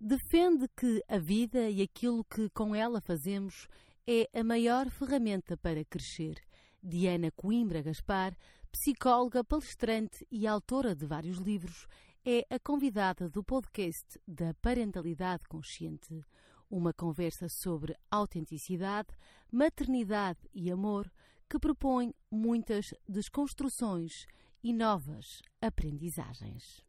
defende 0.00 0.68
que 0.76 1.02
a 1.08 1.18
vida 1.18 1.68
e 1.68 1.82
aquilo 1.82 2.24
que 2.24 2.48
com 2.50 2.74
ela 2.74 3.00
fazemos 3.00 3.68
é 4.06 4.28
a 4.32 4.44
maior 4.44 4.88
ferramenta 4.90 5.56
para 5.56 5.84
crescer. 5.84 6.40
Diana 6.82 7.30
Coimbra 7.32 7.82
Gaspar, 7.82 8.36
psicóloga, 8.70 9.42
palestrante 9.42 10.26
e 10.30 10.46
autora 10.46 10.94
de 10.94 11.04
vários 11.04 11.38
livros, 11.38 11.86
é 12.24 12.46
a 12.48 12.58
convidada 12.58 13.28
do 13.28 13.42
podcast 13.42 14.20
da 14.26 14.54
Parentalidade 14.54 15.44
Consciente. 15.48 16.22
Uma 16.70 16.92
conversa 16.92 17.48
sobre 17.48 17.96
autenticidade, 18.10 19.08
maternidade 19.50 20.40
e 20.54 20.70
amor 20.70 21.10
que 21.48 21.58
propõe 21.58 22.14
muitas 22.30 22.92
desconstruções 23.08 24.26
e 24.62 24.72
novas 24.72 25.40
aprendizagens. 25.60 26.84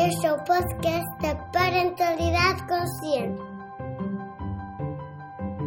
Este 0.00 0.26
é 0.26 0.32
o 0.32 0.38
podcast 0.44 1.10
da 1.20 1.34
Parentalidade 1.52 2.62
Consciente, 2.68 3.42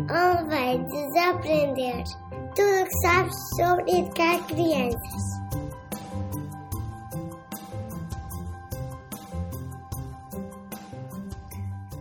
onde 0.03 0.47
vai 0.47 0.77
desaprender 0.77 2.03
tudo 2.55 2.81
o 2.81 2.85
que 2.85 2.97
sabes 3.01 3.35
sobre 3.57 3.91
educar 3.91 4.47
crianças. 4.47 5.23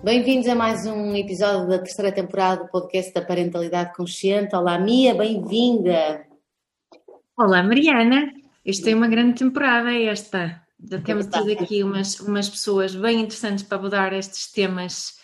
Bem-vindos 0.04 0.46
a 0.46 0.54
mais 0.54 0.86
um 0.86 1.16
episódio 1.16 1.66
da 1.68 1.78
terceira 1.80 2.12
temporada 2.12 2.62
do 2.62 2.70
podcast 2.70 3.12
da 3.12 3.22
Parentalidade 3.22 3.92
Consciente. 3.96 4.54
Olá, 4.54 4.78
Mia, 4.78 5.16
bem-vinda! 5.16 6.24
Olá, 7.36 7.60
Mariana! 7.64 8.32
Isto 8.64 8.88
é 8.88 8.94
uma 8.94 9.08
grande 9.08 9.40
temporada 9.40 9.92
esta. 9.92 10.69
Já 10.88 11.00
temos 11.00 11.26
tido 11.26 11.52
aqui 11.52 11.82
umas, 11.82 12.18
umas 12.20 12.48
pessoas 12.48 12.94
bem 12.94 13.20
interessantes 13.20 13.64
para 13.64 13.78
abordar 13.78 14.12
estes 14.12 14.50
temas 14.50 15.18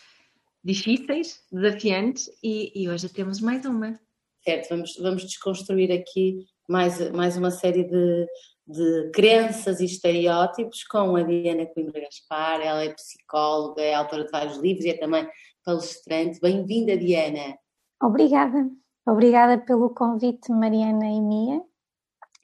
difíceis, 0.63 1.41
desafiantes, 1.51 2.29
e, 2.43 2.73
e 2.75 2.89
hoje 2.89 3.09
temos 3.09 3.41
mais 3.41 3.65
uma. 3.65 3.99
Certo, 4.45 4.69
vamos, 4.69 4.97
vamos 4.97 5.23
desconstruir 5.23 5.91
aqui 5.93 6.47
mais, 6.69 7.11
mais 7.13 7.37
uma 7.37 7.51
série 7.51 7.85
de, 7.85 8.27
de 8.67 9.11
crenças 9.13 9.81
e 9.81 9.85
estereótipos 9.85 10.85
com 10.85 11.17
a 11.17 11.23
Diana 11.23 11.67
Coimbra 11.67 12.01
Gaspar. 12.01 12.61
Ela 12.61 12.85
é 12.85 12.93
psicóloga, 12.93 13.81
é 13.81 13.95
autora 13.95 14.25
de 14.25 14.31
vários 14.31 14.59
livros 14.59 14.85
e 14.85 14.91
é 14.91 14.99
também 14.99 15.27
palestrante. 15.65 16.41
Bem-vinda, 16.41 16.97
Diana. 16.97 17.57
Obrigada. 18.03 18.69
Obrigada 19.07 19.59
pelo 19.59 19.91
convite, 19.91 20.51
Mariana 20.51 21.07
e 21.07 21.21
Mia. 21.21 21.63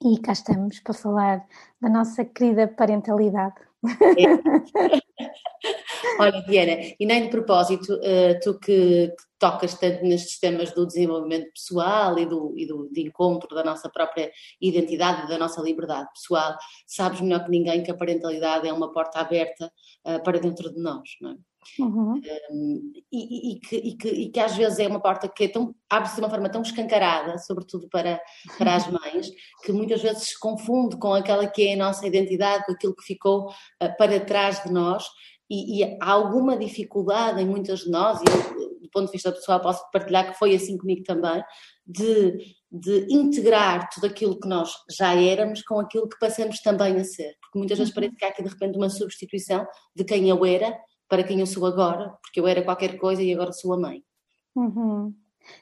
E 0.05 0.19
cá 0.21 0.33
estamos 0.33 0.81
para 0.81 0.95
falar 0.95 1.47
da 1.81 1.89
nossa 1.89 2.25
querida 2.25 2.67
parentalidade. 2.67 3.55
Olha, 6.19 6.43
Diana, 6.43 6.73
e 6.99 7.07
nem 7.07 7.23
de 7.23 7.29
propósito, 7.29 7.99
eh, 8.03 8.35
tu 8.43 8.59
que, 8.59 9.15
tocas 9.39 9.75
tanto 9.75 10.05
nestes 10.05 10.39
temas 10.39 10.73
do 10.73 10.87
desenvolvimento 10.87 11.53
pessoal 11.53 12.19
e 12.19 12.27
do, 12.27 12.55
e 12.57 12.67
do 12.67 12.89
encontro 12.97 13.55
da 13.55 13.65
nossa 13.65 13.89
própria 13.89 14.31
identidade, 14.61 15.29
da 15.29 15.39
nossa 15.39 15.61
liberdade 15.61 16.09
pessoal, 16.13 16.57
sabes 16.87 17.21
melhor 17.21 17.45
que 17.45 17.51
ninguém 17.51 17.83
que 17.83 17.91
a 17.91 17.97
parentalidade 17.97 18.69
é 18.69 18.73
uma 18.73 18.93
porta 18.93 19.21
aberta 19.21 19.73
uh, 20.07 20.23
para 20.23 20.39
dentro 20.39 20.73
de 20.73 20.81
nós, 20.81 21.09
não 21.21 21.31
é? 21.33 21.37
Uhum. 21.79 22.21
Um, 22.51 22.93
e, 23.11 23.53
e, 23.53 23.61
que, 23.61 23.77
e, 23.77 23.97
que, 23.97 24.09
e, 24.09 24.31
que, 24.31 24.41
às 24.41 24.57
vezes 24.57 24.79
é 24.79 24.87
uma 24.87 25.01
porta 25.01 25.29
que 25.29 25.45
é 25.45 25.49
tão, 25.49 25.75
abre-se 25.89 26.17
de 26.17 26.21
uma 26.21 26.31
forma 26.31 26.49
tão 26.49 26.63
escancarada, 26.63 27.39
sobretudo 27.39 27.89
para, 27.89 28.21
para 28.59 28.75
as 28.75 28.87
mães, 28.91 29.31
que 29.65 29.73
muitas 29.73 30.03
vezes 30.03 30.29
se 30.29 30.41
confunde 30.41 30.97
com 30.97 31.15
aquela 31.15 31.47
que 31.47 31.69
é 31.69 31.75
a 31.75 31.77
nossa 31.77 32.07
identidade, 32.07 32.65
com 32.65 32.73
aquilo 32.73 32.95
que 32.95 33.05
ficou 33.05 33.49
uh, 33.49 33.97
para 33.97 34.21
trás 34.21 34.63
de 34.63 34.73
nós, 34.73 35.05
e, 35.51 35.85
há 36.01 36.11
alguma 36.11 36.57
dificuldade 36.57 37.41
em 37.41 37.47
muitas 37.47 37.81
de 37.81 37.91
nós, 37.91 38.21
e 38.21 38.25
eu, 38.63 38.81
do 38.81 38.89
ponto 38.91 39.07
de 39.07 39.13
vista 39.13 39.33
pessoal 39.33 39.61
posso 39.61 39.83
partilhar 39.91 40.33
que 40.33 40.39
foi 40.39 40.55
assim 40.55 40.79
comigo 40.79 41.03
também, 41.05 41.43
de, 41.87 42.39
de 42.71 43.07
integrar 43.11 43.89
tudo 43.91 44.07
aquilo 44.07 44.39
que 44.39 44.49
nós 44.49 44.73
já 44.91 45.15
éramos 45.15 45.63
com 45.63 45.79
aquilo 45.79 46.09
que 46.09 46.19
passamos 46.19 46.61
também 46.61 46.97
a 46.97 47.05
ser. 47.05 47.35
Porque 47.41 47.59
muitas 47.59 47.79
vezes 47.79 47.93
uhum. 47.93 48.01
parece 48.01 48.17
que 48.17 48.25
há 48.25 48.29
aqui 48.29 48.43
de 48.43 48.49
repente 48.49 48.79
uma 48.79 48.89
substituição 48.89 49.67
de 49.95 50.05
quem 50.05 50.29
eu 50.29 50.45
era 50.45 50.75
para 51.13 51.25
quem 51.25 51.41
eu 51.41 51.47
sou 51.47 51.67
agora, 51.67 52.15
porque 52.23 52.41
eu 52.41 52.47
era 52.47 52.63
qualquer 52.63 52.97
coisa 52.97 53.23
e 53.23 53.35
agora 53.35 53.53
sou 53.53 53.75
a 53.75 53.79
mãe. 53.79 54.03
Uhum. 54.57 55.15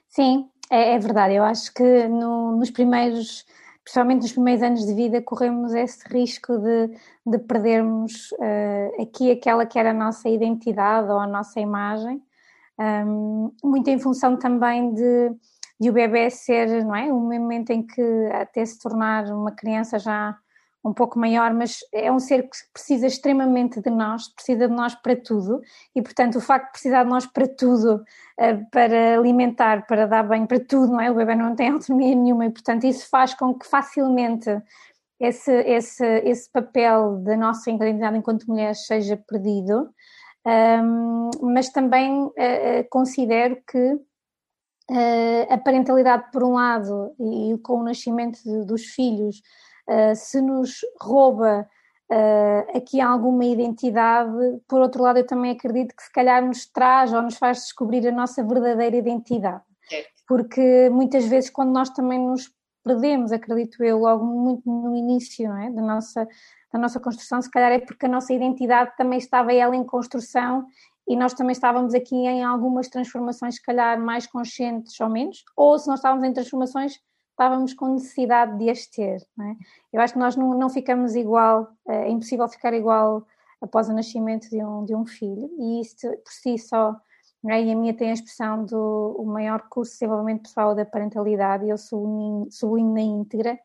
Sim, 0.08 0.48
é, 0.70 0.92
é, 0.92 0.98
verdade. 1.00 1.34
Eu 1.34 1.42
acho 1.42 1.74
que 1.74 2.06
no, 2.06 2.56
nos 2.56 2.70
primeiros, 2.70 3.44
principalmente 3.82 4.22
nos 4.22 4.30
primeiros 4.30 4.62
anos 4.62 4.86
de 4.86 4.94
vida, 4.94 5.20
corremos 5.20 5.74
esse 5.74 6.06
risco 6.08 6.56
de, 6.56 6.96
de 7.26 7.38
perdermos 7.40 8.30
uh, 8.34 9.02
aqui 9.02 9.32
aquela 9.32 9.66
que 9.66 9.76
era 9.76 9.90
a 9.90 9.94
nossa 9.94 10.28
identidade 10.28 11.10
ou 11.10 11.18
a 11.18 11.26
nossa 11.26 11.58
imagem, 11.58 12.22
um, 12.78 13.50
muito 13.64 13.90
em 13.90 13.98
função 13.98 14.36
também 14.36 14.94
de, 14.94 15.32
de 15.80 15.90
o 15.90 15.92
bebê 15.92 16.30
ser, 16.30 16.84
não 16.84 16.94
é? 16.94 17.12
Um 17.12 17.28
momento 17.28 17.70
em 17.70 17.84
que 17.84 18.02
até 18.34 18.64
se 18.64 18.78
tornar 18.78 19.24
uma 19.32 19.50
criança 19.50 19.98
já 19.98 20.38
um 20.84 20.94
pouco 20.94 21.18
maior, 21.18 21.52
mas 21.52 21.78
é 21.92 22.10
um 22.10 22.18
ser 22.18 22.44
que 22.44 22.56
precisa 22.72 23.06
extremamente 23.06 23.80
de 23.80 23.90
nós, 23.90 24.28
precisa 24.28 24.66
de 24.66 24.74
nós 24.74 24.94
para 24.94 25.14
tudo, 25.14 25.60
e 25.94 26.00
portanto 26.02 26.36
o 26.36 26.40
facto 26.40 26.66
de 26.66 26.72
precisar 26.72 27.04
de 27.04 27.10
nós 27.10 27.26
para 27.26 27.46
tudo, 27.46 28.02
eh, 28.38 28.54
para 28.70 29.18
alimentar, 29.18 29.86
para 29.86 30.06
dar 30.06 30.22
bem, 30.22 30.46
para 30.46 30.58
tudo, 30.58 30.92
não 30.92 31.00
é? 31.00 31.10
O 31.10 31.14
bebê 31.14 31.34
não 31.34 31.54
tem 31.54 31.68
autonomia 31.72 32.14
nenhuma 32.14 32.46
e 32.46 32.50
portanto 32.50 32.84
isso 32.84 33.08
faz 33.10 33.34
com 33.34 33.54
que 33.54 33.66
facilmente 33.66 34.50
esse, 35.18 35.52
esse, 35.52 36.06
esse 36.24 36.50
papel 36.50 37.18
da 37.18 37.36
nossa 37.36 37.70
identidade 37.70 38.16
enquanto 38.16 38.46
mulher 38.46 38.74
seja 38.74 39.18
perdido, 39.28 39.90
mas 41.42 41.68
também 41.68 42.24
uh, 42.24 42.32
considero 42.88 43.58
que 43.70 44.00
a 45.50 45.58
parentalidade 45.58 46.32
por 46.32 46.42
um 46.42 46.54
lado 46.54 47.14
e, 47.20 47.56
com 47.58 47.74
o 47.74 47.84
nascimento 47.84 48.40
dos 48.64 48.86
filhos 48.86 49.40
uh, 49.90 50.14
se 50.14 50.40
nos 50.40 50.80
rouba 51.00 51.68
uh, 52.10 52.76
aqui 52.76 53.00
alguma 53.00 53.44
identidade, 53.44 54.30
por 54.68 54.80
outro 54.80 55.02
lado, 55.02 55.18
eu 55.18 55.26
também 55.26 55.50
acredito 55.50 55.94
que 55.94 56.02
se 56.02 56.12
calhar 56.12 56.44
nos 56.44 56.66
traz 56.66 57.12
ou 57.12 57.20
nos 57.20 57.36
faz 57.36 57.58
descobrir 57.58 58.06
a 58.06 58.12
nossa 58.12 58.42
verdadeira 58.44 58.96
identidade. 58.96 59.62
Porque 60.26 60.88
muitas 60.90 61.26
vezes, 61.26 61.50
quando 61.50 61.72
nós 61.72 61.90
também 61.90 62.18
nos 62.18 62.52
perdemos, 62.84 63.32
acredito 63.32 63.82
eu, 63.82 63.98
logo 63.98 64.24
muito 64.24 64.62
no 64.70 64.96
início 64.96 65.52
é? 65.56 65.70
da, 65.70 65.82
nossa, 65.82 66.26
da 66.72 66.78
nossa 66.78 67.00
construção, 67.00 67.42
se 67.42 67.50
calhar 67.50 67.72
é 67.72 67.80
porque 67.80 68.06
a 68.06 68.08
nossa 68.08 68.32
identidade 68.32 68.92
também 68.96 69.18
estava 69.18 69.52
ela 69.52 69.74
em 69.74 69.84
construção 69.84 70.66
e 71.06 71.16
nós 71.16 71.34
também 71.34 71.52
estávamos 71.52 71.94
aqui 71.94 72.14
em 72.14 72.44
algumas 72.44 72.88
transformações, 72.88 73.56
se 73.56 73.62
calhar 73.62 74.00
mais 74.00 74.26
conscientes 74.26 74.98
ou 75.00 75.08
menos, 75.08 75.44
ou 75.56 75.76
se 75.78 75.88
nós 75.88 75.98
estávamos 75.98 76.24
em 76.24 76.32
transformações 76.32 77.00
estávamos 77.40 77.72
com 77.72 77.94
necessidade 77.94 78.58
de 78.58 78.68
as 78.68 78.86
ter. 78.86 79.16
É? 79.16 79.56
Eu 79.94 80.00
acho 80.02 80.12
que 80.12 80.18
nós 80.18 80.36
não, 80.36 80.52
não 80.52 80.68
ficamos 80.68 81.14
igual, 81.16 81.72
é 81.88 82.10
impossível 82.10 82.46
ficar 82.46 82.74
igual 82.74 83.26
após 83.62 83.88
o 83.88 83.94
nascimento 83.94 84.50
de 84.50 84.62
um, 84.62 84.84
de 84.84 84.94
um 84.94 85.06
filho, 85.06 85.50
e 85.58 85.80
isso 85.80 86.06
por 86.06 86.32
si 86.32 86.58
só, 86.58 86.94
é? 87.48 87.62
e 87.62 87.72
a 87.72 87.76
minha 87.76 87.94
tem 87.94 88.10
a 88.10 88.12
expressão 88.12 88.66
do 88.66 89.16
o 89.18 89.24
maior 89.24 89.62
curso 89.70 89.92
de 89.92 90.00
desenvolvimento 90.00 90.42
pessoal 90.42 90.74
da 90.74 90.84
parentalidade, 90.84 91.64
e 91.64 91.70
eu 91.70 91.78
sublinho 91.78 92.92
na 92.92 93.00
íntegra, 93.00 93.58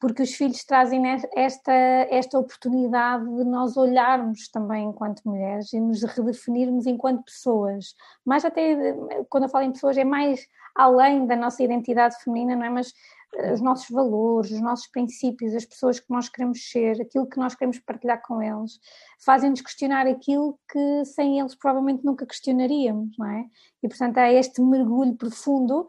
porque 0.00 0.22
os 0.22 0.34
filhos 0.34 0.64
trazem 0.64 1.02
esta, 1.36 1.72
esta 1.72 2.38
oportunidade 2.38 3.24
de 3.36 3.44
nós 3.44 3.76
olharmos 3.76 4.48
também 4.48 4.88
enquanto 4.88 5.22
mulheres 5.26 5.72
e 5.74 5.78
nos 5.78 6.02
redefinirmos 6.02 6.86
enquanto 6.86 7.22
pessoas. 7.22 7.94
Mais 8.24 8.42
até, 8.42 8.96
quando 9.28 9.44
eu 9.44 9.50
falo 9.50 9.66
em 9.66 9.72
pessoas, 9.72 9.98
é 9.98 10.04
mais 10.04 10.40
além 10.74 11.26
da 11.26 11.36
nossa 11.36 11.62
identidade 11.62 12.16
feminina, 12.24 12.56
não 12.56 12.64
é? 12.64 12.70
Mas 12.70 12.92
eh, 13.34 13.52
os 13.52 13.60
nossos 13.60 13.90
valores, 13.90 14.50
os 14.50 14.60
nossos 14.62 14.86
princípios, 14.86 15.54
as 15.54 15.66
pessoas 15.66 16.00
que 16.00 16.10
nós 16.10 16.30
queremos 16.30 16.70
ser, 16.70 17.00
aquilo 17.02 17.28
que 17.28 17.38
nós 17.38 17.54
queremos 17.54 17.78
partilhar 17.78 18.22
com 18.22 18.42
eles, 18.42 18.80
fazem-nos 19.22 19.60
questionar 19.60 20.06
aquilo 20.06 20.58
que 20.70 21.04
sem 21.04 21.38
eles 21.38 21.54
provavelmente 21.54 22.04
nunca 22.04 22.24
questionaríamos, 22.24 23.16
não 23.18 23.26
é? 23.26 23.44
E 23.82 23.88
portanto 23.88 24.16
há 24.16 24.32
este 24.32 24.62
mergulho 24.62 25.14
profundo 25.14 25.86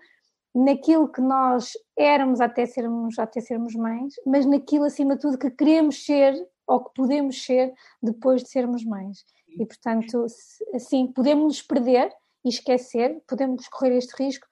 naquilo 0.53 1.07
que 1.07 1.21
nós 1.21 1.73
éramos 1.97 2.41
até 2.41 2.65
sermos, 2.65 3.17
até 3.17 3.39
sermos 3.39 3.73
mães, 3.75 4.15
mas 4.25 4.45
naquilo 4.45 4.85
acima 4.85 5.15
de 5.15 5.21
tudo 5.21 5.37
que 5.37 5.49
queremos 5.49 6.05
ser 6.05 6.35
ou 6.67 6.83
que 6.83 6.93
podemos 6.93 7.43
ser 7.43 7.73
depois 8.01 8.43
de 8.43 8.49
sermos 8.49 8.83
mães. 8.83 9.25
E 9.49 9.65
portanto, 9.65 10.25
assim, 10.73 11.07
podemos 11.07 11.43
nos 11.43 11.61
perder 11.61 12.11
e 12.43 12.49
esquecer, 12.49 13.21
podemos 13.27 13.67
correr 13.67 13.97
este 13.97 14.13
risco, 14.21 14.47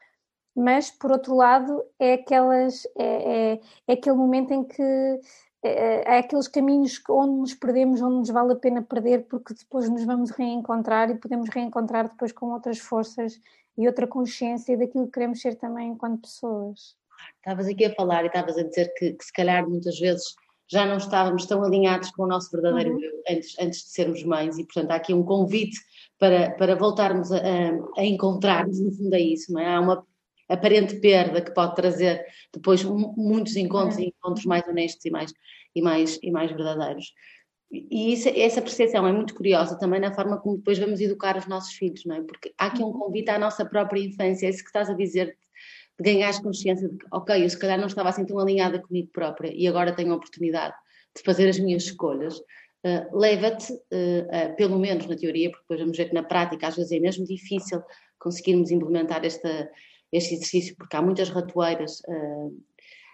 mas 0.55 0.91
por 0.91 1.11
outro 1.11 1.35
lado 1.35 1.81
é 1.97 2.13
aquelas 2.13 2.85
é, 2.97 3.53
é, 3.53 3.61
é 3.87 3.93
aquele 3.93 4.15
momento 4.15 4.51
em 4.51 4.63
que 4.63 5.19
é, 5.61 6.15
é, 6.15 6.19
aqueles 6.19 6.47
caminhos 6.47 7.01
onde 7.09 7.39
nos 7.39 7.53
perdemos, 7.53 8.01
onde 8.01 8.15
nos 8.15 8.29
vale 8.29 8.53
a 8.53 8.55
pena 8.55 8.81
perder, 8.81 9.25
porque 9.25 9.53
depois 9.53 9.89
nos 9.89 10.05
vamos 10.05 10.31
reencontrar 10.31 11.09
e 11.09 11.15
podemos 11.15 11.49
reencontrar 11.49 12.07
depois 12.07 12.31
com 12.31 12.47
outras 12.51 12.79
forças 12.79 13.39
e 13.79 13.87
outra 13.87 14.05
consciência 14.05 14.77
daquilo 14.77 15.05
que 15.05 15.13
queremos 15.13 15.39
ser 15.39 15.55
também 15.55 15.91
enquanto 15.91 16.23
pessoas. 16.23 16.97
Estavas 17.37 17.65
aqui 17.65 17.85
a 17.85 17.95
falar 17.95 18.25
e 18.25 18.27
estavas 18.27 18.57
a 18.57 18.63
dizer 18.63 18.93
que, 18.97 19.13
que 19.13 19.23
se 19.23 19.31
calhar 19.31 19.67
muitas 19.67 19.97
vezes 19.97 20.35
já 20.69 20.85
não 20.85 20.97
estávamos 20.97 21.45
tão 21.45 21.63
alinhados 21.63 22.11
com 22.11 22.23
o 22.23 22.27
nosso 22.27 22.51
verdadeiro 22.51 22.93
uhum. 22.93 23.01
eu 23.01 23.23
antes, 23.29 23.57
antes 23.57 23.83
de 23.83 23.89
sermos 23.89 24.23
mães 24.23 24.57
e 24.57 24.65
portanto 24.65 24.91
há 24.91 24.95
aqui 24.95 25.13
um 25.13 25.23
convite 25.23 25.79
para, 26.19 26.51
para 26.51 26.75
voltarmos 26.75 27.31
a, 27.31 27.39
a, 27.97 28.05
encontrar-nos, 28.05 28.81
no 28.81 28.91
fundo 28.91 29.15
é 29.15 29.21
isso, 29.21 29.53
não 29.53 29.61
é? 29.61 29.73
Há 29.73 29.79
uma 29.79 30.05
aparente 30.49 30.99
perda 30.99 31.41
que 31.41 31.53
pode 31.53 31.75
trazer 31.75 32.25
depois 32.53 32.83
muitos 32.83 33.55
encontros 33.55 33.95
uhum. 33.95 34.03
e 34.03 34.07
encontros 34.07 34.45
mais 34.45 34.67
honestos 34.67 35.05
e 35.05 35.09
mais, 35.09 35.33
e 35.73 35.81
mais, 35.81 36.19
e 36.21 36.31
mais 36.31 36.51
verdadeiros. 36.51 37.13
E 37.71 38.13
isso, 38.13 38.27
essa 38.29 38.61
percepção 38.61 39.05
é 39.05 39.11
muito 39.11 39.35
curiosa 39.35 39.77
também 39.77 39.99
na 39.99 40.13
forma 40.13 40.39
como 40.39 40.57
depois 40.57 40.79
vamos 40.79 40.99
educar 40.99 41.37
os 41.37 41.45
nossos 41.45 41.73
filhos, 41.73 42.03
não 42.03 42.15
é? 42.15 42.21
Porque 42.23 42.51
há 42.57 42.67
aqui 42.67 42.83
um 42.83 42.91
convite 42.91 43.29
à 43.29 43.37
nossa 43.37 43.63
própria 43.63 44.01
infância, 44.01 44.47
é 44.47 44.49
isso 44.49 44.63
que 44.63 44.69
estás 44.69 44.89
a 44.89 44.93
dizer, 44.93 45.37
de 45.99 46.03
ganhar 46.03 46.41
consciência 46.41 46.89
de 46.89 46.97
que, 46.97 47.05
ok, 47.11 47.43
eu 47.43 47.49
se 47.49 47.59
calhar 47.59 47.77
não 47.77 47.85
estava 47.85 48.09
assim 48.09 48.25
tão 48.25 48.39
alinhada 48.39 48.79
comigo 48.79 49.09
própria 49.13 49.51
e 49.53 49.67
agora 49.67 49.95
tenho 49.95 50.13
a 50.13 50.15
oportunidade 50.15 50.73
de 51.15 51.21
fazer 51.23 51.47
as 51.47 51.59
minhas 51.59 51.83
escolhas. 51.83 52.39
Uh, 52.81 53.17
leva-te, 53.17 53.73
uh, 53.73 53.75
uh, 53.75 54.55
pelo 54.55 54.79
menos 54.79 55.05
na 55.05 55.15
teoria, 55.15 55.49
porque 55.49 55.63
depois 55.63 55.79
vamos 55.81 55.97
ver 55.97 56.05
que 56.05 56.15
na 56.15 56.23
prática 56.23 56.69
às 56.69 56.75
vezes 56.75 56.91
é 56.93 56.99
mesmo 56.99 57.25
difícil 57.25 57.83
conseguirmos 58.17 58.71
implementar 58.71 59.25
esta, 59.25 59.69
este 60.11 60.35
exercício, 60.35 60.75
porque 60.77 60.95
há 60.95 61.01
muitas 61.01 61.29
ratoeiras 61.29 62.01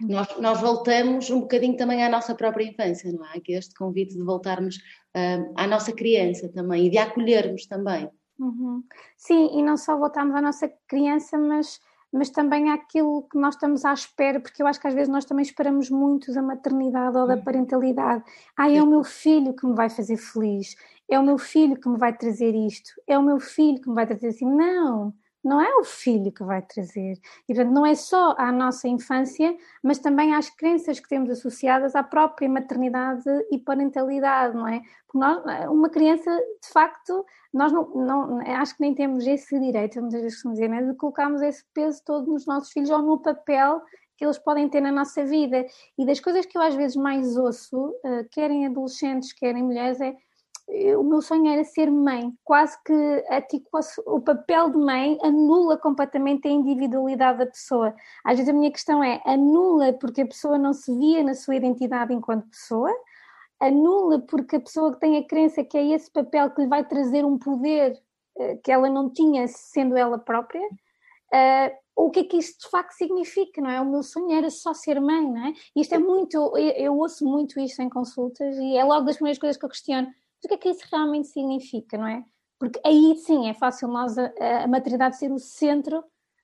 nós, 0.02 0.40
nós, 0.40 0.62
voltamos 0.62 1.30
um 1.30 1.42
bocadinho 1.42 1.78
também 1.78 2.04
à 2.04 2.10
nossa 2.10 2.36
própria 2.36 2.66
infância, 2.66 3.12
não 3.12 3.26
é? 3.26 3.38
Aqui 3.38 3.54
este 3.54 3.74
convite 3.76 4.16
de 4.16 4.24
voltarmos 4.24 4.76
uh, 4.76 5.54
à 5.56 5.66
nossa 5.68 5.94
criança 5.94 6.50
também 6.50 6.88
e 6.88 6.90
de 6.90 6.98
acolhermos 6.98 7.66
também. 7.66 8.10
Uhum. 8.38 8.84
Sim, 9.16 9.58
e 9.58 9.64
não 9.64 9.78
só 9.78 9.98
voltarmos 9.98 10.36
à 10.36 10.42
nossa 10.42 10.70
criança, 10.88 11.38
mas, 11.38 11.80
mas 12.12 12.30
também 12.30 12.70
àquilo 12.70 13.24
que 13.30 13.38
nós 13.38 13.56
estamos 13.56 13.86
à 13.86 13.94
espera, 13.94 14.40
porque 14.40 14.62
eu 14.62 14.68
acho 14.68 14.80
que 14.80 14.88
às 14.88 14.94
vezes 14.94 15.10
nós 15.10 15.26
também 15.26 15.44
esperamos 15.44 15.90
muito 15.90 16.34
da 16.34 16.42
maternidade 16.42 17.18
ou 17.18 17.28
da 17.28 17.36
uhum. 17.36 17.44
parentalidade. 17.44 18.24
Ah, 18.58 18.70
é 18.70 18.82
o 18.84 18.88
meu 18.88 19.04
filho 19.04 19.54
que 19.54 19.66
me 19.66 19.76
vai 19.76 19.90
fazer 19.90 20.18
feliz, 20.18 20.76
é 21.10 21.18
o 21.18 21.24
meu 21.24 21.38
filho 21.38 21.80
que 21.80 21.88
me 21.88 21.98
vai 21.98 22.16
trazer 22.16 22.54
isto, 22.54 22.92
é 23.08 23.18
o 23.18 23.24
meu 23.24 23.40
filho 23.40 23.80
que 23.80 23.88
me 23.88 23.96
vai 23.96 24.06
trazer 24.06 24.28
assim. 24.28 24.46
Não! 24.46 25.14
Não 25.46 25.62
é 25.62 25.76
o 25.76 25.84
filho 25.84 26.32
que 26.32 26.44
vai 26.44 26.62
trazer. 26.62 27.20
E, 27.48 27.54
portanto, 27.54 27.72
não 27.72 27.86
é 27.86 27.94
só 27.94 28.34
à 28.38 28.52
nossa 28.52 28.88
infância, 28.88 29.56
mas 29.84 30.00
também 30.00 30.34
às 30.34 30.50
crenças 30.50 31.00
que 31.00 31.08
temos 31.08 31.30
associadas 31.30 31.96
à 31.96 32.02
própria 32.02 32.50
maternidade 32.50 33.30
e 33.52 33.60
parentalidade, 33.60 34.56
não 34.56 34.68
é? 34.68 34.82
Porque 35.06 35.20
nós, 35.20 35.44
uma 35.70 35.90
criança, 35.90 36.32
de 36.62 36.70
facto, 36.70 37.24
nós 37.54 37.72
não, 37.72 37.88
não, 37.90 38.40
acho 38.58 38.76
que 38.76 38.82
nem 38.82 38.96
temos 38.96 39.26
esse 39.28 39.60
direito, 39.60 40.02
muitas 40.02 40.22
vezes 40.22 40.42
dizer, 40.42 40.68
né, 40.68 40.82
de 40.82 40.96
colocarmos 40.96 41.42
esse 41.44 41.64
peso 41.74 42.02
todo 42.04 42.32
nos 42.32 42.48
nossos 42.48 42.72
filhos 42.72 42.90
ou 42.90 43.02
no 43.02 43.20
papel 43.20 43.82
que 44.18 44.26
eles 44.26 44.40
podem 44.40 44.68
ter 44.68 44.82
na 44.82 44.92
nossa 44.92 45.26
vida. 45.26 45.66
E 45.98 46.06
das 46.06 46.20
coisas 46.20 46.46
que 46.46 46.58
eu 46.58 46.62
às 46.62 46.74
vezes 46.74 46.96
mais 46.96 47.38
ouço, 47.38 47.90
uh, 47.90 48.28
querem 48.32 48.66
adolescentes, 48.66 49.32
querem 49.32 49.62
mulheres, 49.62 50.02
é 50.02 50.16
o 50.68 51.04
meu 51.04 51.22
sonho 51.22 51.48
era 51.48 51.64
ser 51.64 51.92
mãe, 51.92 52.34
quase 52.44 52.78
que 52.84 53.24
o 54.06 54.20
papel 54.20 54.72
de 54.72 54.78
mãe 54.78 55.18
anula 55.22 55.78
completamente 55.78 56.48
a 56.48 56.52
individualidade 56.52 57.40
da 57.40 57.46
pessoa. 57.46 57.94
Às 58.24 58.38
vezes 58.38 58.50
a 58.50 58.58
minha 58.58 58.72
questão 58.72 59.04
é, 59.04 59.22
anula 59.26 59.94
porque 59.94 60.22
a 60.22 60.28
pessoa 60.28 60.58
não 60.58 60.74
se 60.74 60.96
via 60.98 61.24
na 61.24 61.36
sua 61.36 61.56
identidade 61.56 62.14
enquanto 62.14 62.50
pessoa, 62.50 62.92
anula 63.60 64.20
porque 64.22 64.56
a 64.56 64.60
pessoa 64.60 64.96
tem 64.96 65.18
a 65.18 65.28
crença 65.28 65.64
que 65.64 65.78
é 65.78 65.86
esse 65.92 66.12
papel 66.12 66.50
que 66.50 66.62
lhe 66.62 66.68
vai 66.68 66.84
trazer 66.84 67.24
um 67.24 67.38
poder 67.38 68.00
eh, 68.38 68.58
que 68.58 68.72
ela 68.72 68.90
não 68.90 69.10
tinha 69.10 69.48
sendo 69.48 69.96
ela 69.96 70.18
própria, 70.18 70.62
uh, 70.68 71.76
o 71.96 72.10
que 72.12 72.20
é 72.20 72.24
que 72.26 72.38
isto 72.38 72.66
de 72.66 72.70
facto 72.70 72.92
significa, 72.92 73.62
não 73.62 73.70
é? 73.70 73.80
O 73.80 73.86
meu 73.86 74.04
sonho 74.04 74.32
era 74.32 74.50
só 74.50 74.74
ser 74.74 75.00
mãe, 75.00 75.26
não 75.32 75.48
é? 75.48 75.54
Isto 75.76 75.96
é 75.96 75.98
muito, 75.98 76.36
eu, 76.36 76.58
eu 76.58 76.98
ouço 76.98 77.26
muito 77.26 77.60
isto 77.60 77.82
em 77.82 77.90
consultas 77.90 78.58
e 78.58 78.76
é 78.76 78.84
logo 78.84 79.06
das 79.06 79.16
primeiras 79.16 79.40
coisas 79.40 79.58
que 79.58 79.66
eu 79.66 79.70
questiono 79.70 80.12
o 80.44 80.48
que 80.48 80.54
é 80.54 80.58
que 80.58 80.70
isso 80.70 80.86
realmente 80.92 81.28
significa, 81.28 81.98
não 81.98 82.08
é? 82.08 82.24
Porque 82.60 82.80
aí 82.86 83.16
sim 83.18 83.50
é 83.50 83.54
fácil 83.54 83.88
nós, 83.88 84.18
a, 84.18 84.32
a 84.64 84.68
maternidade, 84.68 85.18
ser 85.18 85.32
o 85.32 85.40
centro, 85.40 86.04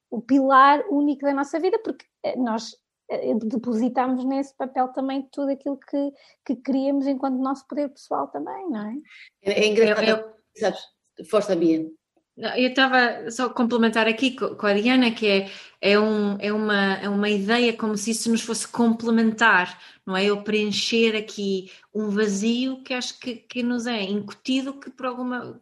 o 0.09 0.21
pilar 0.21 0.83
único 0.89 1.21
da 1.21 1.33
nossa 1.33 1.59
vida, 1.59 1.79
porque 1.79 2.05
eh, 2.23 2.35
nós 2.35 2.75
eh, 3.09 3.33
depositamos 3.35 4.25
nesse 4.25 4.55
papel 4.55 4.89
também 4.89 5.27
tudo 5.31 5.51
aquilo 5.51 5.77
que, 5.77 6.11
que 6.45 6.55
queríamos 6.57 7.07
enquanto 7.07 7.37
nosso 7.37 7.65
poder 7.67 7.89
pessoal 7.89 8.27
também, 8.27 8.69
não 8.69 8.89
é? 8.89 8.95
É, 9.43 9.63
é 9.63 9.67
engraçado, 9.67 10.07
eu, 10.07 10.17
eu... 10.17 10.33
sabes, 10.57 10.81
força 11.29 11.55
Bia. 11.55 11.89
Eu 12.37 12.69
estava 12.69 13.29
só 13.29 13.47
a 13.47 13.53
complementar 13.53 14.07
aqui 14.07 14.31
com 14.31 14.65
a 14.65 14.73
Diana, 14.73 15.11
que 15.11 15.27
é, 15.27 15.51
é, 15.81 15.99
um, 15.99 16.37
é, 16.39 16.51
uma, 16.51 16.93
é 16.95 17.09
uma 17.09 17.29
ideia 17.29 17.73
como 17.73 17.97
se 17.97 18.11
isso 18.11 18.31
nos 18.31 18.41
fosse 18.41 18.67
complementar, 18.67 19.77
não 20.05 20.15
é? 20.15 20.25
Eu 20.25 20.41
preencher 20.41 21.15
aqui 21.15 21.71
um 21.93 22.09
vazio 22.09 22.81
que 22.83 22.93
acho 22.93 23.19
que, 23.19 23.35
que 23.35 23.61
nos 23.61 23.85
é 23.85 24.01
incutido 24.03 24.73
que 24.73 24.89
por 24.89 25.07
alguma 25.07 25.61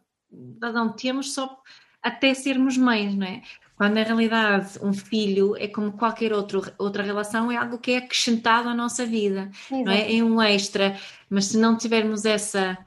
razão 0.62 0.92
temos 0.92 1.34
só 1.34 1.60
até 2.02 2.32
sermos 2.34 2.76
mães, 2.76 3.14
não 3.14 3.26
é? 3.26 3.42
Quando 3.76 3.94
na 3.94 4.02
realidade 4.02 4.78
um 4.82 4.92
filho 4.92 5.56
é 5.56 5.66
como 5.66 5.92
qualquer 5.92 6.32
outro, 6.32 6.62
outra 6.78 7.02
relação, 7.02 7.50
é 7.50 7.56
algo 7.56 7.78
que 7.78 7.92
é 7.92 7.96
acrescentado 7.96 8.68
à 8.68 8.74
nossa 8.74 9.04
vida, 9.04 9.50
Exato. 9.70 9.84
não 9.84 9.92
é? 9.92 10.16
É 10.16 10.22
um 10.22 10.40
extra, 10.40 10.96
mas 11.28 11.46
se 11.46 11.58
não 11.58 11.76
tivermos 11.76 12.24
essa 12.24 12.78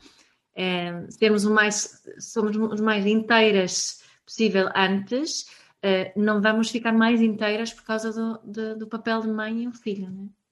é, 0.56 1.06
sermos 1.10 1.46
o 1.46 1.54
mais, 1.54 2.02
somos 2.20 2.56
os 2.56 2.82
mais 2.82 3.06
inteiras 3.06 4.02
possível 4.26 4.70
antes, 4.76 5.46
é, 5.82 6.14
não 6.16 6.42
vamos 6.42 6.70
ficar 6.70 6.94
mais 6.94 7.22
inteiras 7.22 7.74
por 7.74 7.84
causa 7.84 8.12
do, 8.12 8.40
do, 8.44 8.78
do 8.80 8.88
papel 8.88 9.22
de 9.22 9.28
mãe 9.28 9.64
e 9.64 9.68
o 9.68 9.74
filho, 9.74 10.10
não 10.10 10.26
é? 10.26 10.44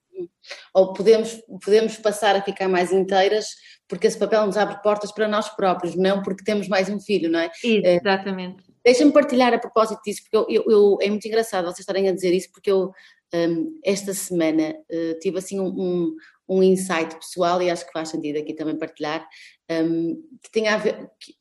Ou 0.74 0.92
podemos, 0.92 1.42
podemos 1.64 1.96
passar 1.96 2.36
a 2.36 2.42
ficar 2.42 2.68
mais 2.68 2.92
inteiras 2.92 3.46
porque 3.88 4.06
esse 4.06 4.18
papel 4.18 4.46
nos 4.46 4.56
abre 4.56 4.80
portas 4.82 5.10
para 5.10 5.26
nós 5.26 5.48
próprios, 5.48 5.96
não 5.96 6.22
porque 6.22 6.44
temos 6.44 6.68
mais 6.68 6.88
um 6.88 7.00
filho, 7.00 7.30
não 7.30 7.40
é? 7.40 7.50
Exatamente. 7.64 8.62
É, 8.68 8.72
Deixa-me 8.84 9.12
partilhar 9.12 9.54
a 9.54 9.58
propósito 9.58 10.00
disso, 10.04 10.22
porque 10.22 10.36
eu, 10.36 10.46
eu, 10.48 10.64
eu, 10.70 10.98
é 11.00 11.08
muito 11.08 11.26
engraçado 11.26 11.64
vocês 11.64 11.80
estarem 11.80 12.08
a 12.08 12.12
dizer 12.12 12.32
isso, 12.34 12.50
porque 12.52 12.70
eu 12.70 12.92
um, 13.34 13.78
esta 13.82 14.12
semana 14.12 14.74
uh, 14.90 15.18
tive 15.20 15.38
assim 15.38 15.58
um, 15.58 15.68
um, 15.68 16.16
um, 16.58 16.62
insight 16.62 17.14
pessoal 17.16 17.60
e 17.62 17.70
acho 17.70 17.86
que 17.86 17.92
faz 17.92 18.08
sentido 18.08 18.38
aqui 18.38 18.54
também 18.54 18.78
partilhar, 18.78 19.26
um, 19.70 20.22
que 20.42 20.50
tem 20.50 20.68
a 20.68 20.76
ver, 20.76 21.10
que, 21.20 21.34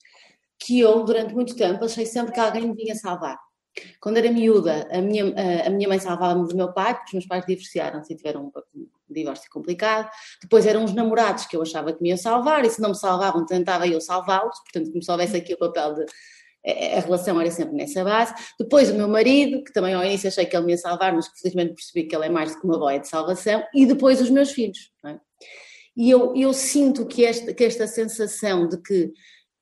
que, 0.60 0.80
eu 0.80 1.04
durante 1.04 1.34
muito 1.34 1.56
tempo 1.56 1.84
achei 1.84 2.06
sempre 2.06 2.34
que 2.34 2.40
alguém 2.40 2.68
me 2.68 2.76
vinha 2.76 2.96
salvar. 2.96 3.38
Quando 4.02 4.18
era 4.18 4.32
miúda, 4.32 4.88
a 4.92 5.02
minha, 5.02 5.34
a, 5.66 5.70
minha 5.70 5.88
mãe 5.88 6.00
salvava-me 6.00 6.48
do 6.48 6.56
meu 6.56 6.74
pai, 6.74 6.94
porque 6.94 7.10
os 7.10 7.14
meus 7.14 7.26
pais 7.26 7.46
divorciaram-se 7.46 8.14
e 8.14 8.18
tiveram 8.18 8.52
um 8.76 8.88
divórcio 9.10 9.50
complicado. 9.50 10.10
Depois 10.42 10.66
eram 10.66 10.84
os 10.84 10.94
namorados 10.94 11.46
que 11.46 11.56
eu 11.56 11.62
achava 11.62 11.94
que 11.94 12.02
me 12.02 12.10
iam 12.10 12.18
salvar, 12.18 12.66
e 12.66 12.70
se 12.70 12.82
não 12.82 12.90
me 12.90 12.96
salvavam, 12.96 13.46
tentava 13.46 13.88
eu 13.88 14.02
salvá-los, 14.02 14.60
portanto, 14.60 14.92
como 14.92 15.02
se 15.02 15.12
houvesse 15.12 15.38
aqui 15.38 15.54
o 15.54 15.58
papel 15.58 15.96
de 15.96 16.06
a 16.66 17.00
relação 17.00 17.40
era 17.42 17.50
sempre 17.50 17.76
nessa 17.76 18.04
base. 18.04 18.34
Depois 18.60 18.90
o 18.90 18.94
meu 18.94 19.08
marido, 19.08 19.64
que 19.64 19.74
também 19.74 19.94
ao 19.94 20.04
início 20.04 20.28
achei 20.28 20.46
que 20.46 20.56
ele 20.56 20.66
me 20.66 20.72
ia 20.74 20.78
salvar, 20.78 21.14
mas 21.14 21.28
felizmente 21.28 21.74
percebi 21.74 22.08
que 22.08 22.16
ele 22.16 22.28
é 22.28 22.30
mais 22.30 22.54
do 22.54 22.60
que 22.60 22.66
uma 22.66 22.78
boia 22.78 23.00
de 23.00 23.08
salvação, 23.08 23.64
e 23.74 23.86
depois 23.86 24.22
os 24.22 24.30
meus 24.30 24.52
filhos. 24.52 24.92
É? 25.06 25.18
E 25.96 26.10
eu, 26.10 26.36
eu 26.36 26.54
sinto 26.54 27.06
que 27.06 27.26
esta, 27.26 27.54
que 27.54 27.64
esta 27.64 27.88
sensação 27.88 28.68
de 28.68 28.82
que 28.82 29.12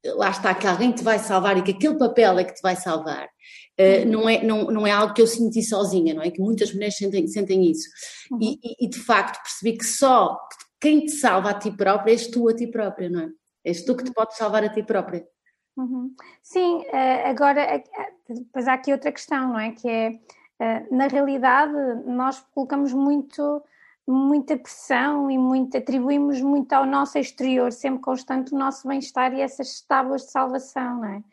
lá 0.05 0.29
está, 0.29 0.53
que 0.53 0.67
alguém 0.67 0.91
te 0.91 1.03
vai 1.03 1.19
salvar 1.19 1.57
e 1.57 1.61
que 1.61 1.71
aquele 1.71 1.97
papel 1.97 2.39
é 2.39 2.43
que 2.43 2.53
te 2.53 2.61
vai 2.61 2.75
salvar, 2.75 3.25
uh, 3.25 4.05
não, 4.07 4.29
é, 4.29 4.43
não, 4.43 4.65
não 4.65 4.87
é 4.87 4.91
algo 4.91 5.13
que 5.13 5.21
eu 5.21 5.27
senti 5.27 5.61
sozinha, 5.61 6.13
não 6.13 6.21
é? 6.21 6.31
Que 6.31 6.41
muitas 6.41 6.73
mulheres 6.73 6.95
sentem, 6.95 7.27
sentem 7.27 7.69
isso. 7.69 7.89
Uhum. 8.31 8.39
E, 8.41 8.59
e, 8.63 8.85
e, 8.85 8.89
de 8.89 8.99
facto 8.99 9.41
percebi 9.41 9.77
que 9.77 9.85
só 9.85 10.37
quem 10.79 11.05
te 11.05 11.11
salva 11.11 11.49
a 11.49 11.53
ti 11.53 11.71
própria 11.71 12.11
és 12.11 12.27
tu 12.27 12.47
a 12.47 12.55
ti 12.55 12.67
própria, 12.67 13.09
não 13.09 13.21
é? 13.21 13.29
És 13.65 13.83
tu 13.83 13.95
que 13.95 14.03
te 14.03 14.13
podes 14.13 14.37
salvar 14.37 14.63
a 14.63 14.69
ti 14.69 14.83
própria. 14.83 15.25
Uhum. 15.79 16.13
Sim, 16.43 16.83
eh, 16.91 17.29
agora 17.29 17.61
eh, 17.61 17.83
depois 18.27 18.67
há 18.67 18.73
aqui 18.73 18.91
outra 18.91 19.13
questão, 19.13 19.53
não 19.53 19.59
é? 19.59 19.71
Que 19.71 19.87
é, 19.87 20.19
eh, 20.59 20.85
na 20.91 21.07
realidade, 21.07 21.73
nós 22.05 22.45
colocamos 22.53 22.91
muito, 22.91 23.63
muita 24.05 24.57
pressão 24.57 25.31
e 25.31 25.37
muito, 25.37 25.77
atribuímos 25.77 26.41
muito 26.41 26.73
ao 26.73 26.85
nosso 26.85 27.17
exterior, 27.17 27.71
sempre 27.71 28.01
constante 28.01 28.53
o 28.53 28.57
nosso 28.57 28.85
bem-estar 28.89 29.33
e 29.33 29.39
essas 29.39 29.79
tábuas 29.79 30.23
de 30.23 30.31
salvação, 30.31 30.97
não 30.97 31.05
é? 31.05 31.23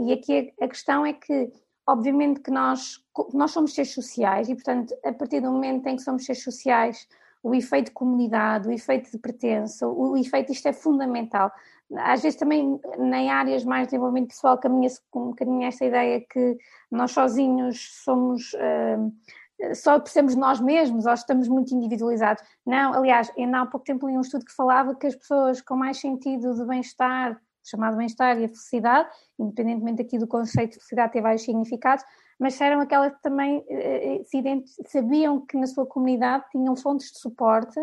E 0.00 0.12
aqui 0.12 0.52
a 0.60 0.66
questão 0.66 1.06
é 1.06 1.12
que, 1.12 1.52
obviamente, 1.86 2.40
que 2.40 2.50
nós, 2.50 3.04
nós 3.32 3.52
somos 3.52 3.74
seres 3.74 3.92
sociais 3.92 4.48
e, 4.48 4.54
portanto, 4.54 4.92
a 5.04 5.12
partir 5.12 5.40
do 5.40 5.52
momento 5.52 5.86
em 5.86 5.96
que 5.96 6.02
somos 6.02 6.24
seres 6.24 6.42
sociais, 6.42 7.06
o 7.42 7.54
efeito 7.54 7.86
de 7.86 7.92
comunidade, 7.92 8.68
o 8.68 8.72
efeito 8.72 9.10
de 9.10 9.18
pertença, 9.18 9.86
o 9.86 10.16
efeito, 10.16 10.50
isto 10.50 10.66
é 10.66 10.72
fundamental 10.72 11.52
às 11.96 12.22
vezes 12.22 12.38
também 12.38 12.80
em 12.98 13.30
áreas 13.30 13.64
mais 13.64 13.82
de 13.82 13.90
desenvolvimento 13.90 14.28
pessoal 14.28 14.58
caminha-se 14.58 15.00
com 15.10 15.24
um 15.24 15.28
bocadinho 15.30 15.64
esta 15.64 15.84
ideia 15.84 16.24
que 16.28 16.56
nós 16.90 17.10
sozinhos 17.10 18.02
somos 18.04 18.52
uh, 18.54 19.12
só 19.74 19.98
percebemos 19.98 20.34
nós 20.34 20.60
mesmos 20.60 21.06
ou 21.06 21.12
estamos 21.12 21.48
muito 21.48 21.74
individualizados. 21.74 22.42
Não, 22.64 22.94
aliás, 22.94 23.30
ainda 23.36 23.60
há 23.60 23.66
pouco 23.66 23.84
tempo 23.84 24.08
li 24.08 24.16
um 24.16 24.20
estudo 24.20 24.44
que 24.44 24.54
falava 24.54 24.94
que 24.94 25.06
as 25.06 25.14
pessoas 25.14 25.60
com 25.60 25.76
mais 25.76 25.98
sentido 26.00 26.54
de 26.54 26.64
bem-estar, 26.64 27.38
chamado 27.62 27.96
bem-estar 27.96 28.38
e 28.38 28.44
a 28.44 28.48
felicidade, 28.48 29.08
independentemente 29.38 30.02
aqui 30.02 30.18
do 30.18 30.26
conceito 30.26 30.70
de 30.70 30.76
felicidade 30.76 31.12
ter 31.12 31.20
vários 31.20 31.42
significados, 31.42 32.04
mas 32.38 32.58
eram 32.58 32.80
aquelas 32.80 33.12
que 33.12 33.22
também 33.22 33.58
uh, 33.58 34.64
sabiam 34.86 35.44
que 35.44 35.58
na 35.58 35.66
sua 35.66 35.84
comunidade 35.84 36.44
tinham 36.50 36.74
fontes 36.74 37.12
de 37.12 37.18
suporte 37.18 37.78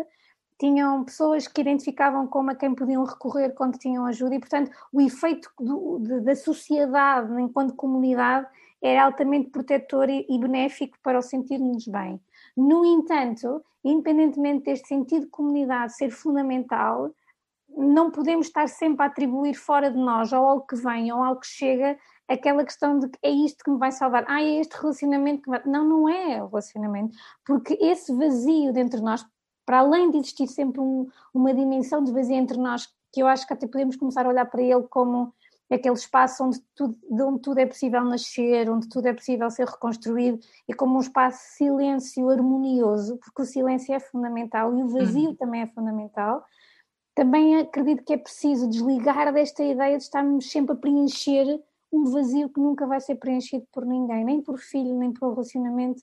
tinham 0.58 1.04
pessoas 1.04 1.46
que 1.46 1.60
identificavam 1.60 2.26
como 2.26 2.50
a 2.50 2.54
quem 2.54 2.74
podiam 2.74 3.04
recorrer 3.04 3.54
quando 3.54 3.78
tinham 3.78 4.04
ajuda 4.06 4.34
e, 4.34 4.40
portanto, 4.40 4.70
o 4.92 5.00
efeito 5.00 5.50
do, 5.58 5.98
de, 6.00 6.20
da 6.20 6.34
sociedade 6.34 7.40
enquanto 7.40 7.74
comunidade 7.74 8.46
era 8.82 9.04
altamente 9.04 9.50
protetor 9.50 10.08
e, 10.08 10.26
e 10.28 10.38
benéfico 10.38 10.98
para 11.02 11.18
o 11.18 11.22
sentir-nos 11.22 11.86
bem. 11.86 12.20
No 12.56 12.84
entanto, 12.84 13.64
independentemente 13.84 14.64
deste 14.64 14.88
sentido 14.88 15.26
de 15.26 15.30
comunidade 15.30 15.94
ser 15.94 16.10
fundamental, 16.10 17.10
não 17.68 18.10
podemos 18.10 18.46
estar 18.46 18.68
sempre 18.68 19.04
a 19.04 19.06
atribuir 19.06 19.54
fora 19.54 19.90
de 19.90 19.96
nós 19.96 20.32
ou 20.32 20.44
algo 20.44 20.66
que 20.66 20.76
vem 20.76 21.12
ou 21.12 21.22
algo 21.22 21.40
que 21.40 21.46
chega 21.46 21.96
aquela 22.26 22.64
questão 22.64 22.98
de 22.98 23.08
que 23.08 23.18
é 23.22 23.30
isto 23.30 23.64
que 23.64 23.70
me 23.70 23.78
vai 23.78 23.90
salvar, 23.90 24.24
ah, 24.28 24.42
é 24.42 24.60
este 24.60 24.76
relacionamento 24.76 25.42
que 25.42 25.50
vai... 25.50 25.62
Não, 25.64 25.84
não 25.88 26.08
é 26.08 26.42
o 26.42 26.48
relacionamento, 26.48 27.16
porque 27.44 27.78
esse 27.80 28.14
vazio 28.14 28.72
dentro 28.72 28.98
de 28.98 29.04
nós, 29.04 29.24
para 29.68 29.80
além 29.80 30.10
de 30.10 30.16
existir 30.16 30.46
sempre 30.46 30.80
um, 30.80 31.06
uma 31.34 31.52
dimensão 31.52 32.02
de 32.02 32.10
vazio 32.10 32.36
entre 32.36 32.56
nós, 32.56 32.88
que 33.12 33.20
eu 33.20 33.26
acho 33.26 33.46
que 33.46 33.52
até 33.52 33.66
podemos 33.66 33.96
começar 33.96 34.24
a 34.24 34.30
olhar 34.30 34.46
para 34.46 34.62
ele 34.62 34.84
como 34.84 35.30
aquele 35.70 35.94
espaço 35.94 36.42
onde 36.42 36.58
tudo, 36.74 36.98
de 37.06 37.22
onde 37.22 37.42
tudo 37.42 37.58
é 37.58 37.66
possível 37.66 38.02
nascer, 38.02 38.70
onde 38.70 38.88
tudo 38.88 39.08
é 39.08 39.12
possível 39.12 39.50
ser 39.50 39.66
reconstruído, 39.66 40.40
e 40.66 40.72
como 40.72 40.96
um 40.96 41.00
espaço 41.00 41.36
de 41.36 41.56
silêncio 41.56 42.30
harmonioso, 42.30 43.18
porque 43.18 43.42
o 43.42 43.44
silêncio 43.44 43.94
é 43.94 44.00
fundamental 44.00 44.74
e 44.74 44.82
o 44.82 44.88
vazio 44.88 45.28
uhum. 45.28 45.36
também 45.36 45.60
é 45.60 45.66
fundamental. 45.66 46.42
Também 47.14 47.58
acredito 47.58 48.02
que 48.04 48.14
é 48.14 48.16
preciso 48.16 48.70
desligar 48.70 49.34
desta 49.34 49.62
ideia 49.62 49.98
de 49.98 50.02
estarmos 50.02 50.50
sempre 50.50 50.72
a 50.72 50.78
preencher 50.78 51.62
um 51.92 52.04
vazio 52.04 52.48
que 52.48 52.58
nunca 52.58 52.86
vai 52.86 53.02
ser 53.02 53.16
preenchido 53.16 53.66
por 53.70 53.84
ninguém, 53.84 54.24
nem 54.24 54.40
por 54.40 54.58
filho, 54.58 54.94
nem 54.94 55.12
por 55.12 55.28
relacionamento, 55.32 56.02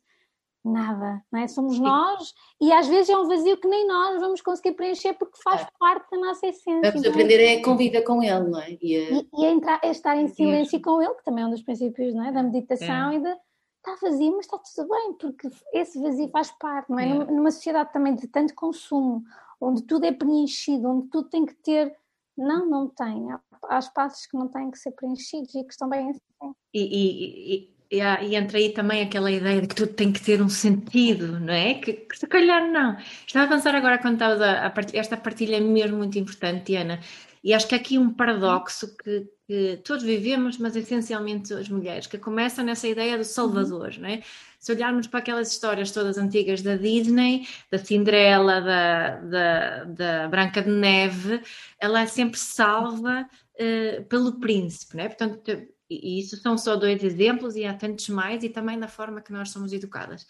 nada, 0.69 1.23
não 1.31 1.39
é? 1.39 1.47
Somos 1.47 1.79
nós 1.79 2.33
e 2.61 2.71
às 2.71 2.87
vezes 2.87 3.09
é 3.09 3.17
um 3.17 3.27
vazio 3.27 3.57
que 3.57 3.67
nem 3.67 3.87
nós 3.87 4.19
vamos 4.19 4.41
conseguir 4.41 4.73
preencher 4.73 5.13
porque 5.13 5.41
faz 5.43 5.61
é. 5.61 5.67
parte 5.79 6.09
da 6.11 6.17
nossa 6.17 6.47
essência. 6.47 6.81
Vamos 6.81 7.01
então, 7.01 7.11
aprender 7.11 7.43
é 7.43 7.59
a 7.59 7.63
conviver 7.63 8.01
com 8.01 8.21
ele, 8.21 8.49
não 8.49 8.59
é? 8.59 8.77
E, 8.81 8.95
a... 8.95 9.11
e, 9.11 9.29
e 9.37 9.45
a 9.45 9.51
entrar, 9.51 9.79
a 9.83 9.87
estar 9.87 10.17
em 10.17 10.27
silêncio 10.27 10.81
com 10.81 11.01
ele, 11.01 11.13
que 11.15 11.23
também 11.23 11.43
é 11.43 11.47
um 11.47 11.51
dos 11.51 11.63
princípios 11.63 12.13
não 12.13 12.25
é? 12.25 12.31
da 12.31 12.43
meditação 12.43 13.11
é. 13.11 13.15
e 13.15 13.19
de 13.19 13.35
está 13.77 13.95
vazio, 14.01 14.31
mas 14.31 14.45
está 14.45 14.57
tudo 14.57 14.89
bem, 14.89 15.13
porque 15.13 15.49
esse 15.73 16.01
vazio 16.01 16.27
faz 16.29 16.51
parte, 16.51 16.89
não 16.89 16.99
é? 16.99 17.07
é. 17.07 17.13
Numa, 17.13 17.25
numa 17.25 17.51
sociedade 17.51 17.93
também 17.93 18.15
de 18.15 18.27
tanto 18.27 18.55
consumo, 18.55 19.23
onde 19.61 19.83
tudo 19.83 20.05
é 20.05 20.11
preenchido, 20.11 20.89
onde 20.89 21.07
tudo 21.07 21.29
tem 21.29 21.45
que 21.45 21.53
ter 21.55 21.95
não, 22.37 22.65
não 22.65 22.87
tem. 22.89 23.27
Há, 23.63 23.79
espaços 23.79 24.25
que 24.25 24.37
não 24.37 24.47
têm 24.47 24.69
que 24.69 24.77
ser 24.77 24.91
preenchidos 24.91 25.55
e 25.55 25.63
que 25.63 25.71
estão 25.71 25.87
bem 25.87 26.09
assim. 26.09 26.53
E, 26.73 27.53
e, 27.53 27.74
e, 27.91 27.99
e, 27.99 28.35
entra 28.35 28.57
aí 28.57 28.69
também 28.73 29.03
aquela 29.03 29.31
ideia 29.31 29.61
de 29.61 29.67
que 29.67 29.75
tudo 29.75 29.93
tem 29.93 30.11
que 30.11 30.21
ter 30.21 30.41
um 30.41 30.49
sentido, 30.49 31.39
não 31.39 31.53
é? 31.53 31.75
Que, 31.75 31.93
que 31.93 32.17
se 32.17 32.27
calhar 32.27 32.69
não. 32.71 32.97
Estava 33.25 33.45
a 33.45 33.49
pensar 33.49 33.75
agora 33.75 33.97
quando 33.97 34.13
estavas 34.15 34.41
a, 34.41 34.65
a 34.65 34.69
partilha, 34.69 34.99
esta 34.99 35.17
partilha 35.17 35.57
é 35.57 35.59
mesmo 35.59 35.97
muito 35.97 36.17
importante, 36.17 36.75
Ana. 36.75 36.99
E 37.43 37.53
acho 37.53 37.67
que 37.67 37.75
há 37.75 37.77
aqui 37.77 37.97
um 37.97 38.11
paradoxo 38.11 38.95
que, 38.97 39.27
que, 39.47 39.79
todos 39.83 40.03
vivemos, 40.03 40.57
mas 40.57 40.75
essencialmente 40.75 41.53
as 41.53 41.69
mulheres, 41.69 42.07
que 42.07 42.17
começa 42.17 42.63
nessa 42.63 42.87
ideia 42.87 43.17
do 43.17 43.23
Salvador, 43.23 43.91
uhum. 43.95 44.01
não 44.01 44.09
é? 44.09 44.21
se 44.65 44.71
olharmos 44.71 45.05
para 45.05 45.19
aquelas 45.19 45.51
histórias 45.51 45.91
todas 45.91 46.17
antigas 46.17 46.63
da 46.63 46.75
Disney, 46.75 47.47
da 47.69 47.77
Cinderela, 47.77 48.59
da, 48.59 49.17
da, 49.17 49.83
da 49.83 50.27
Branca 50.27 50.59
de 50.59 50.71
Neve, 50.71 51.39
ela 51.79 52.01
é 52.01 52.07
sempre 52.07 52.39
salva 52.39 53.29
uh, 53.29 54.03
pelo 54.05 54.39
príncipe, 54.39 54.97
né? 54.97 55.07
Portanto, 55.07 55.67
e 55.89 56.19
isso 56.19 56.37
são 56.37 56.57
só 56.57 56.75
dois 56.75 57.03
exemplos 57.03 57.55
e 57.55 57.65
há 57.65 57.73
tantos 57.73 58.09
mais, 58.09 58.43
e 58.43 58.49
também 58.49 58.79
da 58.79 58.87
forma 58.87 59.21
que 59.21 59.31
nós 59.31 59.49
somos 59.49 59.73
educadas. 59.73 60.27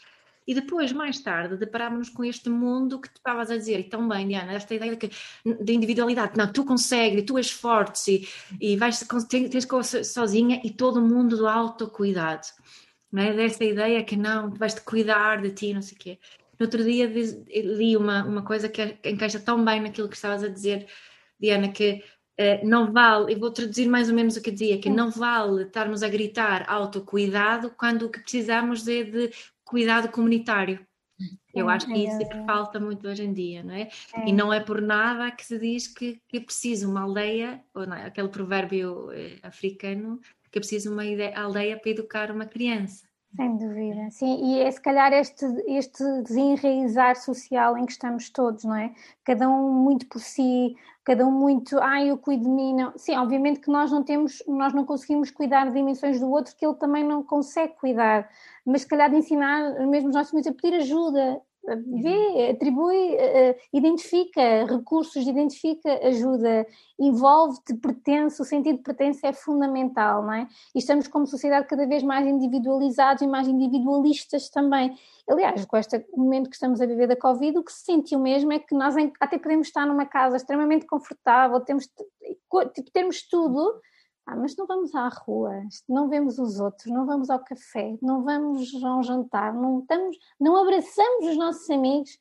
E 0.48 0.54
depois, 0.54 0.92
mais 0.92 1.20
tarde, 1.20 1.58
deparámos-nos 1.58 2.10
com 2.10 2.24
este 2.24 2.50
mundo 2.50 3.02
que 3.02 3.10
tu 3.10 3.18
estavas 3.18 3.50
a 3.50 3.58
dizer, 3.58 3.80
e 3.80 3.84
tão 3.84 4.08
bem, 4.08 4.28
Diana, 4.28 4.54
esta 4.54 4.76
ideia 4.76 4.96
de, 4.96 5.10
de 5.64 5.74
individualidade, 5.74 6.38
não, 6.38 6.52
tu 6.52 6.64
consegues, 6.64 7.24
tu 7.26 7.38
és 7.38 7.50
forte, 7.50 8.28
e, 8.62 8.74
e 8.74 8.78
vais, 8.78 9.00
tens, 9.28 9.50
tens 9.50 9.68
sozinha, 10.08 10.62
e 10.64 10.70
todo 10.70 11.02
mundo 11.02 11.36
do 11.36 11.48
autocuidado 11.48 12.48
não 13.16 13.24
é? 13.24 13.34
Desta 13.34 13.64
ideia 13.64 14.04
que 14.04 14.18
não, 14.18 14.52
vais-te 14.52 14.82
cuidar 14.82 15.42
de 15.42 15.52
ti, 15.52 15.74
não 15.74 15.82
sei 15.82 15.96
o 15.96 16.00
quê. 16.00 16.20
No 16.60 16.66
outro 16.66 16.84
dia 16.84 17.08
li 17.08 17.96
uma, 17.96 18.26
uma 18.26 18.44
coisa 18.44 18.68
que 18.68 18.98
encaixa 19.06 19.40
tão 19.40 19.64
bem 19.64 19.82
naquilo 19.82 20.10
que 20.10 20.18
estavas 20.18 20.44
a 20.44 20.50
dizer, 20.50 20.86
Diana, 21.40 21.70
que 21.70 22.04
não 22.64 22.92
vale, 22.92 23.34
e 23.34 23.36
vou 23.36 23.52
traduzir 23.52 23.88
mais 23.88 24.10
ou 24.10 24.16
menos 24.16 24.36
o 24.36 24.42
que 24.42 24.52
dizia, 24.52 24.78
que 24.78 24.90
não 24.90 25.10
vale 25.10 25.64
estarmos 25.64 26.04
a 26.04 26.10
gritar 26.10 26.66
autocuidado 26.68 27.72
quando 27.72 28.04
o 28.04 28.10
que 28.10 28.20
precisamos 28.20 28.88
é 28.88 29.04
de 29.04 29.32
cuidado 29.64 30.10
comunitário. 30.10 30.86
Eu 31.54 31.70
acho 31.70 31.88
que 31.88 31.94
isso 31.94 32.22
é 32.22 32.26
que 32.26 32.46
falta 32.46 32.80
muito 32.80 33.08
hoje 33.08 33.24
em 33.24 33.32
dia, 33.32 33.64
não 33.64 33.74
é? 33.74 33.84
é? 34.14 34.28
E 34.28 34.34
não 34.34 34.52
é 34.52 34.60
por 34.60 34.82
nada 34.82 35.32
que 35.32 35.46
se 35.46 35.58
diz 35.58 35.88
que, 35.88 36.22
que 36.28 36.38
é 36.38 36.40
preciso 36.42 36.90
uma 36.92 37.02
aldeia, 37.02 37.64
ou 37.74 37.88
não, 37.88 37.96
é? 37.96 38.06
aquele 38.06 38.28
provérbio 38.28 39.10
eh, 39.14 39.40
africano, 39.42 40.20
que 40.52 40.58
é 40.58 40.62
preciso 40.62 40.92
uma 40.92 41.04
aldeia 41.36 41.80
para 41.80 41.90
educar 41.90 42.32
uma 42.32 42.46
criança. 42.46 43.08
Sem 43.36 43.58
dúvida, 43.58 44.10
sim, 44.12 44.38
e 44.46 44.62
é 44.62 44.72
se 44.72 44.80
calhar 44.80 45.12
este, 45.12 45.46
este 45.68 46.04
desenraizar 46.22 47.18
social 47.18 47.78
em 47.78 47.86
que 47.86 47.92
estamos 47.92 48.30
todos, 48.30 48.64
não 48.64 48.76
é? 48.76 48.94
Cada 49.26 49.50
um 49.50 49.74
muito 49.74 50.08
por 50.08 50.22
si, 50.22 50.74
cada 51.04 51.28
um 51.28 51.32
muito, 51.32 51.78
ah, 51.82 52.02
eu 52.02 52.18
cuido 52.18 52.44
de 52.44 52.50
mim, 52.50 52.74
não. 52.74 52.98
Sim, 52.98 53.18
obviamente 53.18 53.60
que 53.60 53.70
nós 53.70 53.92
não 53.92 54.04
temos, 54.04 54.42
nós 54.48 54.74
não 54.74 54.86
conseguimos 54.86 55.32
cuidar 55.32 55.66
de 55.66 55.74
dimensões 55.74 56.18
do 56.18 56.30
outro 56.32 56.56
que 56.56 56.66
ele 56.66 56.76
também 56.76 57.04
não 57.04 57.22
consegue 57.24 57.74
cuidar, 57.76 58.30
mas 58.66 58.84
se 58.84 58.88
calhar 58.88 59.10
de 59.10 59.18
ensinar 59.18 59.86
mesmo 59.86 60.10
os 60.10 60.16
nossos 60.16 60.32
filhos 60.32 60.48
a 60.48 60.54
pedir 60.54 60.76
ajuda, 60.78 61.42
vê, 62.02 62.52
atribui, 62.52 63.16
uh, 63.16 63.56
identifica 63.74 64.66
recursos, 64.66 65.28
identifica 65.28 66.00
ajuda, 66.08 66.66
envolve-te, 67.00 67.74
pertence, 67.76 68.42
o 68.42 68.46
sentido 68.46 68.78
de 68.78 68.84
pertença 68.84 69.28
é 69.28 69.34
fundamental, 69.34 70.24
não 70.24 70.34
é? 70.34 70.48
E 70.74 70.80
estamos 70.80 71.08
como 71.08 71.26
sociedade 71.26 71.68
cada 71.68 71.86
vez 71.88 72.04
mais 72.04 72.28
individualizados 72.28 73.22
e 73.22 73.28
mais 73.28 73.48
individualistas 73.48 74.50
também. 74.50 74.96
Aliás, 75.28 75.66
com 75.66 75.78
este 75.78 76.06
momento 76.16 76.50
que 76.50 76.56
estamos 76.56 76.80
a 76.80 76.86
viver 76.86 77.08
da 77.08 77.16
Covid, 77.16 77.58
o 77.58 77.64
que 77.64 77.74
se 77.74 77.84
sentiu 77.84 78.20
mesmo 78.20 78.54
é 78.54 78.60
que 78.60 78.76
nós 78.76 78.96
até 79.20 79.38
podemos 79.38 79.68
estar 79.68 79.86
numa 79.86 80.06
casa 80.06 80.38
extremamente 80.38 80.86
confortável, 80.86 81.60
temos, 81.62 81.88
tipo, 81.88 82.92
termos 82.92 83.28
tudo, 83.28 83.82
ah, 84.26 84.36
mas 84.36 84.56
não 84.56 84.66
vamos 84.66 84.96
à 84.96 85.08
rua, 85.08 85.62
não 85.88 86.10
vemos 86.10 86.40
os 86.40 86.60
outros, 86.60 86.92
não 86.92 87.06
vamos 87.06 87.30
ao 87.30 87.40
café, 87.40 87.96
não 88.02 88.24
vamos 88.24 88.74
a 88.84 88.98
um 88.98 89.04
jantar, 89.04 89.54
não, 89.54 89.80
estamos, 89.80 90.18
não 90.40 90.58
abraçamos 90.58 91.28
os 91.28 91.38
nossos 91.38 91.70
amigos. 91.70 92.18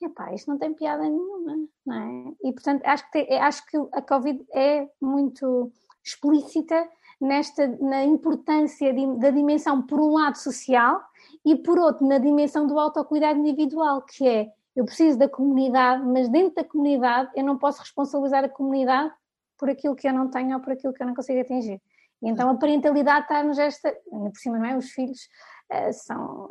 Epá, 0.00 0.34
isto 0.34 0.50
não 0.50 0.58
tem 0.58 0.74
piada 0.74 1.04
nenhuma, 1.04 1.66
não 1.86 1.96
é? 1.96 2.34
E 2.44 2.52
portanto 2.52 2.82
acho 2.84 3.10
que, 3.10 3.18
acho 3.32 3.66
que 3.66 3.78
a 3.92 4.02
Covid 4.02 4.44
é 4.52 4.86
muito 5.00 5.72
explícita 6.04 6.86
nesta, 7.18 7.66
na 7.80 8.04
importância 8.04 8.92
de, 8.92 9.16
da 9.16 9.30
dimensão, 9.30 9.82
por 9.82 9.98
um 9.98 10.12
lado, 10.12 10.36
social 10.36 11.00
e 11.42 11.56
por 11.56 11.78
outro, 11.78 12.06
na 12.06 12.18
dimensão 12.18 12.66
do 12.66 12.78
autocuidado 12.78 13.38
individual, 13.38 14.02
que 14.02 14.28
é 14.28 14.52
eu 14.74 14.84
preciso 14.84 15.18
da 15.18 15.26
comunidade, 15.26 16.04
mas 16.04 16.28
dentro 16.28 16.56
da 16.56 16.64
comunidade 16.64 17.30
eu 17.34 17.42
não 17.42 17.56
posso 17.56 17.80
responsabilizar 17.80 18.44
a 18.44 18.48
comunidade 18.48 19.10
por 19.58 19.70
aquilo 19.70 19.96
que 19.96 20.08
eu 20.08 20.12
não 20.12 20.28
tenho 20.28 20.54
ou 20.54 20.60
por 20.62 20.72
aquilo 20.72 20.92
que 20.92 21.02
eu 21.02 21.06
não 21.06 21.14
consigo 21.14 21.40
atingir. 21.40 21.80
E 22.22 22.28
então 22.28 22.48
a 22.50 22.54
parentalidade 22.56 23.22
está-nos 23.22 23.58
esta, 23.58 23.92
por 24.10 24.36
cima, 24.36 24.58
não 24.58 24.64
é? 24.64 24.76
Os 24.76 24.90
filhos 24.90 25.28
uh, 25.70 25.92
são, 25.92 26.48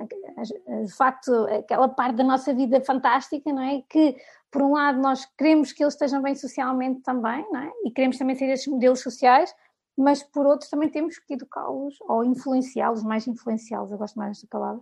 de 0.86 0.94
facto, 0.96 1.32
aquela 1.48 1.90
parte 1.90 2.18
da 2.18 2.24
nossa 2.24 2.54
vida 2.54 2.80
fantástica, 2.82 3.52
não 3.52 3.64
é? 3.64 3.82
Que, 3.90 4.16
por 4.52 4.62
um 4.62 4.74
lado, 4.74 5.00
nós 5.02 5.26
queremos 5.38 5.72
que 5.72 5.84
eles 5.84 5.96
estejam 5.96 6.22
bem 6.22 6.36
socialmente 6.36 7.02
também, 7.02 7.46
não 7.52 7.62
é? 7.62 7.72
E 7.84 7.92
queremos 7.92 8.18
também 8.18 8.36
ser 8.36 8.46
esses 8.46 8.68
modelos 8.68 9.02
sociais, 9.02 9.54
mas 9.98 10.22
por 10.22 10.46
outro 10.46 10.70
também 10.70 10.90
temos 10.90 11.18
que 11.18 11.34
educá-los 11.34 11.98
ou 12.02 12.24
influenciá-los, 12.24 13.04
mais 13.04 13.28
influenciá-los, 13.28 13.92
eu 13.92 13.98
gosto 13.98 14.18
mais 14.18 14.32
desta 14.32 14.48
palavra, 14.48 14.82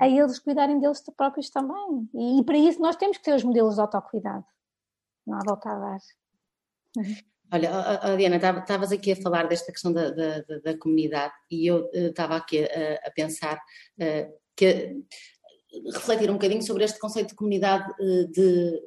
a 0.00 0.08
eles 0.08 0.38
cuidarem 0.38 0.78
deles 0.78 1.02
próprios 1.16 1.50
também. 1.50 2.08
E, 2.14 2.40
e 2.40 2.44
para 2.44 2.56
isso 2.56 2.80
nós 2.80 2.96
temos 2.96 3.18
que 3.18 3.24
ter 3.24 3.34
os 3.34 3.42
modelos 3.42 3.74
de 3.74 3.80
autocuidado. 3.80 4.44
Não 5.26 5.38
há 5.38 5.40
volta 5.44 5.70
a 5.70 5.78
dar. 5.78 5.98
Olha, 7.52 8.16
Diana, 8.16 8.36
estavas 8.36 8.92
aqui 8.92 9.12
a 9.12 9.16
falar 9.16 9.48
desta 9.48 9.72
questão 9.72 9.92
da, 9.92 10.10
da, 10.10 10.42
da 10.64 10.78
comunidade 10.78 11.34
e 11.50 11.66
eu 11.66 11.88
estava 11.92 12.36
aqui 12.36 12.64
a, 12.64 13.08
a 13.08 13.10
pensar 13.10 13.56
uh, 13.56 14.32
que 14.56 14.96
refletir 15.92 16.30
um 16.30 16.34
bocadinho 16.34 16.62
sobre 16.62 16.84
este 16.84 16.98
conceito 16.98 17.30
de 17.30 17.34
comunidade 17.34 17.90
uh, 17.92 18.30
de, 18.30 18.80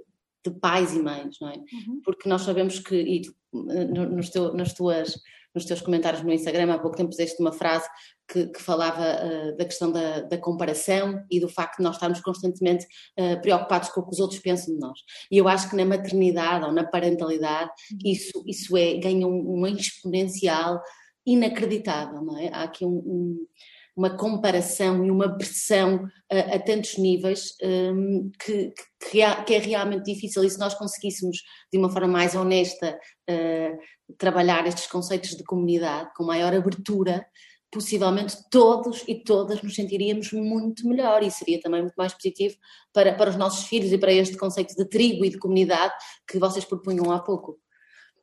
de, 0.45 0.59
pais 0.59 0.93
e 0.93 0.99
mães, 0.99 1.37
não 1.41 1.49
é? 1.49 1.55
Uhum. 1.55 2.01
Porque 2.03 2.29
nós 2.29 2.43
sabemos 2.43 2.79
que, 2.79 2.95
e 2.95 3.21
nos, 3.53 4.29
teu, 4.29 4.53
nas 4.53 4.73
tuas 4.73 5.19
nos 5.53 5.65
teus 5.65 5.81
comentários 5.81 6.23
no 6.23 6.31
Instagram, 6.31 6.73
há 6.73 6.79
pouco 6.79 6.97
tempo 6.97 7.09
puseste 7.09 7.39
uma 7.41 7.51
frase 7.51 7.87
que, 8.27 8.47
que 8.47 8.61
falava 8.61 9.01
uh, 9.01 9.57
da 9.57 9.65
questão 9.65 9.91
da, 9.91 10.21
da, 10.21 10.37
comparação 10.37 11.23
e 11.29 11.39
do 11.39 11.47
facto 11.49 11.77
de 11.77 11.83
nós 11.83 11.95
estarmos 11.95 12.21
constantemente 12.21 12.85
uh, 13.19 13.41
preocupados 13.41 13.89
com 13.89 14.01
o 14.01 14.05
que 14.05 14.13
os 14.13 14.19
outros 14.19 14.39
pensam 14.39 14.73
de 14.73 14.79
nós. 14.79 14.99
E 15.29 15.37
eu 15.37 15.47
acho 15.47 15.69
que 15.69 15.75
na 15.75 15.85
maternidade 15.85 16.65
ou 16.65 16.71
na 16.71 16.83
parentalidade 16.83 17.69
uhum. 17.91 17.97
isso, 18.05 18.43
isso 18.47 18.77
é, 18.77 18.95
ganha 18.95 19.27
um, 19.27 19.39
uma 19.53 19.69
exponencial 19.69 20.81
inacreditável, 21.25 22.21
não 22.21 22.37
é? 22.37 22.49
Há 22.49 22.63
aqui 22.63 22.85
um, 22.85 22.97
um 22.97 23.47
uma 23.95 24.17
comparação 24.17 25.05
e 25.05 25.11
uma 25.11 25.37
pressão 25.37 26.07
a, 26.31 26.55
a 26.55 26.59
tantos 26.59 26.97
níveis 26.97 27.55
um, 27.63 28.31
que, 28.43 28.73
que, 29.09 29.21
é 29.21 29.59
realmente 29.59 30.11
difícil. 30.11 30.43
E 30.43 30.49
se 30.49 30.59
nós 30.59 30.73
conseguíssemos, 30.73 31.37
de 31.71 31.77
uma 31.77 31.89
forma 31.89 32.07
mais 32.07 32.35
honesta, 32.35 32.99
uh, 33.29 33.77
trabalhar 34.17 34.65
estes 34.67 34.87
conceitos 34.87 35.31
de 35.31 35.43
comunidade 35.43 36.09
com 36.15 36.23
maior 36.23 36.53
abertura, 36.53 37.25
possivelmente 37.71 38.37
todos 38.51 39.03
e 39.07 39.23
todas 39.23 39.61
nos 39.61 39.73
sentiríamos 39.73 40.31
muito 40.31 40.87
melhor 40.87 41.23
e 41.23 41.31
seria 41.31 41.59
também 41.59 41.81
muito 41.81 41.95
mais 41.95 42.13
positivo 42.13 42.55
para, 42.93 43.15
para 43.15 43.31
os 43.31 43.35
nossos 43.35 43.65
filhos 43.67 43.91
e 43.91 43.97
para 43.97 44.13
este 44.13 44.37
conceito 44.37 44.75
de 44.75 44.85
tribo 44.87 45.25
e 45.25 45.29
de 45.29 45.39
comunidade 45.39 45.93
que 46.27 46.37
vocês 46.37 46.63
propunham 46.63 47.11
há 47.11 47.19
pouco. 47.19 47.59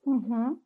Uhum. 0.06 0.56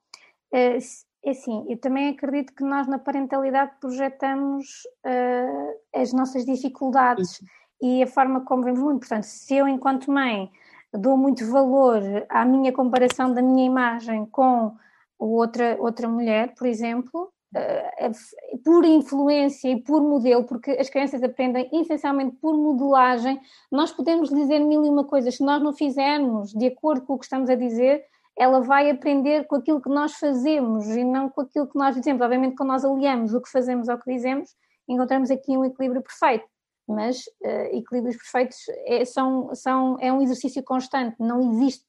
É, 1.25 1.31
assim, 1.31 1.65
eu 1.69 1.79
também 1.79 2.09
acredito 2.09 2.55
que 2.55 2.63
nós 2.63 2.87
na 2.87 2.99
parentalidade 2.99 3.73
projetamos 3.81 4.67
uh, 5.07 6.01
as 6.01 6.13
nossas 6.13 6.45
dificuldades 6.45 7.41
uhum. 7.41 7.47
e 7.83 8.03
a 8.03 8.07
forma 8.07 8.43
como 8.43 8.63
vemos 8.63 8.81
muito. 8.81 9.01
Portanto, 9.01 9.25
se 9.25 9.57
eu, 9.57 9.67
enquanto 9.67 10.13
mãe, 10.13 10.51
dou 10.93 11.17
muito 11.17 11.51
valor 11.51 12.03
à 12.29 12.45
minha 12.45 12.73
comparação 12.73 13.33
da 13.33 13.41
minha 13.41 13.65
imagem 13.65 14.27
com 14.27 14.77
outra, 15.19 15.77
outra 15.81 16.07
mulher, 16.07 16.55
por 16.55 16.67
exemplo, 16.67 17.33
uh, 17.57 18.61
por 18.63 18.85
influência 18.85 19.71
e 19.71 19.81
por 19.81 20.03
modelo, 20.03 20.45
porque 20.45 20.73
as 20.73 20.91
crianças 20.91 21.23
aprendem 21.23 21.71
essencialmente 21.73 22.37
por 22.37 22.55
modelagem, 22.55 23.41
nós 23.73 23.91
podemos 23.91 24.29
dizer 24.29 24.59
mil 24.59 24.85
e 24.85 24.91
uma 24.91 25.05
coisas, 25.05 25.37
se 25.37 25.43
nós 25.43 25.63
não 25.63 25.73
fizermos 25.73 26.53
de 26.53 26.67
acordo 26.67 27.07
com 27.07 27.15
o 27.15 27.19
que 27.19 27.25
estamos 27.25 27.49
a 27.49 27.55
dizer, 27.55 28.05
ela 28.37 28.61
vai 28.61 28.91
aprender 28.91 29.47
com 29.47 29.57
aquilo 29.57 29.81
que 29.81 29.89
nós 29.89 30.15
fazemos 30.15 30.87
e 30.89 31.05
não 31.05 31.29
com 31.29 31.43
aquilo 31.43 31.69
que 31.69 31.79
nós 31.79 31.95
dizemos. 31.95 32.21
Obviamente, 32.21 32.57
quando 32.57 32.71
nós 32.71 32.85
aliamos 32.85 33.33
o 33.33 33.41
que 33.41 33.51
fazemos 33.51 33.89
ao 33.89 33.99
que 33.99 34.13
dizemos, 34.13 34.51
encontramos 34.89 35.31
aqui 35.31 35.57
um 35.57 35.65
equilíbrio 35.65 36.03
perfeito. 36.03 36.47
Mas 36.87 37.21
uh, 37.43 37.77
equilíbrios 37.77 38.17
perfeitos 38.17 38.59
é, 38.87 39.05
são, 39.05 39.55
são, 39.55 39.97
é 40.01 40.13
um 40.13 40.21
exercício 40.21 40.63
constante, 40.63 41.17
não 41.19 41.41
existe 41.41 41.87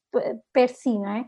per 0.52 0.70
si, 0.70 0.98
não 0.98 1.10
é? 1.10 1.26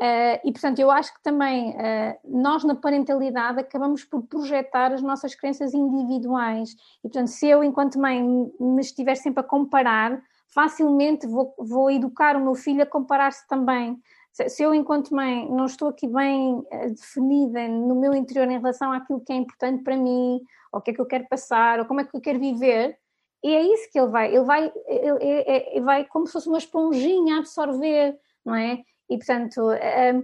Uh, 0.00 0.38
e 0.44 0.52
portanto, 0.52 0.78
eu 0.78 0.90
acho 0.90 1.12
que 1.12 1.22
também 1.22 1.70
uh, 1.70 2.18
nós 2.24 2.62
na 2.64 2.74
parentalidade 2.74 3.60
acabamos 3.60 4.04
por 4.04 4.22
projetar 4.22 4.92
as 4.92 5.02
nossas 5.02 5.34
crenças 5.34 5.74
individuais. 5.74 6.70
E 6.98 7.08
portanto, 7.08 7.28
se 7.28 7.48
eu, 7.48 7.62
enquanto 7.62 8.00
mãe, 8.00 8.22
me 8.60 8.80
estiver 8.80 9.16
sempre 9.16 9.40
a 9.40 9.46
comparar, 9.46 10.20
facilmente 10.48 11.26
vou, 11.26 11.54
vou 11.58 11.90
educar 11.90 12.36
o 12.36 12.40
meu 12.40 12.54
filho 12.54 12.82
a 12.82 12.86
comparar-se 12.86 13.46
também 13.48 14.00
se 14.32 14.62
eu, 14.62 14.72
enquanto 14.72 15.14
mãe, 15.14 15.48
não 15.50 15.66
estou 15.66 15.88
aqui 15.88 16.06
bem 16.06 16.64
eh, 16.70 16.90
definida 16.90 17.66
no 17.66 17.94
meu 17.94 18.14
interior 18.14 18.48
em 18.48 18.58
relação 18.58 18.92
àquilo 18.92 19.20
que 19.20 19.32
é 19.32 19.36
importante 19.36 19.82
para 19.82 19.96
mim, 19.96 20.40
ou 20.72 20.78
o 20.78 20.82
que 20.82 20.92
é 20.92 20.94
que 20.94 21.00
eu 21.00 21.06
quero 21.06 21.26
passar, 21.28 21.80
ou 21.80 21.86
como 21.86 22.00
é 22.00 22.04
que 22.04 22.16
eu 22.16 22.20
quero 22.20 22.38
viver, 22.38 22.96
e 23.42 23.54
é 23.54 23.62
isso 23.62 23.90
que 23.90 23.98
ele 23.98 24.08
vai, 24.08 24.34
ele 24.34 24.44
vai, 24.44 24.72
ele, 24.86 25.24
ele, 25.24 25.44
ele 25.72 25.84
vai 25.84 26.04
como 26.04 26.26
se 26.26 26.32
fosse 26.32 26.48
uma 26.48 26.58
esponjinha 26.58 27.36
a 27.36 27.38
absorver, 27.38 28.18
não 28.44 28.54
é? 28.54 28.82
E 29.08 29.16
portanto, 29.16 29.70
eh, 29.72 30.22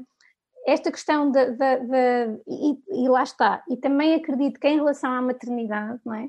esta 0.67 0.91
questão 0.91 1.31
de 1.31 1.41
e, 2.47 3.05
e, 3.05 3.09
lá 3.09 3.23
está, 3.23 3.63
e 3.69 3.77
também 3.77 4.15
acredito 4.15 4.59
que 4.59 4.69
em 4.69 4.77
relação 4.77 5.13
à 5.13 5.21
maternidade, 5.21 6.01
não 6.05 6.15
é? 6.15 6.29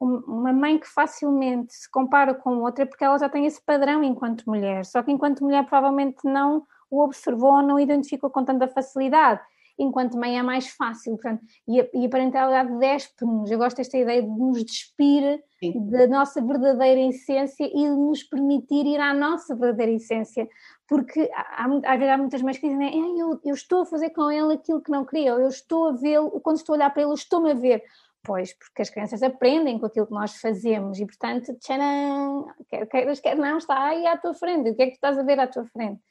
Uma 0.00 0.52
mãe 0.52 0.78
que 0.78 0.88
facilmente 0.88 1.74
se 1.74 1.90
compara 1.90 2.34
com 2.34 2.62
outra 2.62 2.84
é 2.84 2.86
porque 2.86 3.04
ela 3.04 3.18
já 3.18 3.28
tem 3.28 3.44
esse 3.44 3.62
padrão 3.62 4.02
enquanto 4.02 4.46
mulher, 4.46 4.84
só 4.84 5.02
que 5.02 5.12
enquanto 5.12 5.44
mulher 5.44 5.66
provavelmente 5.66 6.24
não 6.24 6.66
o 6.90 7.02
observou 7.02 7.52
ou 7.52 7.62
não 7.62 7.78
identificou 7.78 8.30
com 8.30 8.44
tanta 8.44 8.68
facilidade, 8.68 9.40
enquanto 9.78 10.18
mãe 10.18 10.38
é 10.38 10.42
mais 10.42 10.68
fácil, 10.68 11.12
portanto, 11.12 11.42
e 11.66 11.80
a, 11.80 11.88
e 11.94 12.06
a 12.06 12.08
parentalidade 12.08 12.78
despe-nos, 12.78 13.50
eu 13.50 13.58
gosto 13.58 13.78
desta 13.78 13.96
ideia 13.96 14.22
de 14.22 14.28
nos 14.28 14.62
despir 14.64 15.42
Sim. 15.58 15.88
da 15.88 16.06
nossa 16.06 16.42
verdadeira 16.42 17.00
essência 17.00 17.64
e 17.64 17.82
de 17.82 17.96
nos 17.96 18.22
permitir 18.22 18.86
ir 18.86 19.00
à 19.00 19.14
nossa 19.14 19.54
verdadeira 19.54 19.92
essência, 19.92 20.46
porque 20.86 21.30
há, 21.34 21.64
há, 21.64 22.14
há 22.14 22.18
muitas 22.18 22.42
mães 22.42 22.58
que 22.58 22.68
dizem, 22.68 23.18
eu, 23.18 23.40
eu 23.42 23.54
estou 23.54 23.82
a 23.82 23.86
fazer 23.86 24.10
com 24.10 24.30
ele 24.30 24.54
aquilo 24.54 24.82
que 24.82 24.90
não 24.90 25.04
queria, 25.04 25.30
eu 25.30 25.48
estou 25.48 25.88
a 25.88 25.92
vê-lo, 25.92 26.40
quando 26.40 26.58
estou 26.58 26.74
a 26.74 26.76
olhar 26.76 26.90
para 26.90 27.02
ele, 27.02 27.14
estou-me 27.14 27.52
a 27.52 27.54
ver, 27.54 27.82
Pois, 28.22 28.52
porque 28.52 28.82
as 28.82 28.90
crianças 28.90 29.22
aprendem 29.22 29.78
com 29.78 29.86
aquilo 29.86 30.06
que 30.06 30.12
nós 30.12 30.36
fazemos 30.42 30.98
e, 30.98 31.06
portanto, 31.06 31.56
tcharam, 31.58 32.46
quer 32.68 32.86
queiras, 32.86 33.18
quer 33.18 33.34
não, 33.34 33.56
está 33.56 33.82
aí 33.82 34.06
à 34.06 34.14
tua 34.18 34.34
frente. 34.34 34.68
O 34.68 34.76
que 34.76 34.82
é 34.82 34.86
que 34.86 34.92
tu 34.92 34.96
estás 34.96 35.18
a 35.18 35.22
ver 35.22 35.40
à 35.40 35.46
tua 35.46 35.64
frente? 35.64 36.02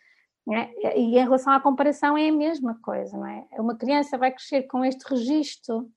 É? 0.51 0.97
E 0.97 1.17
em 1.17 1.23
relação 1.23 1.53
à 1.53 1.59
comparação 1.59 2.17
é 2.17 2.29
a 2.29 2.31
mesma 2.31 2.79
coisa, 2.81 3.15
não 3.15 3.27
é? 3.27 3.45
Uma 3.53 3.77
criança 3.77 4.17
vai 4.17 4.31
crescer 4.31 4.63
com 4.63 4.83
este 4.83 5.03
registro, 5.07 5.87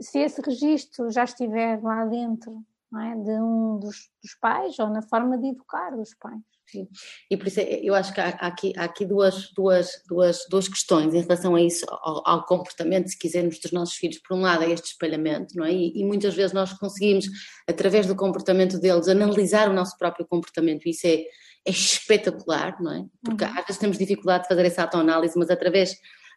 se 0.00 0.18
esse 0.20 0.40
registro 0.40 1.10
já 1.10 1.24
estiver 1.24 1.82
lá 1.82 2.04
dentro 2.04 2.64
é? 2.98 3.14
de 3.16 3.30
um 3.40 3.78
dos, 3.78 4.10
dos, 4.22 4.34
pais 4.40 4.78
ou 4.78 4.88
na 4.88 5.02
forma 5.02 5.38
de 5.38 5.48
educar 5.48 5.90
dos 5.90 6.14
pais. 6.14 6.40
Sim. 6.66 6.88
E 7.28 7.36
por 7.36 7.48
isso 7.48 7.58
é, 7.58 7.80
eu 7.82 7.94
acho 7.94 8.14
que 8.14 8.20
há, 8.20 8.28
aqui, 8.28 8.72
há 8.76 8.84
aqui 8.84 9.04
duas, 9.04 9.50
duas, 9.54 10.02
duas, 10.08 10.46
duas 10.48 10.68
questões 10.68 11.12
em 11.12 11.20
relação 11.20 11.56
a 11.56 11.60
isso, 11.60 11.84
ao, 11.88 12.22
ao, 12.24 12.46
comportamento, 12.46 13.08
se 13.08 13.18
quisermos, 13.18 13.58
dos 13.58 13.72
nossos 13.72 13.96
filhos. 13.96 14.18
Por 14.18 14.36
um 14.36 14.42
lado, 14.42 14.62
é 14.62 14.70
este 14.70 14.92
espalhamento, 14.92 15.56
não 15.56 15.64
é? 15.64 15.72
E, 15.72 16.00
e, 16.00 16.04
muitas 16.04 16.34
vezes 16.34 16.52
nós 16.52 16.72
conseguimos, 16.72 17.26
através 17.68 18.06
do 18.06 18.14
comportamento 18.14 18.78
deles, 18.78 19.08
analisar 19.08 19.68
o 19.68 19.72
nosso 19.72 19.98
próprio 19.98 20.24
comportamento. 20.26 20.86
Isso 20.86 21.08
é 21.08 21.24
é 21.66 21.70
espetacular, 21.70 22.80
não 22.80 22.92
é? 22.92 23.04
Porque 23.24 23.44
uhum. 23.44 23.50
às 23.50 23.66
vezes 23.66 23.78
temos 23.78 23.98
dificuldade 23.98 24.44
de 24.44 24.48
fazer 24.48 24.64
essa 24.64 24.82
autoanálise, 24.82 25.38
mas 25.38 25.50
através 25.50 25.92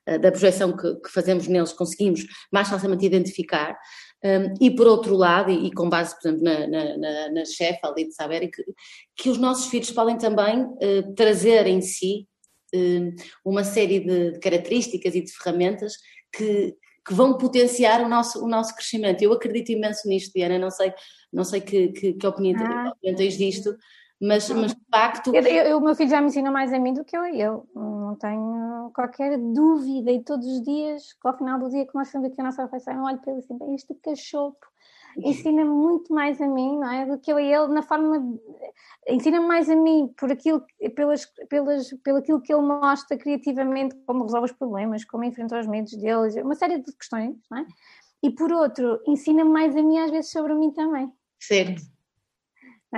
uh, 0.10 0.20
da 0.20 0.32
projeção 0.32 0.76
que, 0.76 0.96
que, 0.96 1.10
fazemos 1.10 1.48
neles 1.48 1.74
conseguimos 1.74 2.26
mais 2.52 2.70
facilmente 2.70 3.06
identificar. 3.06 3.78
Um, 4.24 4.54
e 4.62 4.72
por 4.72 4.88
outro 4.88 5.16
lado, 5.16 5.52
e, 5.52 5.68
e, 5.68 5.72
com 5.72 5.90
base, 5.90 6.16
por 6.16 6.30
exemplo, 6.30 6.44
na, 6.44 6.68
na, 6.68 6.98
na, 6.98 7.32
na 7.32 7.46
chefe 7.46 7.80
ali 7.84 8.08
de 8.08 8.14
saber, 8.14 8.48
que, 8.50 8.64
que 9.18 9.30
os 9.30 9.38
nossos 9.38 9.68
filhos 9.68 9.92
podem 9.92 10.18
também 10.18 10.64
uh, 10.64 11.14
trazer 11.16 11.68
em 11.68 11.82
si 11.82 12.28
uh, 12.74 13.16
uma 13.46 13.64
série 13.64 14.00
de, 14.00 14.32
de, 14.32 14.40
características 14.40 15.16
e 15.16 15.22
de 15.22 15.32
ferramentas 15.32 15.94
que, 16.34 16.74
que 17.06 17.14
vão 17.14 17.38
potenciar 17.38 18.02
o 18.02 18.08
nosso, 18.08 18.44
o 18.44 18.48
nosso 18.48 18.74
crescimento. 18.76 19.22
Eu 19.22 19.34
acredito 19.34 19.72
imenso 19.72 20.08
nisto, 20.08 20.32
Diana, 20.34 20.58
não 20.58 20.72
sei, 20.72 20.94
não 21.32 21.44
sei 21.44 21.60
que, 21.60 21.90
que, 21.90 22.14
que 22.14 22.28
opinião, 22.28 22.62
ah. 22.66 22.94
tens 23.18 23.38
disto, 23.38 23.76
mas, 24.24 24.50
mas 24.50 24.74
de 24.74 24.82
facto. 24.90 25.36
Eu, 25.36 25.78
o 25.78 25.82
meu 25.82 25.94
filho 25.94 26.10
já 26.10 26.22
me 26.22 26.28
ensina 26.28 26.50
mais 26.50 26.72
a 26.72 26.80
mim 26.80 26.94
do 26.94 27.04
que 27.04 27.18
eu 27.18 27.22
a 27.22 27.30
ele, 27.30 27.62
não 27.76 28.16
tenho 28.16 28.90
qualquer 28.96 29.38
dúvida. 29.38 30.12
E 30.12 30.24
todos 30.24 30.48
os 30.48 30.64
dias, 30.64 31.16
ao 31.26 31.38
final 31.38 31.60
do 31.60 31.70
dia 31.70 31.86
que 31.86 31.94
nós 31.94 32.08
fazemos 32.08 32.32
aqui 32.32 32.40
a 32.40 32.46
nossa 32.46 32.64
refeição, 32.64 32.94
eu 32.94 33.04
olho 33.04 33.20
para 33.20 33.32
ele 33.32 33.42
assim: 33.42 33.58
bem, 33.58 33.76
este 33.76 33.94
cachorro 33.96 34.56
ensina 35.18 35.66
muito 35.66 36.14
mais 36.14 36.40
a 36.40 36.48
mim, 36.48 36.80
não 36.80 36.90
é? 36.90 37.06
Do 37.06 37.20
que 37.20 37.34
eu 37.34 37.36
a 37.36 37.42
ele, 37.42 37.68
na 37.68 37.82
forma. 37.82 38.40
Ensina-me 39.10 39.46
mais 39.46 39.70
a 39.70 39.76
mim 39.76 40.14
por 40.18 40.32
aquilo, 40.32 40.64
pelas, 40.96 41.26
pelas, 41.50 41.90
pelo 42.02 42.18
aquilo 42.20 42.42
que 42.42 42.54
ele 42.54 42.62
mostra 42.62 43.18
criativamente, 43.18 43.94
como 44.06 44.24
resolve 44.24 44.46
os 44.46 44.58
problemas, 44.58 45.04
como 45.04 45.26
enfrenta 45.26 45.60
os 45.60 45.68
medos 45.68 45.98
deles, 45.98 46.36
uma 46.38 46.56
série 46.56 46.80
de 46.80 46.94
questões, 46.94 47.36
não 47.52 47.58
é? 47.58 47.66
E 48.24 48.32
por 48.32 48.54
outro, 48.54 49.02
ensina-me 49.06 49.52
mais 49.52 49.76
a 49.76 49.84
mim 49.84 50.00
às 50.00 50.10
vezes 50.10 50.32
sobre 50.32 50.54
mim 50.54 50.72
também. 50.72 51.12
Certo 51.38 51.93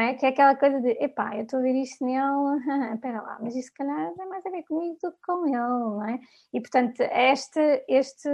é? 0.02 0.14
Que 0.16 0.26
é 0.26 0.30
aquela 0.30 0.56
coisa 0.56 0.82
de, 0.82 0.90
epá, 1.02 1.36
eu 1.36 1.44
estou 1.44 1.60
a 1.60 1.62
ver 1.62 1.76
isto 1.76 2.06
nele, 2.06 2.60
espera 2.96 3.22
lá, 3.22 3.38
mas 3.42 3.56
isso 3.56 3.68
se 3.68 3.74
calhar 3.74 4.14
tem 4.14 4.28
mais 4.28 4.46
a 4.46 4.50
ver 4.50 4.64
comigo 4.64 4.98
do 5.02 5.12
que 5.12 5.18
com 5.26 5.46
ele, 5.46 5.56
não 5.56 6.06
é? 6.06 6.20
E 6.54 6.60
portanto, 6.60 7.00
este, 7.00 7.86
este, 7.88 8.30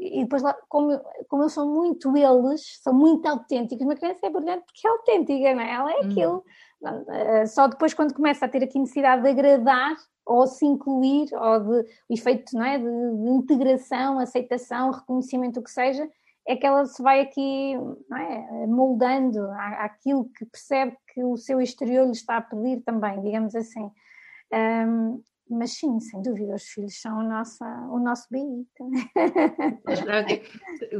e 0.00 0.22
depois 0.22 0.42
lá, 0.42 0.54
como, 0.68 1.00
como 1.28 1.42
eu 1.44 1.48
sou 1.48 1.66
muito 1.66 2.14
eles, 2.16 2.80
são 2.82 2.92
muito 2.92 3.26
autênticos, 3.26 3.84
uma 3.84 3.96
criança 3.96 4.26
é 4.26 4.30
brilhante 4.30 4.64
porque 4.66 4.86
é 4.86 4.90
autêntica, 4.90 5.54
não 5.54 5.62
é? 5.62 5.72
Ela 5.72 5.92
é 5.92 6.00
aquilo. 6.00 6.44
Uhum. 6.82 7.46
Só 7.46 7.66
depois 7.66 7.94
quando 7.94 8.14
começa 8.14 8.44
a 8.44 8.48
ter 8.48 8.62
aqui 8.62 8.78
necessidade 8.78 9.22
de 9.22 9.28
agradar 9.28 9.96
ou 10.26 10.46
se 10.46 10.66
incluir, 10.66 11.28
ou 11.32 11.60
de 11.60 11.88
o 12.08 12.14
efeito 12.14 12.54
não 12.54 12.64
é? 12.64 12.78
de, 12.78 12.84
de 12.84 13.30
integração, 13.30 14.18
aceitação, 14.18 14.90
reconhecimento, 14.90 15.60
o 15.60 15.62
que 15.62 15.70
seja, 15.70 16.06
é 16.46 16.56
que 16.56 16.66
ela 16.66 16.84
se 16.86 17.02
vai 17.02 17.20
aqui 17.20 17.74
é, 17.74 18.66
moldando 18.66 19.50
aquilo 19.78 20.28
que 20.36 20.44
percebe 20.46 20.96
que 21.16 21.24
o 21.24 21.34
seu 21.38 21.62
exterior 21.62 22.04
lhe 22.04 22.12
está 22.12 22.36
a 22.36 22.42
pedir 22.42 22.82
também, 22.82 23.22
digamos 23.22 23.54
assim. 23.54 23.90
Um, 24.52 25.22
mas 25.48 25.72
sim, 25.72 25.98
sem 25.98 26.20
dúvida, 26.20 26.54
os 26.54 26.64
filhos 26.64 27.00
são 27.00 27.20
o 27.20 27.22
nosso, 27.22 27.64
o 27.64 27.98
nosso 27.98 28.26
BI 28.30 28.66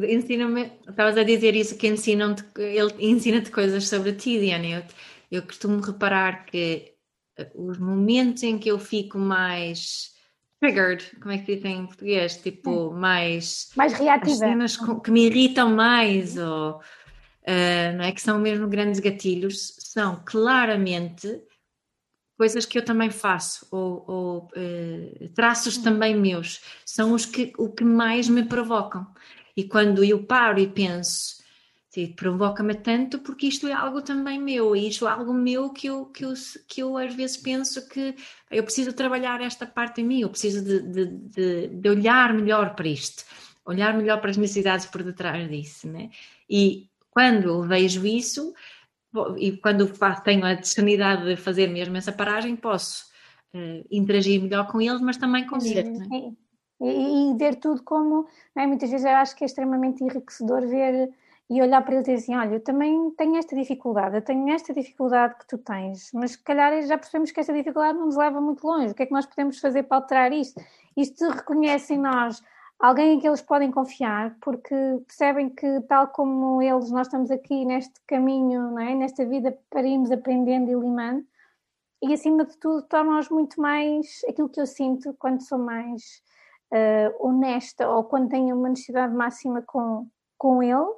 Ensina-me, 0.08 0.72
estavas 0.88 1.18
a 1.18 1.22
dizer 1.22 1.54
isso, 1.54 1.76
que 1.76 1.86
ensinam 1.86 2.34
ele 2.56 2.94
ensina-te 2.98 3.50
coisas 3.50 3.86
sobre 3.86 4.14
ti, 4.14 4.40
Diana. 4.40 4.66
Eu, 4.66 4.82
eu 5.30 5.42
costumo 5.42 5.80
reparar 5.80 6.46
que 6.46 6.94
eh, 7.36 7.50
os 7.54 7.78
momentos 7.78 8.42
em 8.42 8.58
que 8.58 8.70
eu 8.70 8.78
fico 8.78 9.18
mais 9.18 10.14
triggered, 10.60 11.04
como 11.20 11.32
é 11.32 11.38
que 11.38 11.56
dizem 11.56 11.80
em 11.80 11.86
português? 11.86 12.36
Tipo, 12.36 12.90
mais. 12.92 13.70
Mais 13.76 13.92
reativa. 13.92 14.36
cenas 14.36 14.76
que 14.76 15.10
me 15.10 15.26
irritam 15.26 15.74
mais, 15.74 16.38
ou. 16.38 16.80
Uh, 17.48 17.96
não 17.96 18.04
é 18.04 18.12
que 18.12 18.20
são 18.20 18.38
mesmo 18.40 18.66
grandes 18.66 18.98
gatilhos, 18.98 19.76
são 19.78 20.20
claramente 20.24 21.40
coisas 22.36 22.66
que 22.66 22.76
eu 22.76 22.84
também 22.84 23.08
faço, 23.08 23.66
ou, 23.70 24.04
ou 24.06 24.48
uh, 24.56 25.28
traços 25.34 25.78
também 25.78 26.14
meus, 26.14 26.60
são 26.84 27.12
os 27.12 27.24
que, 27.24 27.52
o 27.56 27.70
que 27.70 27.84
mais 27.84 28.28
me 28.28 28.44
provocam. 28.44 29.06
E 29.56 29.64
quando 29.64 30.04
eu 30.04 30.24
paro 30.24 30.58
e 30.58 30.66
penso, 30.66 31.36
provoca-me 32.14 32.74
tanto 32.74 33.20
porque 33.20 33.46
isto 33.46 33.66
é 33.66 33.72
algo 33.72 34.02
também 34.02 34.38
meu, 34.38 34.76
e 34.76 34.88
isto 34.88 35.06
é 35.06 35.10
algo 35.10 35.32
meu 35.32 35.70
que 35.70 35.86
eu, 35.86 36.06
que 36.06 36.24
eu, 36.24 36.34
que 36.68 36.82
eu 36.82 36.96
às 36.98 37.14
vezes 37.14 37.38
penso 37.38 37.88
que 37.88 38.14
eu 38.50 38.62
preciso 38.62 38.92
trabalhar 38.92 39.40
esta 39.40 39.66
parte 39.66 40.02
em 40.02 40.04
mim, 40.04 40.20
eu 40.20 40.28
preciso 40.28 40.62
de, 40.62 40.82
de, 40.82 41.06
de, 41.06 41.68
de 41.68 41.88
olhar 41.88 42.34
melhor 42.34 42.74
para 42.74 42.88
isto, 42.88 43.24
olhar 43.64 43.96
melhor 43.96 44.20
para 44.20 44.30
as 44.30 44.36
necessidades 44.36 44.84
por 44.84 45.02
detrás 45.02 45.48
disso, 45.48 45.88
né? 45.88 46.10
E 46.50 46.90
quando 47.16 47.48
eu 47.48 47.62
vejo 47.62 48.06
isso, 48.06 48.52
e 49.38 49.56
quando 49.56 49.90
tenho 50.22 50.44
a 50.44 50.52
discernidade 50.52 51.24
de 51.24 51.34
fazer 51.34 51.66
mesmo 51.66 51.96
essa 51.96 52.12
paragem, 52.12 52.54
posso 52.54 53.06
uh, 53.54 53.86
interagir 53.90 54.42
melhor 54.42 54.70
com 54.70 54.82
eles, 54.82 55.00
mas 55.00 55.16
também 55.16 55.46
comigo. 55.46 55.98
Né? 55.98 56.34
E, 56.78 57.30
e, 57.30 57.34
ver 57.38 57.54
tudo 57.54 57.82
como, 57.82 58.26
é? 58.54 58.66
muitas 58.66 58.90
vezes 58.90 59.06
eu 59.06 59.12
acho 59.12 59.34
que 59.34 59.44
é 59.44 59.46
extremamente 59.46 60.04
enriquecedor 60.04 60.66
ver 60.66 61.10
e 61.48 61.62
olhar 61.62 61.80
para 61.80 61.94
ele 61.94 62.00
e 62.00 62.02
dizer 62.02 62.14
assim: 62.16 62.36
Olha, 62.36 62.56
eu 62.56 62.60
também 62.60 63.10
tenho 63.12 63.36
esta 63.36 63.56
dificuldade, 63.56 64.16
eu 64.16 64.22
tenho 64.22 64.50
esta 64.50 64.74
dificuldade 64.74 65.36
que 65.38 65.46
tu 65.48 65.56
tens, 65.56 66.10
mas 66.12 66.32
se 66.32 66.42
calhar 66.44 66.82
já 66.82 66.98
percebemos 66.98 67.30
que 67.30 67.40
esta 67.40 67.54
dificuldade 67.54 67.96
não 67.96 68.04
nos 68.04 68.16
leva 68.16 68.42
muito 68.42 68.66
longe. 68.66 68.92
O 68.92 68.94
que 68.94 69.04
é 69.04 69.06
que 69.06 69.12
nós 69.12 69.24
podemos 69.24 69.58
fazer 69.58 69.84
para 69.84 69.96
alterar 69.96 70.32
isto? 70.34 70.60
Isto 70.94 71.30
reconhece 71.30 71.94
em 71.94 71.98
nós 71.98 72.42
alguém 72.78 73.14
em 73.14 73.20
que 73.20 73.26
eles 73.26 73.42
podem 73.42 73.70
confiar, 73.70 74.36
porque 74.40 74.74
percebem 75.06 75.48
que, 75.48 75.80
tal 75.82 76.08
como 76.08 76.60
eles, 76.62 76.90
nós 76.90 77.06
estamos 77.06 77.30
aqui 77.30 77.64
neste 77.64 78.00
caminho, 78.06 78.70
não 78.70 78.80
é? 78.80 78.94
nesta 78.94 79.24
vida 79.24 79.56
para 79.70 79.86
irmos 79.86 80.10
aprendendo 80.10 80.70
e 80.70 80.74
limando, 80.74 81.26
e 82.02 82.12
acima 82.12 82.44
de 82.44 82.56
tudo, 82.58 82.82
torna-nos 82.82 83.28
muito 83.30 83.60
mais 83.60 84.22
aquilo 84.28 84.48
que 84.48 84.60
eu 84.60 84.66
sinto 84.66 85.14
quando 85.18 85.42
sou 85.42 85.58
mais 85.58 86.22
uh, 86.72 87.26
honesta 87.26 87.88
ou 87.88 88.04
quando 88.04 88.28
tenho 88.28 88.54
uma 88.54 88.68
necessidade 88.68 89.14
máxima 89.14 89.62
com, 89.62 90.06
com 90.36 90.62
ele 90.62 90.94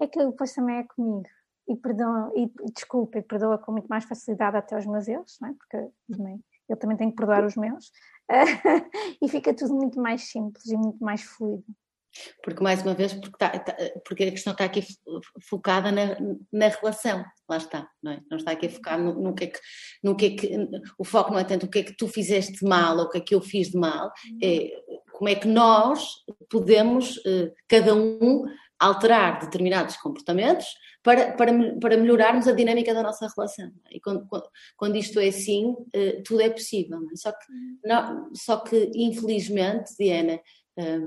é 0.00 0.06
que 0.06 0.18
ele 0.18 0.30
depois 0.30 0.52
também 0.54 0.78
é 0.78 0.84
comigo. 0.84 1.28
E 1.66 1.76
perdoa, 1.76 2.32
e 2.34 2.50
desculpa, 2.72 3.18
e 3.18 3.22
perdoa 3.22 3.58
com 3.58 3.72
muito 3.72 3.88
mais 3.88 4.04
facilidade 4.04 4.56
até 4.56 4.78
os 4.78 4.86
meus 4.86 5.06
erros, 5.06 5.36
não 5.40 5.50
é? 5.50 5.52
porque 5.52 5.90
também, 6.10 6.42
eu 6.68 6.76
também 6.76 6.96
tenho 6.96 7.10
que 7.10 7.16
perdoar 7.16 7.44
os 7.44 7.56
meus, 7.56 7.90
e 9.22 9.28
fica 9.28 9.54
tudo 9.54 9.74
muito 9.74 10.00
mais 10.00 10.30
simples 10.30 10.66
e 10.66 10.76
muito 10.76 11.02
mais 11.02 11.22
fluido. 11.22 11.64
Porque, 12.42 12.62
mais 12.62 12.82
uma 12.82 12.94
vez, 12.94 13.12
porque, 13.12 13.36
tá, 13.38 13.50
tá, 13.50 13.76
porque 14.04 14.24
a 14.24 14.30
questão 14.30 14.52
está 14.52 14.64
aqui 14.64 14.82
focada 15.48 15.92
na, 15.92 16.16
na 16.52 16.68
relação, 16.68 17.24
lá 17.48 17.56
está, 17.56 17.88
não 18.02 18.12
é? 18.12 18.20
Não 18.30 18.38
está 18.38 18.52
aqui 18.52 18.66
a 18.66 18.70
focar 18.70 18.98
no, 18.98 19.14
no, 19.20 19.34
que 19.34 19.44
é 19.44 19.46
que, 19.48 19.60
no 20.02 20.16
que 20.16 20.26
é 20.26 20.30
que. 20.30 20.68
O 20.98 21.04
foco 21.04 21.30
não 21.30 21.38
é 21.38 21.44
tanto 21.44 21.66
o 21.66 21.70
que 21.70 21.80
é 21.80 21.82
que 21.82 21.96
tu 21.96 22.08
fizeste 22.08 22.64
mal 22.64 22.96
ou 22.96 23.04
o 23.04 23.08
que 23.10 23.18
é 23.18 23.20
que 23.20 23.34
eu 23.34 23.40
fiz 23.40 23.70
de 23.70 23.78
mal, 23.78 24.10
é 24.42 24.70
como 25.12 25.28
é 25.28 25.34
que 25.34 25.48
nós 25.48 26.08
podemos, 26.48 27.20
eh, 27.26 27.52
cada 27.68 27.92
um, 27.92 28.44
alterar 28.78 29.40
determinados 29.40 29.96
comportamentos 29.96 30.66
para, 31.02 31.32
para, 31.32 31.52
para 31.80 31.96
melhorarmos 31.96 32.46
a 32.46 32.52
dinâmica 32.52 32.92
da 32.94 33.02
nossa 33.02 33.28
relação. 33.34 33.70
E 33.90 34.00
quando, 34.00 34.28
quando 34.76 34.96
isto 34.96 35.18
é 35.18 35.28
assim, 35.28 35.74
eh, 35.92 36.22
tudo 36.24 36.42
é 36.42 36.50
possível. 36.50 36.98
É? 37.12 37.16
Só, 37.16 37.32
que, 37.32 37.46
não, 37.84 38.30
só 38.34 38.58
que, 38.58 38.90
infelizmente, 38.94 39.94
Diana, 39.98 40.40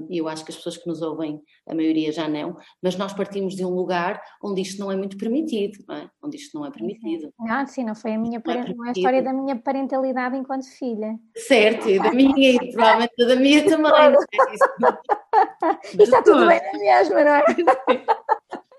e 0.09 0.17
eu 0.17 0.27
acho 0.27 0.43
que 0.43 0.51
as 0.51 0.57
pessoas 0.57 0.77
que 0.77 0.87
nos 0.87 1.01
ouvem, 1.01 1.41
a 1.67 1.73
maioria 1.73 2.11
já 2.11 2.27
não, 2.27 2.57
mas 2.81 2.95
nós 2.97 3.13
partimos 3.13 3.55
de 3.55 3.63
um 3.63 3.69
lugar 3.69 4.21
onde 4.43 4.61
isto 4.61 4.79
não 4.79 4.91
é 4.91 4.95
muito 4.95 5.17
permitido, 5.17 5.83
não 5.87 5.95
é? 5.95 6.09
Onde 6.21 6.37
isto 6.37 6.57
não 6.57 6.65
é 6.65 6.71
permitido. 6.71 7.31
Não, 7.39 7.65
sim, 7.65 7.83
não 7.83 7.95
foi 7.95 8.13
a 8.13 8.17
minha 8.17 8.41
não 8.45 8.85
é 8.85 8.89
a 8.89 8.91
história 8.91 9.21
da 9.21 9.33
minha 9.33 9.55
parentalidade 9.55 10.35
enquanto 10.35 10.65
filha. 10.65 11.17
Certo, 11.35 11.89
e 11.89 11.99
da 11.99 12.11
minha 12.11 12.51
e 12.51 12.71
provavelmente 12.71 13.13
da 13.17 13.35
minha 13.35 13.63
também. 13.69 13.91
Isto 15.85 16.01
está 16.01 16.21
tudo 16.21 16.47
bem 16.47 16.59
na 16.73 16.79
mesma, 16.79 17.23
não 17.23 17.35
é? 17.35 17.45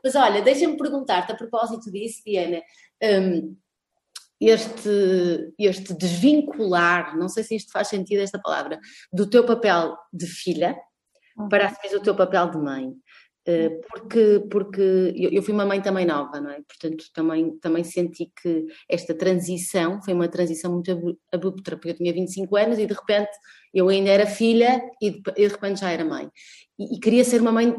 Mas 0.04 0.16
olha, 0.16 0.42
deixa-me 0.42 0.76
perguntar-te 0.76 1.32
a 1.32 1.36
propósito 1.36 1.90
disso, 1.90 2.22
Diana. 2.26 2.60
Um, 3.02 3.56
este, 4.48 5.52
este 5.58 5.94
desvincular, 5.94 7.16
não 7.16 7.28
sei 7.28 7.44
se 7.44 7.56
isto 7.56 7.72
faz 7.72 7.88
sentido 7.88 8.20
esta 8.20 8.40
palavra, 8.40 8.78
do 9.12 9.28
teu 9.28 9.44
papel 9.44 9.96
de 10.12 10.26
filha 10.26 10.76
uhum. 11.36 11.48
para 11.48 11.66
assumir 11.66 11.96
o 11.96 12.02
teu 12.02 12.14
papel 12.14 12.50
de 12.50 12.58
mãe. 12.58 12.92
Eh, 13.44 13.80
porque, 13.88 14.46
porque 14.48 15.12
eu, 15.16 15.42
fui 15.42 15.52
uma 15.52 15.66
mãe 15.66 15.80
também 15.80 16.06
nova, 16.06 16.40
não 16.40 16.50
é? 16.50 16.60
Portanto, 16.62 17.04
também, 17.12 17.58
também 17.58 17.82
senti 17.82 18.30
que 18.40 18.66
esta 18.88 19.14
transição 19.14 20.00
foi 20.00 20.14
uma 20.14 20.28
transição 20.28 20.72
muito 20.72 21.18
abrupta, 21.32 21.72
porque 21.72 21.90
eu 21.90 21.94
tinha 21.94 22.12
25 22.12 22.56
anos 22.56 22.78
e 22.78 22.86
de 22.86 22.94
repente 22.94 23.30
eu 23.74 23.88
ainda 23.88 24.10
era 24.10 24.26
filha 24.26 24.80
e 25.00 25.10
de, 25.10 25.22
e 25.36 25.48
de 25.48 25.48
repente 25.48 25.80
já 25.80 25.90
era 25.90 26.04
mãe. 26.04 26.30
E, 26.78 26.96
e, 26.96 27.00
queria 27.00 27.24
ser 27.24 27.40
uma 27.40 27.50
mãe 27.50 27.74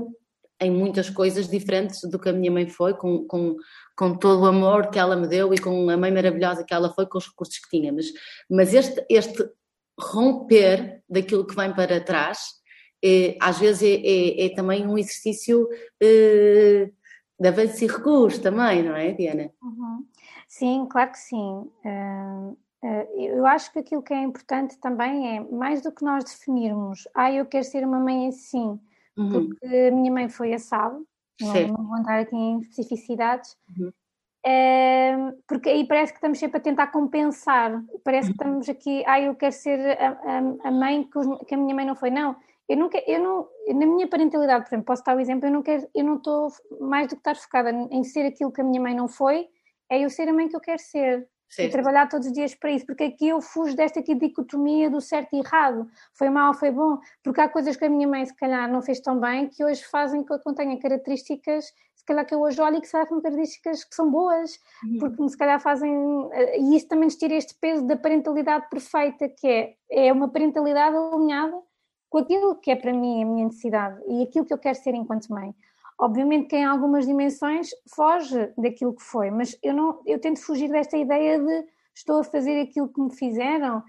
em 0.64 0.72
muitas 0.72 1.10
coisas 1.10 1.48
diferentes 1.48 2.02
do 2.10 2.20
que 2.20 2.30
a 2.30 2.34
minha 2.34 2.52
mãe 2.52 2.68
foi, 2.68 2.94
com, 2.94 3.26
com, 3.26 3.56
com 3.96 4.18
todo 4.18 4.44
o 4.44 4.46
amor 4.46 4.90
que 4.90 5.00
ela 5.00 5.16
me 5.16 5.28
deu 5.28 5.54
e 5.54 5.58
com 5.58 5.90
a 5.90 5.98
mãe 5.98 6.12
maravilhosa 6.12 6.64
que 6.64 6.74
ela 6.74 6.94
foi, 6.94 7.06
com 7.06 7.18
os 7.18 7.28
recursos 7.28 7.60
que 7.60 7.70
tinha. 7.70 7.92
Mas, 7.92 8.06
mas 8.50 8.74
este, 8.74 9.06
este 9.10 9.44
romper 10.00 11.02
daquilo 11.08 11.46
que 11.46 11.56
vem 11.56 11.74
para 11.74 12.04
trás, 12.04 12.40
é, 13.04 13.38
às 13.42 13.60
vezes 13.60 13.84
é, 13.84 13.96
é, 13.96 14.46
é, 14.46 14.56
também 14.56 14.88
um 14.88 14.98
exercício 14.98 15.68
é, 16.02 16.90
de 17.40 17.48
avanço 17.48 17.84
e 17.84 17.88
recurso 17.88 18.42
também, 18.42 18.84
não 18.84 18.96
é, 18.96 19.12
Diana? 19.12 19.52
Uhum. 19.62 20.06
Sim, 20.48 20.88
claro 20.90 21.12
que 21.12 21.20
sim. 21.20 21.70
Uh, 21.84 22.58
uh, 22.84 23.20
eu 23.20 23.46
acho 23.46 23.72
que 23.74 23.80
aquilo 23.80 24.04
que 24.04 24.14
é 24.14 24.22
importante 24.22 24.78
também 24.80 25.36
é, 25.36 25.40
mais 25.42 25.82
do 25.82 25.92
que 25.92 26.06
nós 26.06 26.24
definirmos, 26.24 27.08
ah, 27.14 27.32
eu 27.32 27.46
quero 27.46 27.66
ser 27.66 27.86
uma 27.86 28.00
mãe 28.00 28.28
assim, 28.28 28.80
uhum. 29.18 29.50
porque 29.50 29.66
a 29.66 29.92
minha 29.92 30.12
mãe 30.12 30.30
foi 30.30 30.54
assado, 30.54 31.06
não, 31.42 31.68
não, 31.68 31.88
vou 31.88 31.98
entrar 31.98 32.20
aqui 32.20 32.36
em 32.36 32.60
especificidades, 32.60 33.56
uhum. 33.78 33.92
é, 34.46 35.16
porque 35.48 35.70
aí 35.70 35.88
parece 35.88 36.14
que 36.14 36.18
estamos 36.18 36.38
sempre 36.38 36.58
a 36.58 36.62
tentar 36.62 36.88
compensar, 36.88 37.84
parece 38.04 38.34
que 38.34 38.44
uhum. 38.44 38.60
estamos 38.60 38.70
aqui, 38.70 39.04
ah, 39.06 39.20
eu 39.20 39.36
quero 39.36 39.54
ser 39.54 39.98
a, 40.00 40.10
a, 40.10 40.68
a 40.70 40.72
mãe 40.72 41.04
que, 41.04 41.18
os, 41.18 41.28
que, 41.46 41.56
a 41.56 41.58
minha 41.58 41.76
mãe 41.76 41.86
não 41.86 41.96
foi, 41.96 42.10
não, 42.10 42.36
eu 42.68 42.90
quero, 42.90 43.06
eu 43.08 43.20
não, 43.20 43.48
na 43.80 43.86
minha 43.86 44.08
parentalidade, 44.08 44.64
por 44.64 44.70
exemplo, 44.70 44.86
posso 44.86 45.04
dar 45.04 45.18
o 45.18 45.20
exemplo, 45.20 45.48
eu 45.48 45.52
não 45.54 45.62
quero, 45.64 45.88
eu 45.94 46.04
não 46.04 46.16
estou 46.16 46.48
mais 46.80 47.08
do 47.08 47.16
que 47.16 47.22
estar 47.22 47.36
focada 47.36 47.72
em 47.72 48.04
ser 48.04 48.26
aquilo 48.26 48.52
que 48.52 48.62
a 48.62 48.64
minha 48.64 48.82
mãe 48.82 48.96
não 48.96 49.08
foi, 49.08 49.48
é 49.90 50.00
eu 50.00 50.10
ser 50.10 50.28
a 50.28 50.34
mãe 50.34 50.48
que 50.48 50.56
eu 50.56 50.62
quero 50.62 50.80
ser. 50.80 51.28
Certo. 51.54 51.70
E 51.70 51.72
trabalhar 51.72 52.10
todos 52.10 52.28
os 52.28 52.34
dias 52.34 52.56
para 52.56 52.72
isso, 52.72 52.84
porque 52.84 53.04
aqui 53.04 53.28
eu 53.28 53.40
fujo 53.40 53.76
desta 53.76 54.00
aqui 54.00 54.16
dicotomia 54.16 54.90
do 54.90 55.00
certo 55.00 55.36
e 55.36 55.40
errado, 55.40 55.88
foi 56.14 56.28
mal, 56.28 56.52
foi 56.56 56.72
bom, 56.72 56.98
porque 57.24 57.40
há 57.40 57.48
coisas 57.48 57.78
que 57.78 57.86
a 57.86 57.90
minha 57.90 58.08
mãe 58.08 58.26
se 58.26 58.36
calhar 58.36 58.68
não 58.72 58.82
fez 58.82 59.00
tão 59.00 59.20
bem 59.20 59.48
que 59.48 59.64
hoje 59.64 59.84
fazem 59.86 60.24
que 60.24 60.34
eu 60.34 60.40
contenha 60.40 60.80
características, 60.80 61.66
se 61.94 62.04
calhar 62.06 62.26
que 62.26 62.34
eu 62.34 62.42
hoje 62.42 62.60
olho 62.60 62.78
e 62.78 62.82
que 62.82 62.88
se 62.88 62.94
calhar 62.94 63.08
são 63.08 63.22
características 63.22 63.84
que 63.84 63.94
são 63.94 64.10
boas, 64.10 64.60
uhum. 64.84 64.98
porque 64.98 65.30
se 65.30 65.38
calhar 65.38 65.60
fazem, 65.60 65.94
eh, 66.32 66.60
e 66.60 66.76
isso 66.76 66.88
também 66.88 67.06
nos 67.06 67.16
tira 67.18 67.36
este 67.36 67.54
peso 67.62 67.86
da 67.86 67.96
parentalidade 67.96 68.68
perfeita, 68.72 69.30
que 69.30 69.48
é, 69.48 69.76
é 69.92 70.12
uma 70.12 70.30
parentalidade 70.30 70.96
alinhada 70.98 71.62
com 72.10 72.18
aquilo 72.18 72.56
que 72.56 72.72
é 72.72 72.76
para 72.76 72.92
mim 72.92 73.22
a 73.22 73.26
minha 73.28 73.46
necessidade 73.46 74.02
e 74.08 74.24
aquilo 74.24 74.46
que 74.46 74.54
eu 74.54 74.58
quero 74.58 74.76
ser 74.76 74.96
enquanto 74.96 75.30
mãe. 75.30 75.54
Obviamente 76.00 76.48
que 76.48 76.56
em 76.56 76.66
algumas 76.66 77.06
dimensões 77.06 77.70
foge 77.96 78.52
daquilo 78.58 78.96
que 78.96 79.04
foi, 79.04 79.30
mas 79.32 79.58
eu 79.62 79.74
não, 79.74 80.02
eu 80.06 80.20
tento 80.20 80.42
fugir 80.42 80.70
desta 80.70 80.98
ideia 80.98 81.40
de 81.40 81.66
estou 81.96 82.20
a 82.20 82.24
fazer 82.24 82.62
aquilo 82.62 82.90
que 82.90 83.02
me 83.02 83.16
fizeram, 83.16 83.84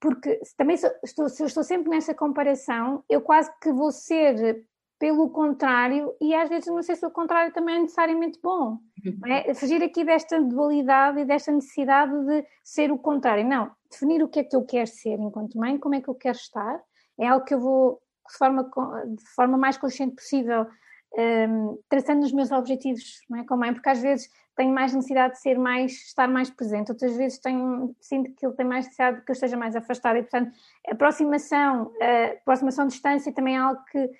porque 0.00 0.40
também 0.56 0.76
se, 0.76 0.90
estou, 1.04 1.28
se 1.28 1.42
eu 1.42 1.46
estou 1.46 1.62
sempre 1.62 1.90
nessa 1.90 2.14
comparação, 2.14 3.04
eu 3.08 3.20
quase 3.20 3.50
que 3.60 3.72
vou 3.72 3.90
ser 3.90 4.64
pelo 4.98 5.30
contrário, 5.30 6.14
e 6.20 6.32
às 6.32 6.48
vezes 6.48 6.68
não 6.68 6.80
sei 6.80 6.94
se 6.94 7.04
o 7.04 7.10
contrário 7.10 7.52
também 7.52 7.74
é 7.74 7.78
necessariamente 7.80 8.38
bom. 8.40 8.78
É? 9.26 9.52
Fugir 9.52 9.82
aqui 9.82 10.04
desta 10.04 10.40
dualidade 10.40 11.18
e 11.18 11.24
desta 11.24 11.50
necessidade 11.50 12.12
de 12.24 12.46
ser 12.62 12.92
o 12.92 12.98
contrário. 12.98 13.44
Não, 13.44 13.68
definir 13.90 14.22
o 14.22 14.28
que 14.28 14.38
é 14.38 14.44
que 14.44 14.54
eu 14.54 14.64
quero 14.64 14.86
ser 14.86 15.18
enquanto 15.18 15.58
mãe, 15.58 15.76
como 15.76 15.96
é 15.96 16.00
que 16.00 16.08
eu 16.08 16.14
quero 16.14 16.36
estar, 16.36 16.80
é 17.18 17.26
algo 17.26 17.44
que 17.44 17.52
eu 17.52 17.58
vou 17.58 18.00
de 18.30 18.38
forma, 18.38 18.62
de 18.62 19.28
forma 19.34 19.58
mais 19.58 19.76
consciente 19.76 20.14
possível 20.14 20.66
um, 21.16 21.78
traçando 21.88 22.24
os 22.24 22.32
meus 22.32 22.50
objetivos 22.50 23.20
não 23.28 23.40
é, 23.40 23.44
com 23.44 23.54
a 23.54 23.56
mãe, 23.56 23.72
porque 23.72 23.88
às 23.88 24.00
vezes 24.00 24.30
tenho 24.56 24.72
mais 24.72 24.92
necessidade 24.92 25.34
de 25.34 25.40
ser 25.40 25.58
mais, 25.58 25.92
estar 25.92 26.28
mais 26.28 26.50
presente, 26.50 26.90
outras 26.90 27.16
vezes 27.16 27.38
tenho, 27.38 27.94
sinto 28.00 28.34
que 28.34 28.44
ele 28.44 28.54
tem 28.54 28.66
mais 28.66 28.84
necessidade 28.84 29.18
de 29.18 29.24
que 29.24 29.30
eu 29.30 29.34
esteja 29.34 29.56
mais 29.56 29.74
afastada 29.74 30.18
e, 30.18 30.22
portanto, 30.22 30.52
aproximação, 30.88 31.92
a 32.00 32.32
aproximação 32.32 32.86
de 32.86 32.92
distância 32.92 33.32
também 33.32 33.56
é 33.56 33.58
algo 33.58 33.82
que 33.90 34.10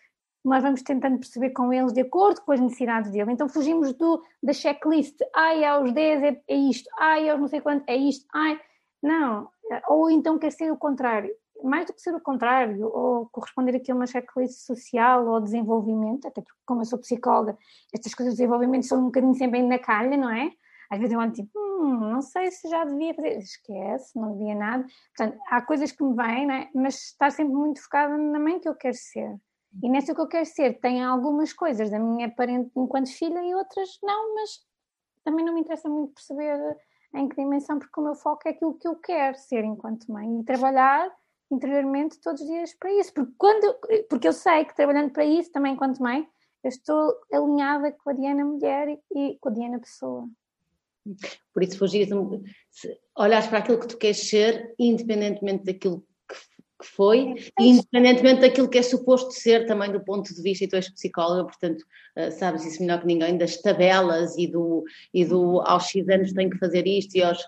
nós 0.44 0.62
vamos 0.62 0.82
tentando 0.82 1.18
perceber 1.18 1.50
com 1.50 1.72
eles 1.72 1.92
de 1.92 2.00
acordo 2.00 2.40
com 2.40 2.52
as 2.52 2.60
necessidades 2.60 3.10
dele. 3.10 3.32
Então 3.32 3.48
fugimos 3.48 3.92
do, 3.92 4.22
da 4.42 4.52
checklist, 4.52 5.16
ai, 5.34 5.64
aos 5.64 5.92
10 5.92 6.22
é, 6.22 6.42
é 6.48 6.56
isto, 6.56 6.88
ai, 6.98 7.28
aos 7.28 7.40
não 7.40 7.48
sei 7.48 7.60
quanto 7.60 7.88
é 7.88 7.96
isto, 7.96 8.26
ai, 8.34 8.58
não, 9.02 9.48
ou 9.88 10.10
então 10.10 10.38
quer 10.38 10.50
ser 10.50 10.70
o 10.72 10.76
contrário 10.76 11.30
mais 11.64 11.86
do 11.86 11.92
que 11.92 12.00
ser 12.00 12.14
o 12.14 12.20
contrário, 12.20 12.86
ou 12.86 13.28
corresponder 13.30 13.76
aqui 13.76 13.90
a 13.90 13.94
uma 13.94 14.06
checklist 14.06 14.66
social 14.66 15.26
ou 15.26 15.40
desenvolvimento, 15.40 16.26
até 16.26 16.40
porque, 16.40 16.60
como 16.66 16.82
eu 16.82 16.84
sou 16.84 16.98
psicóloga, 16.98 17.56
estas 17.92 18.14
coisas 18.14 18.34
de 18.34 18.38
desenvolvimento 18.38 18.86
são 18.86 19.00
um 19.00 19.06
bocadinho 19.06 19.34
sempre 19.34 19.62
na 19.62 19.78
calha, 19.78 20.16
não 20.16 20.30
é? 20.30 20.50
Às 20.90 20.98
vezes 20.98 21.14
eu 21.14 21.20
ando 21.20 21.32
tipo, 21.32 21.50
hum, 21.58 22.10
não 22.10 22.20
sei 22.20 22.50
se 22.50 22.68
já 22.68 22.84
devia 22.84 23.14
fazer, 23.14 23.38
esquece, 23.38 24.18
não 24.18 24.36
devia 24.36 24.54
nada. 24.54 24.86
Portanto, 25.16 25.40
há 25.48 25.62
coisas 25.62 25.90
que 25.90 26.04
me 26.04 26.14
vêm, 26.14 26.52
é? 26.52 26.68
mas 26.74 26.96
estar 26.96 27.30
sempre 27.30 27.54
muito 27.54 27.82
focada 27.82 28.16
na 28.16 28.38
mãe 28.38 28.60
que 28.60 28.68
eu 28.68 28.74
quero 28.74 28.96
ser. 28.96 29.40
E 29.82 29.88
nessa 29.88 30.14
que 30.14 30.20
eu 30.20 30.28
quero 30.28 30.44
ser, 30.44 30.78
tem 30.80 31.02
algumas 31.02 31.52
coisas 31.52 31.90
da 31.90 31.98
minha 31.98 32.30
parente 32.30 32.70
enquanto 32.76 33.10
filha 33.10 33.42
e 33.42 33.54
outras 33.54 33.88
não, 34.02 34.34
mas 34.34 34.60
também 35.24 35.44
não 35.44 35.54
me 35.54 35.60
interessa 35.60 35.88
muito 35.88 36.12
perceber 36.12 36.58
em 37.14 37.28
que 37.28 37.36
dimensão, 37.36 37.78
porque 37.78 38.00
o 38.00 38.04
meu 38.04 38.14
foco 38.14 38.42
é 38.46 38.50
aquilo 38.50 38.74
que 38.74 38.86
eu 38.86 38.96
quero 38.96 39.36
ser 39.38 39.64
enquanto 39.64 40.12
mãe 40.12 40.40
e 40.40 40.44
trabalhar 40.44 41.10
interiormente 41.52 42.18
todos 42.20 42.40
os 42.40 42.48
dias 42.48 42.74
para 42.74 42.92
isso, 42.92 43.12
porque, 43.12 43.32
quando, 43.36 43.76
porque 44.08 44.26
eu 44.26 44.32
sei 44.32 44.64
que 44.64 44.74
trabalhando 44.74 45.12
para 45.12 45.24
isso 45.24 45.52
também 45.52 45.74
enquanto 45.74 46.02
mãe, 46.02 46.26
eu 46.64 46.68
estou 46.68 47.14
alinhada 47.32 47.92
com 47.92 48.10
a 48.10 48.12
Diana 48.12 48.44
mulher 48.44 48.88
e, 48.88 49.00
e 49.14 49.38
com 49.38 49.48
a 49.48 49.52
Diana 49.52 49.80
pessoa. 49.80 50.28
Por 51.52 51.62
isso, 51.62 51.78
fugir, 51.78 52.08
se 52.70 52.98
olhares 53.16 53.48
para 53.48 53.58
aquilo 53.58 53.80
que 53.80 53.88
tu 53.88 53.98
queres 53.98 54.28
ser, 54.28 54.72
independentemente 54.78 55.64
daquilo 55.64 56.04
que, 56.80 56.86
foi, 56.86 57.34
e 57.60 57.68
independentemente 57.68 58.40
daquilo 58.40 58.68
que 58.68 58.78
é 58.78 58.82
suposto 58.82 59.32
ser 59.32 59.66
também 59.66 59.92
do 59.92 60.02
ponto 60.02 60.34
de 60.34 60.42
vista, 60.42 60.64
e 60.64 60.68
tu 60.68 60.76
és 60.76 60.88
psicóloga, 60.92 61.44
portanto, 61.44 61.82
uh, 62.16 62.30
sabes 62.32 62.64
isso 62.64 62.80
melhor 62.80 63.00
que 63.00 63.06
ninguém, 63.06 63.36
das 63.36 63.56
tabelas 63.60 64.36
e 64.36 64.46
do, 64.46 64.84
e 65.12 65.24
do 65.24 65.60
aos 65.60 65.84
X 65.88 66.08
anos 66.08 66.32
tenho 66.32 66.50
que 66.50 66.58
fazer 66.58 66.86
isto 66.86 67.16
e 67.16 67.22
aos. 67.22 67.38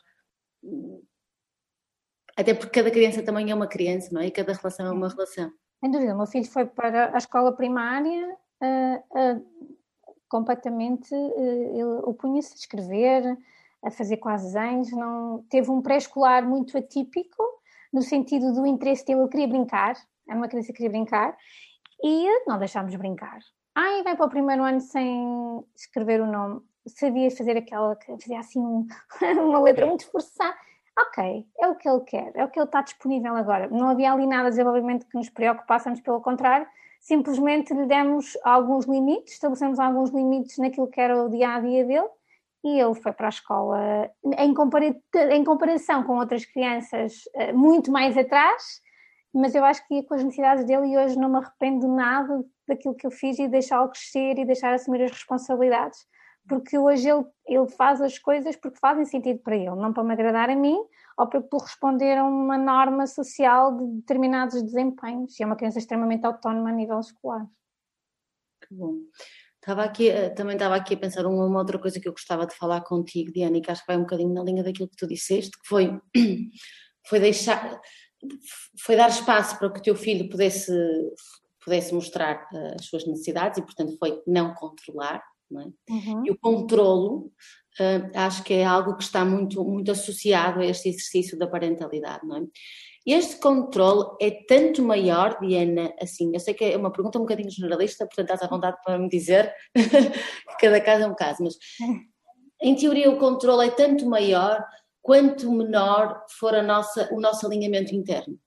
Até 2.36 2.54
porque 2.54 2.80
cada 2.80 2.90
criança 2.90 3.22
também 3.22 3.50
é 3.50 3.54
uma 3.54 3.66
criança, 3.66 4.10
não 4.12 4.20
é? 4.20 4.26
E 4.26 4.30
cada 4.30 4.52
relação 4.52 4.86
é 4.86 4.90
uma 4.90 5.08
relação. 5.08 5.52
Sem 5.80 5.90
dúvida, 5.90 6.14
o 6.14 6.16
meu 6.16 6.26
filho 6.26 6.46
foi 6.46 6.66
para 6.66 7.14
a 7.14 7.18
escola 7.18 7.52
primária 7.54 8.36
uh, 8.62 9.36
uh, 9.36 9.74
completamente, 10.28 11.14
uh, 11.14 11.76
ele 11.76 12.00
opunha-se 12.04 12.54
a 12.54 12.56
escrever, 12.56 13.38
a 13.84 13.90
fazer 13.90 14.16
quase 14.16 14.46
desenhos, 14.46 14.90
não, 14.92 15.44
teve 15.48 15.70
um 15.70 15.82
pré-escolar 15.82 16.48
muito 16.48 16.76
atípico, 16.76 17.42
no 17.92 18.02
sentido 18.02 18.52
do 18.52 18.66
interesse 18.66 19.04
dele, 19.04 19.20
ele 19.20 19.28
queria 19.28 19.48
brincar, 19.48 19.96
era 20.28 20.38
uma 20.38 20.48
criança 20.48 20.68
que 20.68 20.78
queria 20.78 20.90
brincar, 20.90 21.36
e 22.02 22.26
não 22.46 22.58
deixámos 22.58 22.94
brincar. 22.96 23.38
Ai, 23.74 24.02
vai 24.02 24.16
para 24.16 24.26
o 24.26 24.30
primeiro 24.30 24.64
ano 24.64 24.80
sem 24.80 25.62
escrever 25.76 26.20
o 26.20 26.26
nome, 26.26 26.60
sabia 26.86 27.30
fazer 27.30 27.56
aquela, 27.56 27.96
fazia 28.20 28.38
assim 28.38 28.60
um, 28.60 28.86
uma 29.42 29.60
letra 29.60 29.86
muito 29.86 30.10
forçada, 30.10 30.56
ok, 30.98 31.46
é 31.60 31.68
o 31.68 31.74
que 31.74 31.88
ele 31.88 32.00
quer, 32.00 32.32
é 32.34 32.44
o 32.44 32.48
que 32.48 32.58
ele 32.58 32.66
está 32.66 32.80
disponível 32.80 33.34
agora. 33.36 33.68
Não 33.68 33.88
havia 33.88 34.12
ali 34.12 34.26
nada 34.26 34.44
de 34.44 34.50
desenvolvimento 34.50 35.06
que 35.06 35.16
nos 35.16 35.28
preocupássemos, 35.28 36.00
pelo 36.00 36.20
contrário, 36.20 36.66
simplesmente 37.00 37.74
lhe 37.74 37.86
demos 37.86 38.36
alguns 38.42 38.86
limites, 38.86 39.34
estabelecemos 39.34 39.78
alguns 39.78 40.10
limites 40.10 40.56
naquilo 40.58 40.88
que 40.88 41.00
era 41.00 41.22
o 41.22 41.28
dia 41.28 41.54
a 41.54 41.60
dia 41.60 41.84
dele 41.84 42.08
e 42.64 42.80
ele 42.80 42.94
foi 42.94 43.12
para 43.12 43.26
a 43.26 43.28
escola 43.28 44.10
em, 44.38 44.54
compara 44.54 44.96
em 45.30 45.44
comparação 45.44 46.02
com 46.02 46.16
outras 46.16 46.46
crianças 46.46 47.24
eh, 47.34 47.52
muito 47.52 47.92
mais 47.92 48.16
atrás, 48.16 48.80
mas 49.34 49.54
eu 49.54 49.62
acho 49.64 49.86
que 49.86 49.96
ia 49.96 50.02
com 50.02 50.14
as 50.14 50.24
necessidades 50.24 50.64
dele 50.64 50.86
e 50.86 50.96
hoje 50.96 51.18
não 51.18 51.28
me 51.28 51.36
arrependo 51.36 51.86
nada 51.86 52.42
daquilo 52.66 52.94
que 52.94 53.06
eu 53.06 53.10
fiz 53.10 53.38
e 53.38 53.48
deixá-lo 53.48 53.90
crescer 53.90 54.38
e 54.38 54.46
deixar 54.46 54.72
assumir 54.72 55.02
as 55.02 55.10
responsabilidades 55.10 56.06
porque 56.48 56.78
hoje 56.78 57.08
ele, 57.08 57.24
ele 57.46 57.68
faz 57.68 58.00
as 58.00 58.18
coisas 58.18 58.56
porque 58.56 58.78
fazem 58.78 59.04
sentido 59.04 59.40
para 59.40 59.56
ele, 59.56 59.74
não 59.76 59.92
para 59.92 60.04
me 60.04 60.12
agradar 60.12 60.50
a 60.50 60.56
mim 60.56 60.78
ou 61.16 61.26
para 61.26 61.42
corresponder 61.42 62.18
a 62.18 62.24
uma 62.24 62.58
norma 62.58 63.06
social 63.06 63.76
de 63.76 63.86
determinados 63.96 64.62
desempenhos. 64.62 65.38
E 65.38 65.42
é 65.42 65.46
uma 65.46 65.56
criança 65.56 65.78
extremamente 65.78 66.26
autónoma 66.26 66.70
a 66.70 66.72
nível 66.72 66.98
escolar. 66.98 67.46
Que 68.60 68.74
bom. 68.74 68.98
Estava 69.60 69.82
aqui, 69.84 70.10
eh, 70.10 70.28
também 70.28 70.56
estava 70.56 70.76
aqui 70.76 70.94
a 70.94 70.98
pensar 70.98 71.24
uma, 71.24 71.58
outra 71.58 71.78
coisa 71.78 71.98
que 71.98 72.06
eu 72.06 72.12
gostava 72.12 72.46
de 72.46 72.54
falar 72.54 72.82
contigo, 72.82 73.32
Diana, 73.32 73.56
e 73.56 73.62
que 73.62 73.70
acho 73.70 73.80
que 73.80 73.86
vai 73.86 73.96
um 73.96 74.02
bocadinho 74.02 74.34
na 74.34 74.42
linha 74.42 74.62
daquilo 74.62 74.88
que 74.88 74.96
tu 74.96 75.06
disseste, 75.06 75.52
que 75.52 75.66
foi, 75.66 75.98
foi 77.08 77.18
deixar, 77.18 77.80
foi 78.78 78.94
dar 78.94 79.08
espaço 79.08 79.58
para 79.58 79.72
que 79.72 79.78
o 79.78 79.82
teu 79.82 79.96
filho 79.96 80.28
pudesse, 80.28 80.70
pudesse 81.64 81.94
mostrar 81.94 82.46
uh, 82.52 82.74
as 82.78 82.84
suas 82.84 83.06
necessidades 83.06 83.56
e, 83.56 83.62
portanto, 83.62 83.96
foi 83.98 84.22
não 84.26 84.52
controlar, 84.52 85.22
é? 85.60 85.66
Uhum. 85.90 86.26
E 86.26 86.30
o 86.30 86.38
controlo 86.38 87.32
uh, 87.80 88.10
acho 88.14 88.42
que 88.42 88.54
é 88.54 88.64
algo 88.64 88.96
que 88.96 89.02
está 89.02 89.24
muito, 89.24 89.64
muito 89.64 89.90
associado 89.90 90.60
a 90.60 90.66
este 90.66 90.88
exercício 90.88 91.38
da 91.38 91.46
parentalidade, 91.46 92.26
não 92.26 92.36
é? 92.36 92.42
Este 93.06 93.36
controle 93.36 94.16
é 94.18 94.30
tanto 94.30 94.82
maior, 94.82 95.38
Diana, 95.38 95.94
assim, 96.00 96.30
eu 96.32 96.40
sei 96.40 96.54
que 96.54 96.64
é 96.64 96.76
uma 96.76 96.90
pergunta 96.90 97.18
um 97.18 97.22
bocadinho 97.22 97.50
generalista, 97.50 98.06
portanto 98.06 98.30
estás 98.30 98.42
à 98.42 98.46
vontade 98.46 98.78
para 98.82 98.98
me 98.98 99.10
dizer 99.10 99.52
que 99.74 100.56
cada 100.58 100.80
caso 100.80 101.04
é 101.04 101.06
um 101.06 101.14
caso, 101.14 101.44
mas 101.44 101.54
em 102.62 102.74
teoria 102.74 103.10
o 103.10 103.18
controle 103.18 103.66
é 103.66 103.70
tanto 103.70 104.08
maior 104.08 104.64
quanto 105.02 105.52
menor 105.52 106.24
for 106.38 106.54
a 106.54 106.62
nossa, 106.62 107.12
o 107.12 107.20
nosso 107.20 107.46
alinhamento 107.46 107.94
interno. 107.94 108.38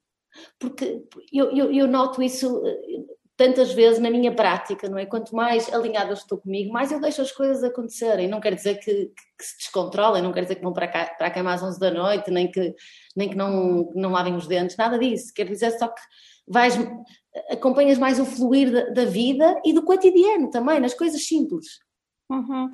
Porque 0.60 1.04
eu, 1.32 1.56
eu, 1.56 1.72
eu 1.72 1.88
noto 1.88 2.22
isso 2.22 2.62
tantas 3.38 3.72
vezes 3.72 4.00
na 4.00 4.10
minha 4.10 4.34
prática, 4.34 4.90
não 4.90 4.98
é? 4.98 5.06
Quanto 5.06 5.36
mais 5.36 5.72
alinhada 5.72 6.12
estou 6.12 6.40
comigo, 6.40 6.74
mais 6.74 6.92
eu 6.92 7.00
deixo 7.00 7.22
as 7.22 7.32
coisas 7.32 7.64
acontecerem. 7.64 8.28
Não 8.28 8.42
quer 8.42 8.56
dizer 8.56 8.80
que, 8.80 9.12
que, 9.38 9.44
se 9.44 9.58
descontrolem, 9.58 10.24
não 10.24 10.34
quer 10.34 10.42
dizer 10.42 10.56
que 10.56 10.64
vão 10.64 10.74
para, 10.74 10.88
cá, 10.88 11.06
para 11.18 11.28
a 11.28 11.32
cama 11.32 11.54
às 11.54 11.62
11 11.62 11.80
da 11.80 11.92
noite, 11.92 12.32
nem 12.32 12.50
que, 12.50 12.74
nem 13.16 13.30
que 13.30 13.36
não, 13.36 13.92
não 13.96 14.12
lavem 14.12 14.36
os 14.36 14.48
dentes, 14.48 14.76
nada 14.76 14.98
disso. 14.98 15.32
Quer 15.36 15.46
dizer 15.48 15.72
só 15.78 15.88
que 15.88 16.02
vais, 16.48 16.76
acompanhas 17.52 18.00
mais 18.00 18.20
o 18.20 18.26
fluir 18.26 18.72
da, 18.72 18.90
da 18.90 19.06
vida 19.06 19.62
e 19.64 19.72
do 19.72 19.86
cotidiano 19.86 20.50
também, 20.50 20.80
nas 20.80 20.96
coisas 20.96 21.26
simples. 21.26 21.80
Uhum 22.30 22.70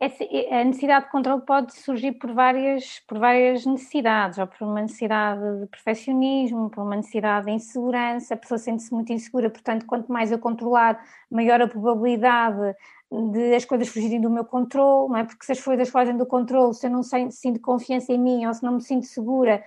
a 0.00 0.64
necessidade 0.64 1.06
de 1.06 1.10
controle 1.10 1.42
pode 1.42 1.74
surgir 1.74 2.12
por 2.12 2.32
várias, 2.32 3.00
por 3.00 3.18
várias 3.18 3.66
necessidades, 3.66 4.38
ou 4.38 4.46
por 4.46 4.64
uma 4.64 4.80
necessidade 4.80 5.60
de 5.60 5.66
perfeccionismo, 5.66 6.70
por 6.70 6.84
uma 6.84 6.94
necessidade 6.94 7.46
de 7.46 7.52
insegurança, 7.52 8.34
a 8.34 8.36
pessoa 8.36 8.58
sente-se 8.58 8.94
muito 8.94 9.12
insegura, 9.12 9.50
portanto, 9.50 9.84
quanto 9.86 10.12
mais 10.12 10.30
eu 10.30 10.38
controlar, 10.38 11.04
maior 11.28 11.60
a 11.60 11.66
probabilidade 11.66 12.76
de 13.10 13.54
as 13.56 13.64
coisas 13.64 13.88
fugirem 13.88 14.20
do 14.20 14.30
meu 14.30 14.44
controle, 14.44 15.08
não 15.08 15.16
é? 15.16 15.24
Porque 15.24 15.44
se 15.44 15.52
as 15.52 15.60
coisas 15.60 15.88
fogem 15.88 16.16
do 16.16 16.26
controle, 16.26 16.74
se 16.74 16.86
eu 16.86 16.90
não 16.90 17.02
sinto 17.02 17.60
confiança 17.60 18.12
em 18.12 18.18
mim 18.18 18.46
ou 18.46 18.54
se 18.54 18.62
não 18.62 18.74
me 18.74 18.82
sinto 18.82 19.06
segura, 19.06 19.64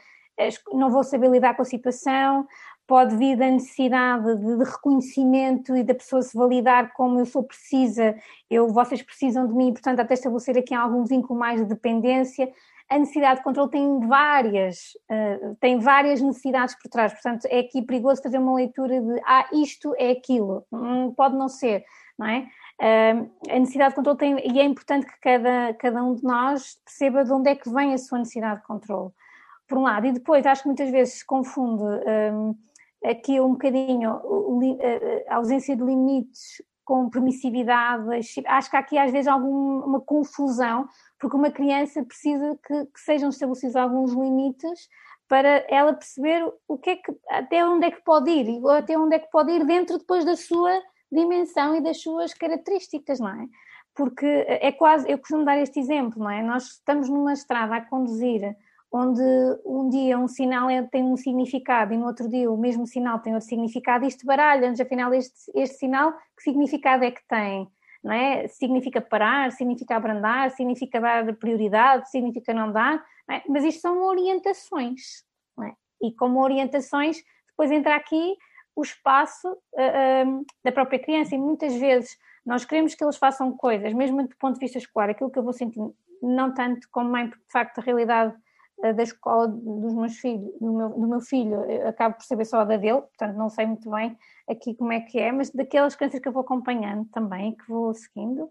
não 0.72 0.90
vou 0.90 1.04
saber 1.04 1.30
lidar 1.30 1.56
com 1.56 1.62
a 1.62 1.66
situação, 1.66 2.48
pode 2.92 3.16
vir 3.16 3.38
da 3.38 3.50
necessidade 3.50 4.36
de, 4.36 4.58
de, 4.58 4.66
reconhecimento 4.66 5.74
e 5.78 5.82
da 5.82 5.96
pessoa 5.96 6.22
se 6.22 6.36
validar 6.38 6.92
como 6.92 7.20
eu 7.20 7.26
sou 7.26 7.42
precisa, 7.42 8.14
eu, 8.50 8.68
vocês 8.68 9.02
precisam 9.02 9.48
de 9.48 9.54
mim, 9.54 9.72
portanto, 9.72 10.02
até 10.02 10.14
estabelecer 10.14 10.58
aqui 10.58 10.74
algum 10.74 11.06
vínculo 11.06 11.40
mais 11.40 11.62
de 11.62 11.68
dependência. 11.68 12.52
A 12.90 13.00
necessidade 13.00 13.38
de 13.38 13.44
controle 13.46 13.72
tem 13.72 14.06
várias, 14.06 14.90
uh, 15.10 15.56
tem 15.62 15.80
várias 15.80 16.20
necessidades 16.20 16.76
por 16.76 16.90
trás, 16.90 17.14
portanto, 17.14 17.46
é 17.46 17.60
aqui 17.60 17.82
perigoso 17.82 18.22
fazer 18.22 18.40
uma 18.40 18.56
leitura 18.56 19.00
de 19.00 19.22
ah, 19.26 19.48
isto 19.54 19.96
é 19.98 20.12
aquilo, 20.12 20.66
hum, 20.70 21.14
pode 21.16 21.38
não 21.38 21.48
ser, 21.48 21.86
não 22.20 22.28
é? 22.28 22.46
Uh, 22.78 23.32
a 23.50 23.58
necessidade 23.58 23.92
de 23.92 23.96
controle 23.96 24.18
tem, 24.18 24.54
e 24.54 24.60
é 24.60 24.66
importante 24.66 25.06
que 25.06 25.18
cada, 25.22 25.74
cada 25.76 26.04
um 26.04 26.14
de 26.14 26.26
nós 26.26 26.78
perceba 26.84 27.24
de 27.24 27.32
onde 27.32 27.52
é 27.52 27.56
que 27.56 27.70
vem 27.70 27.94
a 27.94 27.98
sua 27.98 28.18
necessidade 28.18 28.60
de 28.60 28.68
controle, 28.68 29.12
por 29.66 29.78
um 29.78 29.84
lado, 29.84 30.08
e 30.08 30.12
depois 30.12 30.46
acho 30.46 30.64
que 30.64 30.68
muitas 30.68 30.92
vezes 30.92 31.20
se 31.20 31.26
confunde. 31.26 31.84
Um, 31.84 32.54
aqui 33.04 33.40
um 33.40 33.54
bocadinho 33.54 34.22
a 35.28 35.36
ausência 35.36 35.76
de 35.76 35.84
limites 35.84 36.62
com 36.84 37.10
permissividade, 37.10 38.04
acho 38.48 38.70
que 38.70 38.76
há 38.76 38.80
aqui 38.80 38.98
às 38.98 39.12
vezes 39.12 39.28
alguma 39.28 40.02
confusão, 40.02 40.88
porque 41.20 41.38
uma 41.38 41.52
criança 41.52 42.04
precisa 42.04 42.60
que, 42.66 42.86
que, 42.86 43.00
sejam 43.00 43.30
estabelecidos 43.30 43.76
alguns 43.76 44.12
limites 44.12 44.90
para 45.28 45.66
ela 45.70 45.94
perceber 45.94 46.44
o 46.68 46.78
que 46.78 46.90
é 46.90 46.96
que, 46.98 47.16
até 47.30 47.66
onde 47.66 47.86
é 47.86 47.92
que 47.92 48.04
pode 48.04 48.30
ir, 48.30 48.50
e 48.50 48.70
até 48.72 48.98
onde 48.98 49.16
é 49.16 49.20
que 49.20 49.32
pode 49.32 49.52
ir 49.54 49.66
dentro 49.66 49.98
depois 49.98 50.26
da 50.26 50.36
sua 50.36 50.82
dimensão 51.10 51.76
e 51.76 51.82
das 51.82 52.02
suas 52.02 52.34
características, 52.34 53.20
não 53.20 53.30
é? 53.30 53.48
Porque 53.96 54.26
é 54.26 54.72
quase, 54.72 55.10
eu 55.10 55.18
costumo 55.18 55.46
dar 55.46 55.58
este 55.58 55.80
exemplo, 55.80 56.20
não 56.20 56.30
é? 56.30 56.42
Nós 56.42 56.64
estamos 56.74 57.08
numa 57.08 57.34
estrada 57.34 57.76
a 57.76 57.86
conduzir 57.86 58.56
onde 58.92 59.22
um 59.66 59.90
dia 59.90 60.20
um 60.20 60.28
sinal 60.28 60.70
é, 60.70 60.84
tem 60.84 61.04
um 61.04 61.16
significado 61.16 61.94
e 61.94 61.98
no 61.98 62.08
outro 62.08 62.28
dia 62.28 62.52
o 62.52 62.58
mesmo 62.58 62.86
sinal 62.86 63.20
tem 63.20 63.34
outro 63.34 63.48
significado, 63.48 64.06
isto 64.06 64.26
baralha-nos, 64.26 64.82
afinal 64.82 65.14
este, 65.14 65.50
este 65.56 65.78
sinal, 65.78 66.14
que 66.36 66.44
significado 66.44 67.06
é 67.06 67.12
que 67.12 67.26
tem? 67.28 67.72
Não 68.04 68.12
é? 68.12 68.48
Significa 68.48 69.00
parar, 69.00 69.52
significa 69.52 69.96
abrandar, 69.96 70.50
significa 70.52 71.00
dar 71.00 71.34
prioridade, 71.36 72.10
significa 72.10 72.54
não 72.54 72.72
dar, 72.72 73.04
não 73.28 73.36
é? 73.36 73.44
mas 73.48 73.64
isto 73.64 73.82
são 73.82 74.02
orientações, 74.02 75.24
é? 75.64 75.74
e 76.02 76.12
como 76.12 76.42
orientações 76.42 77.24
depois 77.48 77.72
entra 77.72 77.96
aqui 77.96 78.36
o 78.76 78.82
espaço 78.82 79.48
uh, 79.48 79.54
uh, 79.54 80.46
da 80.64 80.72
própria 80.72 81.00
criança 81.00 81.36
e 81.36 81.38
muitas 81.38 81.76
vezes 81.76 82.18
nós 82.46 82.66
queremos 82.66 82.96
que 82.96 83.04
eles 83.04 83.18
façam 83.18 83.56
coisas, 83.56 83.94
mesmo 83.94 84.28
do 84.28 84.36
ponto 84.38 84.56
de 84.56 84.60
vista 84.60 84.80
escolar, 84.80 85.10
aquilo 85.10 85.30
que 85.30 85.38
eu 85.38 85.44
vou 85.44 85.54
sentir, 85.54 85.80
não 86.22 86.54
tanto 86.54 86.88
como 86.90 87.12
mãe, 87.12 87.30
porque 87.30 87.46
de 87.46 87.52
facto 87.52 87.78
a 87.78 87.82
realidade 87.82 88.34
da 88.82 89.04
escola 89.04 89.48
dos 89.48 89.94
meus 89.94 90.18
filhos, 90.18 90.52
do 90.60 90.74
meu, 90.74 90.90
do 90.90 91.08
meu 91.08 91.22
filho, 91.22 91.58
acabo 91.88 92.16
por 92.16 92.24
saber 92.24 92.46
só 92.46 92.66
da 92.66 92.78
dele, 92.78 93.02
portanto 93.02 93.36
não 93.36 93.50
sei 93.50 93.66
muito 93.66 93.90
bem 93.90 94.18
aqui 94.50 94.74
como 94.76 94.92
é 94.92 95.00
que 95.02 95.20
é, 95.20 95.32
mas 95.32 95.50
daquelas 95.52 95.96
crianças 95.96 96.20
que 96.20 96.28
eu 96.28 96.32
vou 96.32 96.42
acompanhando 96.42 97.06
também, 97.12 97.56
que 97.56 97.68
vou 97.68 97.94
seguindo, 97.94 98.50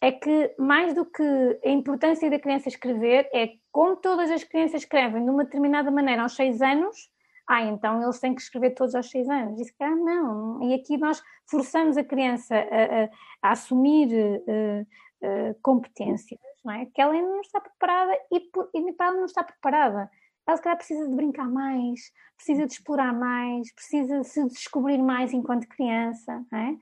é 0.00 0.12
que 0.12 0.54
mais 0.58 0.94
do 0.94 1.04
que 1.04 1.60
a 1.64 1.70
importância 1.70 2.30
da 2.30 2.38
criança 2.38 2.68
escrever, 2.68 3.28
é 3.32 3.50
como 3.72 3.96
todas 3.96 4.30
as 4.30 4.44
crianças 4.44 4.82
escrevem 4.82 5.24
de 5.24 5.30
uma 5.30 5.44
determinada 5.44 5.90
maneira 5.90 6.22
aos 6.22 6.34
seis 6.34 6.62
anos, 6.62 7.10
ah, 7.48 7.62
então 7.62 8.02
eles 8.02 8.20
têm 8.20 8.34
que 8.34 8.42
escrever 8.42 8.74
todos 8.74 8.94
aos 8.94 9.10
seis 9.10 9.26
anos. 9.28 9.56
Disse 9.56 9.74
que, 9.74 9.82
ah, 9.82 9.96
não. 9.96 10.62
E 10.62 10.74
aqui 10.74 10.98
nós 10.98 11.22
forçamos 11.46 11.96
a 11.96 12.04
criança 12.04 12.54
a, 12.54 12.58
a, 12.58 13.08
a 13.42 13.52
assumir 13.52 14.08
uh, 14.12 14.82
uh, 14.82 15.54
competências, 15.62 16.38
não 16.68 16.74
é? 16.74 16.86
Que 16.86 17.00
ela 17.00 17.14
ainda 17.14 17.28
não 17.28 17.40
está 17.40 17.60
preparada 17.60 18.12
e, 18.30 18.40
por, 18.40 18.68
e 18.74 18.92
para 18.92 19.06
ela 19.06 19.16
não 19.16 19.24
está 19.24 19.42
preparada. 19.42 20.10
Ela 20.46 20.56
se 20.56 20.62
calhar 20.62 20.76
precisa 20.76 21.08
de 21.08 21.16
brincar 21.16 21.48
mais, 21.48 22.12
precisa 22.36 22.66
de 22.66 22.72
explorar 22.72 23.12
mais, 23.12 23.72
precisa 23.72 24.20
de 24.20 24.26
se 24.26 24.46
descobrir 24.48 24.98
mais 24.98 25.32
enquanto 25.32 25.66
criança, 25.66 26.44
não 26.52 26.58
é? 26.58 26.76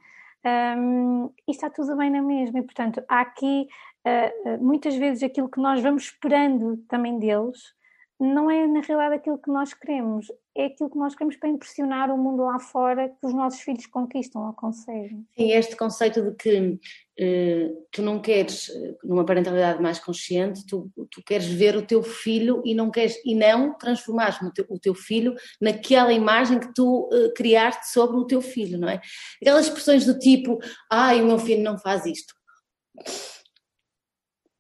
Um, 0.79 1.27
e 1.49 1.51
está 1.51 1.69
tudo 1.69 1.97
bem 1.97 2.09
na 2.09 2.23
mesma, 2.23 2.61
e 2.61 2.63
portanto 2.63 3.03
há 3.09 3.21
aqui 3.21 3.67
uh, 4.07 4.65
muitas 4.65 4.95
vezes 4.95 5.25
aquilo 5.25 5.49
que 5.49 5.61
nós 5.61 5.83
vamos 5.83 6.05
esperando 6.05 6.77
também 6.89 7.19
deles 7.19 7.75
não 8.21 8.49
é 8.49 8.65
na 8.65 8.81
realidade 8.81 9.17
aquilo 9.17 9.39
que 9.39 9.51
nós 9.51 9.75
queremos, 9.75 10.31
é 10.57 10.67
aquilo 10.67 10.91
que 10.91 10.99
nós 10.99 11.15
queremos 11.15 11.37
para 11.37 11.49
impressionar 11.49 12.11
o 12.11 12.19
mundo 12.19 12.43
lá 12.43 12.59
fora 12.59 13.09
que 13.09 13.27
os 13.27 13.35
nossos 13.35 13.61
filhos 13.61 13.87
conquistam 13.87 14.47
ou 14.47 14.53
conseguem. 14.53 15.27
Sim, 15.37 15.53
este 15.53 15.77
conceito 15.77 16.23
de 16.23 16.35
que 16.35 16.81
uh, 17.21 17.87
tu 17.93 18.03
não 18.03 18.21
queres, 18.21 18.71
numa 19.05 19.25
parentalidade 19.25 19.83
mais 19.83 19.99
consciente, 19.99 20.67
tu, 20.67 20.91
tu 21.11 21.23
queres 21.25 21.47
ver 21.47 21.77
o 21.77 21.87
teu 21.87 22.03
filho 22.03 22.63
e 22.65 22.75
não 22.75 22.91
queres 22.91 23.17
e 23.25 23.35
não 23.35 23.77
transformar 23.77 24.39
o 24.43 24.51
teu, 24.51 24.67
o 24.69 24.79
teu 24.79 24.95
filho 24.95 25.35
naquela 25.61 26.13
imagem 26.13 26.59
que 26.59 26.73
tu 26.75 27.09
uh, 27.13 27.33
criaste 27.35 27.93
sobre 27.93 28.17
o 28.17 28.27
teu 28.27 28.41
filho, 28.41 28.79
não 28.79 28.89
é? 28.89 29.01
Aquelas 29.41 29.67
expressões 29.67 30.05
do 30.05 30.19
tipo, 30.19 30.59
ai, 30.91 31.23
o 31.23 31.27
meu 31.27 31.39
filho 31.39 31.63
não 31.63 31.79
faz 31.79 32.07
isto 32.07 32.35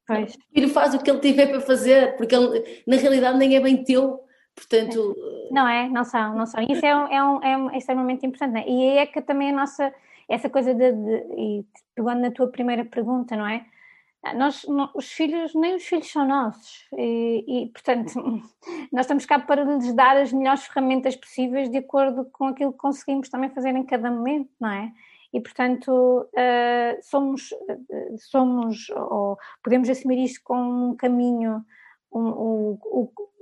Pois. 0.06 0.34
O 0.34 0.54
filho 0.54 0.68
faz 0.68 0.94
o 0.94 1.02
que 1.02 1.10
ele 1.10 1.18
tiver 1.18 1.48
para 1.48 1.60
fazer, 1.60 2.16
porque 2.16 2.34
ele, 2.34 2.82
na 2.86 2.96
realidade 2.96 3.38
nem 3.38 3.56
é 3.56 3.60
bem 3.60 3.82
teu, 3.82 4.20
portanto... 4.56 5.14
Não 5.50 5.68
é, 5.68 5.88
não 5.88 6.02
são, 6.02 6.34
não 6.34 6.46
são. 6.46 6.60
Isso 6.68 6.84
é, 6.84 6.96
um, 6.96 7.06
é, 7.06 7.22
um, 7.22 7.42
é, 7.42 7.56
um, 7.56 7.70
é 7.70 7.78
extremamente 7.78 8.26
importante, 8.26 8.52
né? 8.52 8.64
E 8.66 8.98
é 8.98 9.06
que 9.06 9.22
também 9.22 9.50
a 9.50 9.52
nossa, 9.52 9.94
essa 10.28 10.50
coisa 10.50 10.74
de, 10.74 10.92
de 10.92 11.16
e 11.36 11.64
pegando 11.94 12.22
na 12.22 12.30
tua 12.32 12.48
primeira 12.48 12.84
pergunta, 12.84 13.36
não 13.36 13.46
é? 13.46 13.64
Nós, 14.34 14.66
os 14.94 15.12
filhos, 15.12 15.54
nem 15.54 15.76
os 15.76 15.84
filhos 15.84 16.10
são 16.10 16.26
nossos 16.26 16.88
e, 16.98 17.44
e, 17.46 17.66
portanto, 17.68 18.12
nós 18.90 19.02
estamos 19.02 19.24
cá 19.24 19.38
para 19.38 19.62
lhes 19.62 19.94
dar 19.94 20.16
as 20.16 20.32
melhores 20.32 20.64
ferramentas 20.64 21.14
possíveis 21.14 21.70
de 21.70 21.78
acordo 21.78 22.24
com 22.32 22.46
aquilo 22.46 22.72
que 22.72 22.78
conseguimos 22.78 23.28
também 23.28 23.50
fazer 23.50 23.68
em 23.68 23.84
cada 23.84 24.10
momento, 24.10 24.50
não 24.58 24.72
é? 24.72 24.90
e, 25.36 25.40
portanto, 25.40 25.90
uh, 25.90 27.02
somos, 27.02 27.50
somos, 28.30 28.88
ou 28.90 29.38
podemos 29.62 29.88
assumir 29.90 30.24
isto 30.24 30.40
como 30.42 30.90
um 30.90 30.96
caminho, 30.96 31.62
um, 32.10 32.28
um, 32.28 32.78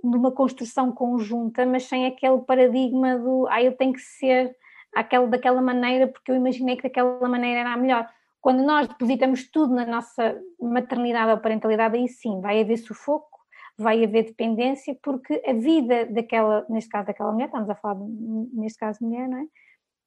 um, 0.04 0.10
numa 0.10 0.30
construção 0.30 0.92
conjunta, 0.92 1.64
mas 1.64 1.84
sem 1.84 2.06
aquele 2.06 2.38
paradigma 2.42 3.18
do, 3.18 3.46
ah, 3.48 3.62
eu 3.62 3.76
tenho 3.76 3.92
que 3.92 4.00
ser 4.00 4.54
aquele, 4.94 5.26
daquela 5.26 5.60
maneira 5.60 6.06
porque 6.06 6.30
eu 6.30 6.36
imaginei 6.36 6.76
que 6.76 6.82
daquela 6.84 7.28
maneira 7.28 7.60
era 7.60 7.72
a 7.72 7.76
melhor. 7.76 8.08
Quando 8.40 8.62
nós 8.62 8.86
depositamos 8.86 9.48
tudo 9.50 9.74
na 9.74 9.86
nossa 9.86 10.38
maternidade 10.60 11.32
ou 11.32 11.38
parentalidade, 11.38 11.96
aí 11.96 12.08
sim, 12.08 12.40
vai 12.40 12.60
haver 12.60 12.76
sufoco, 12.76 13.38
vai 13.78 14.04
haver 14.04 14.24
dependência, 14.24 14.96
porque 15.02 15.42
a 15.46 15.52
vida 15.54 16.06
daquela, 16.06 16.66
neste 16.68 16.90
caso 16.90 17.06
daquela 17.06 17.32
mulher, 17.32 17.46
estamos 17.46 17.70
a 17.70 17.74
falar 17.74 17.96
neste 18.52 18.78
caso 18.78 19.02
mulher, 19.02 19.28
não 19.28 19.38
é? 19.38 19.46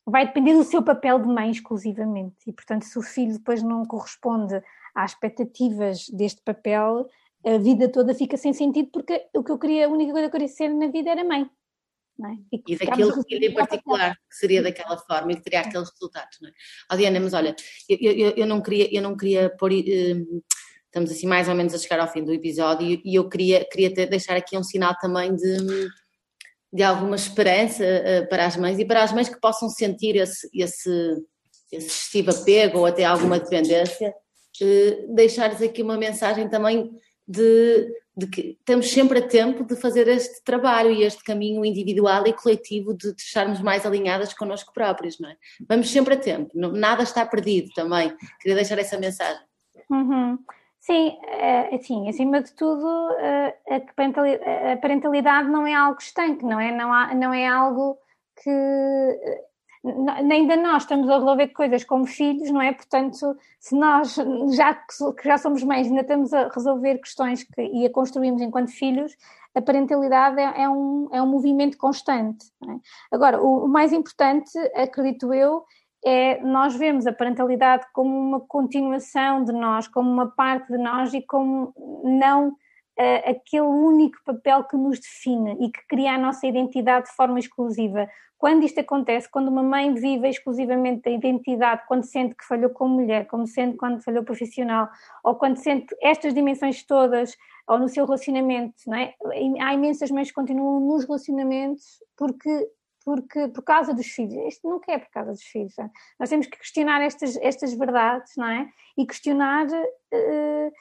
vai 0.07 0.25
depender 0.25 0.53
do 0.53 0.63
seu 0.63 0.81
papel 0.81 1.19
de 1.19 1.27
mãe 1.27 1.51
exclusivamente. 1.51 2.37
E, 2.47 2.53
portanto, 2.53 2.83
se 2.83 2.97
o 2.97 3.01
filho 3.01 3.33
depois 3.33 3.61
não 3.61 3.85
corresponde 3.85 4.63
às 4.95 5.11
expectativas 5.11 6.07
deste 6.09 6.41
papel, 6.41 7.05
a 7.55 7.57
vida 7.57 7.89
toda 7.89 8.13
fica 8.13 8.37
sem 8.37 8.53
sentido, 8.53 8.89
porque 8.91 9.27
o 9.35 9.43
que 9.43 9.51
eu 9.51 9.59
queria, 9.59 9.85
a 9.85 9.89
única 9.89 10.11
coisa 10.11 10.29
que 10.29 10.35
eu 10.35 10.39
queria 10.39 10.53
ser 10.53 10.69
na 10.69 10.87
vida 10.87 11.09
era 11.09 11.23
mãe. 11.23 11.49
É? 12.19 12.57
E, 12.57 12.73
e 12.73 12.75
daquele 12.77 13.23
filho 13.23 13.45
em 13.45 13.53
particular, 13.53 14.15
que 14.15 14.35
seria 14.35 14.63
daquela 14.63 14.97
forma 14.97 15.31
e 15.31 15.35
que 15.35 15.43
teria 15.43 15.61
aqueles 15.61 15.89
resultados. 15.91 16.37
Não 16.41 16.49
é? 16.49 16.53
Oh, 16.91 16.97
Diana, 16.97 17.19
mas 17.19 17.33
olha, 17.33 17.55
eu, 17.87 17.97
eu, 18.11 18.29
eu, 18.31 18.47
não 18.47 18.61
queria, 18.61 18.93
eu 18.95 19.01
não 19.01 19.15
queria 19.15 19.49
pôr. 19.49 19.71
Um, 19.71 20.41
estamos 20.85 21.11
assim 21.11 21.27
mais 21.27 21.47
ou 21.47 21.53
menos 21.53 21.75
a 21.75 21.77
chegar 21.77 21.99
ao 21.99 22.07
fim 22.07 22.23
do 22.23 22.33
episódio 22.33 22.99
e 23.03 23.15
eu 23.15 23.29
queria, 23.29 23.63
queria 23.69 23.93
ter, 23.93 24.07
deixar 24.07 24.35
aqui 24.35 24.57
um 24.57 24.63
sinal 24.63 24.95
também 24.99 25.35
de 25.35 25.89
de 26.71 26.83
alguma 26.83 27.15
esperança 27.15 27.83
uh, 27.83 28.29
para 28.29 28.45
as 28.45 28.57
mães 28.57 28.77
e 28.77 28.85
para 28.85 29.03
as 29.03 29.11
mães 29.11 29.29
que 29.29 29.39
possam 29.39 29.69
sentir 29.69 30.15
esse, 30.15 30.49
esse, 30.53 30.89
esse 31.71 31.87
excessivo 31.87 32.31
apego 32.31 32.79
ou 32.79 32.85
até 32.85 33.05
alguma 33.05 33.39
dependência, 33.39 34.13
uh, 34.61 35.15
deixar-lhes 35.15 35.61
aqui 35.61 35.81
uma 35.81 35.97
mensagem 35.97 36.49
também 36.49 36.91
de, 37.27 37.93
de, 38.15 38.27
que 38.27 38.57
estamos 38.59 38.89
sempre 38.89 39.19
a 39.19 39.27
tempo 39.27 39.63
de 39.63 39.75
fazer 39.75 40.07
este 40.07 40.43
trabalho 40.43 40.91
e 40.91 41.03
este 41.03 41.23
caminho 41.23 41.65
individual 41.65 42.25
e 42.25 42.33
coletivo 42.33 42.93
de, 42.93 43.13
estarmos 43.17 43.59
mais 43.61 43.85
alinhadas 43.85 44.33
connosco 44.33 44.73
próprios, 44.73 45.19
não 45.19 45.29
é? 45.29 45.35
Vamos 45.67 45.91
sempre 45.91 46.13
a 46.13 46.17
tempo, 46.17 46.51
nada 46.55 47.03
está 47.03 47.25
perdido 47.25 47.69
também. 47.75 48.15
Queria 48.39 48.55
deixar 48.55 48.79
essa 48.79 48.97
mensagem. 48.97 49.41
Uhum. 49.89 50.37
Sim, 50.79 51.17
é, 51.27 51.75
assim, 51.75 52.07
acima 52.07 52.41
de 52.41 52.53
tudo, 52.53 53.11
eh, 53.19 53.57
a 54.73 54.77
parentalidade 54.77 55.49
não 55.49 55.67
é 55.67 55.73
algo 55.73 55.99
estanque, 55.99 56.45
não 56.45 56.59
é? 56.59 56.71
Não, 56.71 56.93
há, 56.93 57.13
não 57.13 57.33
é 57.33 57.45
algo 57.45 57.97
que 58.41 59.19
nem 60.23 60.47
de 60.47 60.55
nós 60.57 60.83
estamos 60.83 61.09
a 61.09 61.19
resolver 61.19 61.47
coisas 61.49 61.83
como 61.83 62.05
filhos, 62.05 62.49
não 62.51 62.61
é? 62.61 62.73
Portanto, 62.73 63.35
se 63.59 63.75
nós 63.75 64.15
já 64.55 64.73
que 64.73 65.23
já 65.23 65.37
somos 65.37 65.63
mães 65.63 65.87
ainda 65.87 66.01
estamos 66.01 66.33
a 66.33 66.47
resolver 66.49 66.97
questões 66.99 67.43
que, 67.43 67.61
e 67.61 67.85
a 67.85 67.89
construirmos 67.89 68.41
enquanto 68.41 68.71
filhos, 68.71 69.15
a 69.55 69.61
parentalidade 69.61 70.39
é, 70.39 70.63
é 70.63 70.69
um, 70.69 71.09
é 71.11 71.21
um 71.21 71.27
movimento 71.27 71.77
constante. 71.77 72.45
É? 72.63 72.75
Agora, 73.11 73.41
o, 73.41 73.65
o 73.65 73.67
mais 73.67 73.91
importante, 73.91 74.57
acredito 74.75 75.33
eu, 75.33 75.63
é 76.05 76.39
nós 76.41 76.75
vemos 76.75 77.07
a 77.07 77.13
parentalidade 77.13 77.85
como 77.93 78.15
uma 78.17 78.39
continuação 78.39 79.43
de 79.43 79.51
nós, 79.51 79.87
como 79.87 80.09
uma 80.09 80.27
parte 80.27 80.71
de 80.71 80.77
nós 80.77 81.13
e 81.13 81.21
como 81.21 81.73
não 82.03 82.55
uh, 82.99 83.29
aquele 83.29 83.61
único 83.61 84.17
papel 84.25 84.63
que 84.63 84.75
nos 84.75 84.99
define 84.99 85.57
e 85.59 85.71
que 85.71 85.85
cria 85.87 86.13
a 86.13 86.17
nossa 86.17 86.45
identidade 86.47 87.07
de 87.07 87.15
forma 87.15 87.39
exclusiva. 87.39 88.07
Quando 88.37 88.63
isto 88.63 88.79
acontece, 88.79 89.29
quando 89.29 89.47
uma 89.47 89.63
mãe 89.63 89.93
vive 89.93 90.27
exclusivamente 90.27 91.09
a 91.09 91.11
identidade, 91.11 91.83
quando 91.87 92.03
sente 92.03 92.35
que 92.35 92.45
falhou 92.45 92.69
como 92.69 92.95
mulher, 92.95 93.25
como 93.25 93.47
sente 93.47 93.77
quando 93.77 94.03
falhou 94.03 94.23
profissional, 94.23 94.89
ou 95.23 95.35
quando 95.35 95.57
sente 95.57 95.87
estas 96.01 96.33
dimensões 96.33 96.83
todas, 96.83 97.35
ou 97.67 97.79
no 97.79 97.89
seu 97.89 98.05
relacionamento, 98.05 98.75
não 98.85 98.97
é? 98.97 99.13
há 99.59 99.73
imensas 99.73 100.11
mães 100.11 100.29
que 100.29 100.35
continuam 100.35 100.79
nos 100.79 101.05
relacionamentos 101.05 102.01
porque 102.15 102.69
porque, 103.07 103.47
por 103.47 103.63
causa 103.63 103.93
dos 103.93 104.07
filhos. 104.07 104.35
Isto 104.53 104.67
nunca 104.67 104.91
é 104.91 104.97
por 104.97 105.09
causa 105.09 105.31
dos 105.31 105.43
filhos. 105.43 105.79
É? 105.79 105.89
Nós 106.19 106.29
temos 106.29 106.45
que 106.45 106.57
questionar 106.57 107.01
estas, 107.01 107.37
estas 107.37 107.73
verdades, 107.73 108.33
não 108.35 108.45
é? 108.45 108.67
E 108.97 109.05
questionar, 109.05 109.65
uh, 109.65 110.71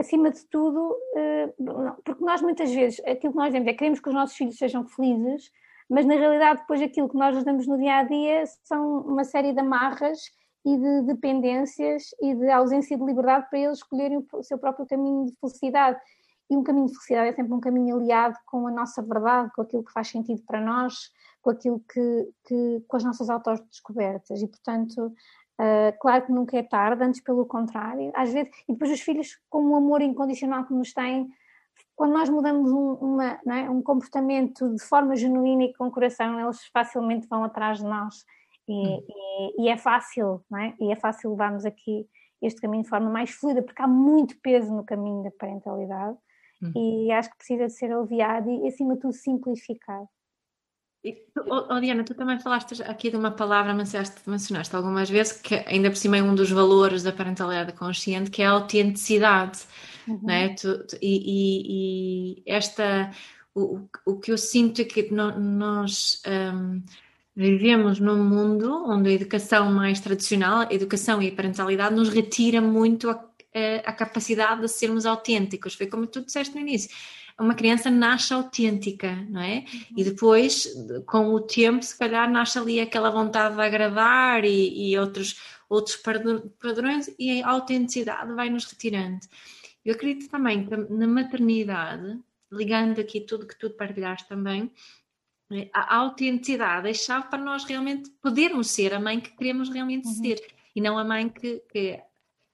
acima 0.00 0.30
de 0.30 0.44
tudo, 0.46 0.90
uh, 0.90 2.02
porque 2.02 2.24
nós 2.24 2.40
muitas 2.40 2.72
vezes, 2.72 3.00
aquilo 3.00 3.32
que 3.32 3.38
nós 3.38 3.48
dizemos 3.48 3.68
é 3.68 3.74
queremos 3.74 4.00
que 4.00 4.08
os 4.08 4.14
nossos 4.14 4.36
filhos 4.36 4.56
sejam 4.56 4.86
felizes, 4.86 5.50
mas 5.88 6.06
na 6.06 6.14
realidade 6.14 6.60
depois 6.60 6.80
aquilo 6.80 7.08
que 7.08 7.16
nós 7.16 7.42
damos 7.44 7.66
no 7.66 7.76
dia 7.76 7.96
a 7.96 8.02
dia 8.04 8.44
são 8.64 9.00
uma 9.00 9.24
série 9.24 9.52
de 9.52 9.60
amarras 9.60 10.18
e 10.64 10.76
de 10.76 11.02
dependências 11.02 12.14
e 12.20 12.34
de 12.34 12.50
ausência 12.50 12.96
de 12.96 13.04
liberdade 13.04 13.48
para 13.50 13.58
eles 13.58 13.78
escolherem 13.78 14.24
o 14.32 14.42
seu 14.42 14.58
próprio 14.58 14.86
caminho 14.86 15.26
de 15.26 15.34
felicidade. 15.40 15.98
E 16.50 16.56
um 16.56 16.62
caminho 16.62 16.86
de 16.86 16.94
felicidade 16.94 17.28
é 17.30 17.32
sempre 17.32 17.52
um 17.52 17.60
caminho 17.60 17.96
aliado 17.96 18.36
com 18.46 18.66
a 18.66 18.70
nossa 18.70 19.02
verdade, 19.02 19.50
com 19.54 19.62
aquilo 19.62 19.84
que 19.84 19.92
faz 19.92 20.08
sentido 20.08 20.42
para 20.46 20.60
nós, 20.60 21.10
com 21.42 21.50
aquilo 21.50 21.80
que, 21.92 22.28
que 22.44 22.84
com 22.86 22.96
as 22.96 23.04
nossas 23.04 23.30
autodescobertas 23.30 24.42
e 24.42 24.46
portanto 24.46 25.12
uh, 25.60 25.98
claro 26.00 26.24
que 26.24 26.32
nunca 26.32 26.56
é 26.56 26.62
tarde, 26.62 27.04
antes 27.04 27.20
pelo 27.20 27.44
contrário, 27.44 28.10
às 28.14 28.32
vezes, 28.32 28.50
e 28.68 28.72
depois 28.72 28.90
os 28.90 29.00
filhos 29.00 29.38
com 29.48 29.64
o 29.66 29.76
amor 29.76 30.00
incondicional 30.00 30.64
que 30.64 30.72
nos 30.72 30.92
têm, 30.92 31.28
quando 31.94 32.12
nós 32.12 32.30
mudamos 32.30 32.72
um, 32.72 32.94
uma, 32.94 33.38
é? 33.46 33.68
um 33.68 33.82
comportamento 33.82 34.74
de 34.74 34.82
forma 34.82 35.14
genuína 35.14 35.64
e 35.64 35.74
com 35.74 35.90
coração, 35.90 36.40
eles 36.40 36.64
facilmente 36.72 37.26
vão 37.28 37.44
atrás 37.44 37.78
de 37.78 37.84
nós 37.84 38.24
e, 38.66 38.72
hum. 38.72 39.06
e, 39.58 39.64
e 39.64 39.68
é 39.68 39.76
fácil, 39.76 40.42
não 40.50 40.58
é? 40.58 40.74
E 40.80 40.90
é 40.90 40.96
fácil 40.96 41.30
levarmos 41.30 41.66
aqui 41.66 42.08
este 42.40 42.60
caminho 42.60 42.82
de 42.82 42.88
forma 42.88 43.10
mais 43.10 43.30
fluida, 43.30 43.62
porque 43.62 43.82
há 43.82 43.86
muito 43.86 44.34
peso 44.40 44.74
no 44.74 44.84
caminho 44.84 45.22
da 45.22 45.30
parentalidade 45.30 46.16
hum. 46.62 46.72
e 46.74 47.12
acho 47.12 47.30
que 47.30 47.36
precisa 47.36 47.66
de 47.66 47.72
ser 47.72 47.92
aliviado 47.92 48.50
e, 48.50 48.66
acima 48.66 48.94
de 48.94 49.00
tudo, 49.00 49.12
simplificado. 49.12 50.08
Oh, 51.46 51.80
Diana, 51.80 52.04
tu 52.04 52.14
também 52.14 52.38
falaste 52.38 52.82
aqui 52.82 53.10
de 53.10 53.16
uma 53.16 53.30
palavra, 53.30 53.72
mencionaste, 53.72 54.20
mencionaste 54.26 54.76
algumas 54.76 55.08
vezes, 55.08 55.32
que 55.32 55.54
ainda 55.66 55.88
por 55.88 55.96
cima 55.96 56.18
é 56.18 56.22
um 56.22 56.34
dos 56.34 56.50
valores 56.50 57.02
da 57.02 57.10
parentalidade 57.10 57.72
consciente, 57.72 58.30
que 58.30 58.42
é 58.42 58.46
a 58.46 58.50
autenticidade. 58.50 59.60
Uhum. 60.06 60.20
Né? 60.22 60.50
Tu, 60.50 60.86
tu, 60.86 60.98
e, 61.00 61.22
e, 61.24 62.40
e, 62.40 62.42
esta, 62.44 63.10
o, 63.54 63.88
o 64.04 64.18
que 64.18 64.30
eu 64.30 64.36
sinto 64.36 64.82
é 64.82 64.84
que 64.84 65.10
no, 65.10 65.40
nós 65.40 66.20
um, 66.54 66.82
vivemos 67.34 67.98
num 67.98 68.22
mundo 68.22 68.84
onde 68.86 69.08
a 69.08 69.12
educação 69.12 69.72
mais 69.72 70.00
tradicional, 70.00 70.68
a 70.68 70.74
educação 70.74 71.22
e 71.22 71.28
a 71.28 71.32
parentalidade, 71.32 71.94
nos 71.94 72.10
retira 72.10 72.60
muito 72.60 73.08
a, 73.08 73.14
a, 73.14 73.88
a 73.88 73.92
capacidade 73.94 74.60
de 74.60 74.68
sermos 74.68 75.06
autênticos. 75.06 75.74
Foi 75.74 75.86
como 75.86 76.06
tu 76.06 76.20
disseste 76.20 76.54
no 76.54 76.60
início 76.60 76.90
uma 77.40 77.54
criança 77.54 77.90
nasce 77.90 78.34
autêntica, 78.34 79.16
não 79.28 79.40
é? 79.40 79.58
Uhum. 79.58 79.80
E 79.96 80.04
depois, 80.04 80.68
com 81.06 81.34
o 81.34 81.40
tempo, 81.40 81.82
se 81.82 81.98
calhar 81.98 82.30
nasce 82.30 82.58
ali 82.58 82.78
aquela 82.78 83.10
vontade 83.10 83.54
de 83.56 83.62
agradar 83.62 84.44
e, 84.44 84.90
e 84.92 84.98
outros, 84.98 85.40
outros 85.68 85.96
padrões 85.96 87.10
e 87.18 87.42
a 87.42 87.48
autenticidade 87.48 88.32
vai 88.34 88.50
nos 88.50 88.64
retirando. 88.64 89.20
Eu 89.84 89.94
acredito 89.94 90.30
também 90.30 90.66
que 90.66 90.76
na 90.76 91.06
maternidade, 91.06 92.18
ligando 92.52 93.00
aqui 93.00 93.20
tudo 93.22 93.46
que 93.46 93.58
tu 93.58 93.70
partilhaste 93.70 94.28
também, 94.28 94.70
é, 95.50 95.68
a 95.72 95.96
autenticidade 95.96 96.88
é 96.88 96.94
chave 96.94 97.28
para 97.28 97.42
nós 97.42 97.64
realmente 97.64 98.10
podermos 98.22 98.70
ser 98.70 98.92
a 98.92 99.00
mãe 99.00 99.18
que 99.18 99.30
queremos 99.30 99.70
realmente 99.70 100.06
uhum. 100.06 100.14
ser 100.14 100.40
e 100.76 100.80
não 100.80 100.98
a 100.98 101.04
mãe 101.04 101.28
que, 101.28 101.62
que 101.72 101.98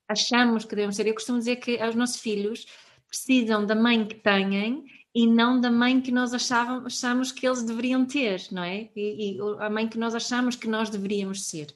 achamos 0.09 0.65
que 0.65 0.77
devemos 0.77 0.95
ser. 0.95 1.07
Eu 1.07 1.15
costumo 1.15 1.39
dizer 1.39 1.57
que 1.57 1.77
os 1.83 1.95
nossos 1.97 2.21
filhos 2.21 2.67
precisam 3.09 3.65
da 3.65 3.75
mãe 3.75 4.07
que 4.07 4.17
têm 4.17 4.85
e 5.15 5.27
não 5.27 5.59
da 5.61 5.71
mãe 5.71 6.01
que 6.01 6.13
nós 6.13 6.35
achávamos, 6.35 6.95
achamos 6.95 7.33
que 7.33 7.47
eles 7.47 7.63
deveriam 7.63 8.05
ter, 8.05 8.47
não 8.53 8.63
é? 8.63 8.91
E, 8.95 9.37
e, 9.37 9.39
a 9.61 9.71
mãe 9.71 9.89
que 9.89 9.99
nós 9.99 10.15
achamos 10.15 10.57
que 10.57 10.69
nós 10.69 10.91
deveríamos 10.91 11.47
ser. 11.47 11.75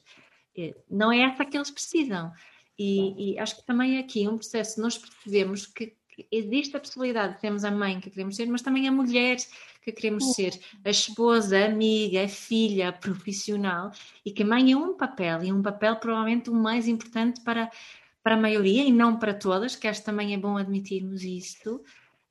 É, 0.55 0.75
não 0.89 1.11
é 1.11 1.21
essa 1.21 1.43
que 1.43 1.57
eles 1.57 1.71
precisam. 1.71 2.31
E, 2.77 3.33
e 3.33 3.39
acho 3.39 3.57
que 3.57 3.65
também 3.65 3.97
é 3.97 3.99
aqui 3.99 4.27
um 4.27 4.37
processo, 4.37 4.81
nós 4.81 4.97
percebemos 4.97 5.65
que, 5.65 5.93
que 6.09 6.27
existe 6.31 6.75
a 6.77 6.79
possibilidade 6.79 7.35
de 7.35 7.41
termos 7.41 7.63
a 7.63 7.71
mãe 7.71 7.99
que 7.99 8.09
queremos 8.09 8.35
ser, 8.35 8.45
mas 8.47 8.61
também 8.61 8.87
a 8.87 8.91
mulher 8.91 9.37
que 9.83 9.91
queremos 9.91 10.33
ser, 10.33 10.59
a 10.85 10.89
esposa, 10.89 11.57
a 11.57 11.65
amiga, 11.65 12.23
a 12.23 12.27
filha, 12.27 12.89
a 12.89 12.93
profissional, 12.93 13.91
e 14.23 14.31
que 14.31 14.43
a 14.43 14.45
mãe 14.45 14.71
é 14.71 14.77
um 14.77 14.95
papel, 14.95 15.43
e 15.43 15.51
um 15.51 15.61
papel 15.63 15.95
provavelmente 15.95 16.49
o 16.49 16.53
mais 16.53 16.87
importante 16.87 17.41
para 17.41 17.71
para 18.23 18.35
a 18.35 18.39
maioria 18.39 18.83
e 18.83 18.91
não 18.91 19.17
para 19.17 19.33
todas, 19.33 19.75
que 19.75 19.87
acho 19.87 20.01
que 20.01 20.05
também 20.05 20.33
é 20.33 20.37
bom 20.37 20.57
admitirmos 20.57 21.23
isso, 21.23 21.81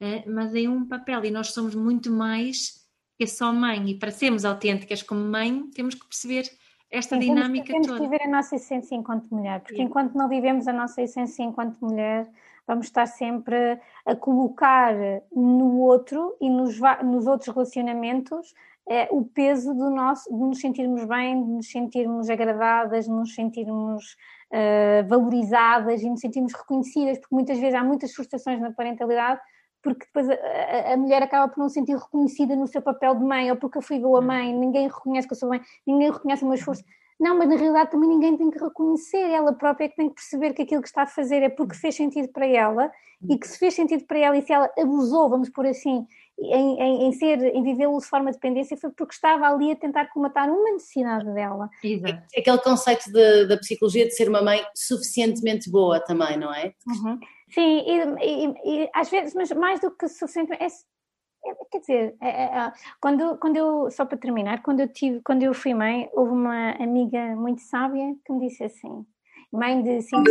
eh, 0.00 0.24
mas 0.26 0.54
é 0.54 0.68
um 0.68 0.86
papel 0.86 1.24
e 1.24 1.30
nós 1.30 1.52
somos 1.52 1.74
muito 1.74 2.10
mais 2.12 2.80
que 3.18 3.26
só 3.26 3.52
mãe 3.52 3.90
e 3.90 3.98
para 3.98 4.10
sermos 4.10 4.44
autênticas 4.44 5.02
como 5.02 5.20
mãe 5.20 5.68
temos 5.74 5.94
que 5.94 6.06
perceber 6.06 6.44
esta 6.90 7.16
Sim, 7.16 7.20
dinâmica 7.20 7.66
temos, 7.66 7.86
toda. 7.86 7.98
Temos 7.98 8.10
que 8.10 8.18
viver 8.18 8.28
a 8.28 8.36
nossa 8.36 8.56
essência 8.56 8.94
enquanto 8.94 9.28
mulher, 9.34 9.60
porque 9.60 9.76
Sim. 9.76 9.82
enquanto 9.82 10.14
não 10.14 10.28
vivemos 10.28 10.66
a 10.66 10.72
nossa 10.72 11.02
essência 11.02 11.42
enquanto 11.42 11.78
mulher, 11.80 12.28
vamos 12.66 12.86
estar 12.86 13.06
sempre 13.06 13.78
a 14.06 14.16
colocar 14.16 14.94
no 15.34 15.78
outro 15.80 16.36
e 16.40 16.48
nos, 16.48 16.78
nos 17.04 17.26
outros 17.26 17.54
relacionamentos 17.54 18.54
é, 18.88 19.08
o 19.12 19.24
peso 19.24 19.72
do 19.72 19.88
nosso, 19.88 20.28
de 20.28 20.36
nos 20.36 20.60
sentirmos 20.60 21.04
bem, 21.04 21.44
de 21.44 21.50
nos 21.52 21.70
sentirmos 21.70 22.28
agradadas, 22.28 23.04
de 23.04 23.10
nos 23.10 23.34
sentirmos 23.34 24.16
uh, 24.52 25.08
valorizadas 25.08 26.02
e 26.02 26.08
nos 26.08 26.20
sentirmos 26.20 26.52
reconhecidas, 26.52 27.18
porque 27.18 27.34
muitas 27.34 27.58
vezes 27.58 27.74
há 27.74 27.84
muitas 27.84 28.12
frustrações 28.12 28.60
na 28.60 28.72
parentalidade 28.72 29.40
porque 29.82 30.04
depois 30.04 30.28
a, 30.28 30.92
a, 30.92 30.96
mulher 30.96 31.22
acaba 31.22 31.50
por 31.50 31.58
não 31.58 31.68
se 31.68 31.74
sentir 31.74 31.96
reconhecida 31.96 32.54
no 32.54 32.66
seu 32.66 32.82
papel 32.82 33.14
de 33.14 33.24
mãe, 33.24 33.50
ou 33.50 33.56
porque 33.56 33.78
eu 33.78 33.82
fui 33.82 33.98
boa 33.98 34.20
mãe, 34.20 34.52
ninguém 34.52 34.88
reconhece 34.88 35.26
que 35.26 35.32
eu 35.32 35.38
sou 35.38 35.48
mãe, 35.48 35.60
ninguém 35.86 36.10
reconhece 36.10 36.44
o 36.44 36.46
meu 36.46 36.54
esforço. 36.54 36.84
Não, 37.18 37.36
mas 37.36 37.48
na 37.48 37.56
realidade 37.56 37.90
também 37.90 38.08
ninguém 38.08 38.36
tem 38.36 38.50
que 38.50 38.58
reconhecer, 38.58 39.30
ela 39.30 39.52
própria 39.52 39.84
é 39.84 39.88
que 39.88 39.96
tem 39.96 40.08
que 40.08 40.14
perceber 40.14 40.54
que 40.54 40.62
aquilo 40.62 40.80
que 40.80 40.88
está 40.88 41.02
a 41.02 41.06
fazer 41.06 41.42
é 41.42 41.50
porque 41.50 41.74
fez 41.74 41.94
sentido 41.94 42.28
para 42.28 42.46
ela 42.46 42.90
e 43.28 43.36
que 43.36 43.46
se 43.46 43.58
fez 43.58 43.74
sentido 43.74 44.06
para 44.06 44.18
ela 44.18 44.38
e 44.38 44.42
se 44.42 44.50
ela 44.50 44.70
abusou, 44.78 45.28
vamos 45.28 45.50
por 45.50 45.66
assim, 45.66 46.06
em, 46.40 46.80
em, 46.80 47.08
em, 47.08 47.12
ser, 47.12 47.38
em 47.54 47.62
vivê-lo 47.62 47.98
de 47.98 48.06
forma 48.06 48.30
de 48.30 48.36
dependência 48.36 48.76
foi 48.76 48.90
porque 48.90 49.14
estava 49.14 49.46
ali 49.46 49.72
a 49.72 49.76
tentar 49.76 50.06
comatar 50.06 50.48
uma 50.48 50.72
necessidade 50.72 51.32
dela. 51.34 51.68
Exato. 51.82 52.22
Aquele 52.36 52.58
conceito 52.58 53.12
de, 53.12 53.46
da 53.46 53.58
psicologia 53.58 54.06
de 54.06 54.14
ser 54.14 54.28
uma 54.28 54.42
mãe 54.42 54.64
suficientemente 54.74 55.70
boa 55.70 56.00
também, 56.00 56.38
não 56.38 56.52
é? 56.52 56.72
Uhum. 56.86 57.18
Sim, 57.50 57.84
e, 57.86 58.24
e, 58.24 58.84
e, 58.84 58.90
às 58.94 59.10
vezes, 59.10 59.34
mas 59.34 59.50
mais 59.52 59.80
do 59.80 59.90
que 59.90 60.08
suficientemente, 60.08 60.62
é, 60.62 60.66
é, 60.66 61.54
quer 61.70 61.78
dizer, 61.80 62.16
é, 62.20 62.28
é, 62.28 62.72
quando, 63.00 63.36
quando 63.38 63.56
eu, 63.56 63.90
só 63.90 64.04
para 64.06 64.16
terminar, 64.16 64.62
quando 64.62 64.80
eu, 64.80 64.88
tive, 64.88 65.20
quando 65.22 65.42
eu 65.42 65.52
fui 65.52 65.74
mãe, 65.74 66.08
houve 66.12 66.32
uma 66.32 66.70
amiga 66.72 67.36
muito 67.36 67.60
sábia 67.62 68.14
que 68.24 68.32
me 68.32 68.46
disse 68.46 68.64
assim, 68.64 69.04
mãe 69.52 69.82
de 69.82 70.00
cinco 70.02 70.30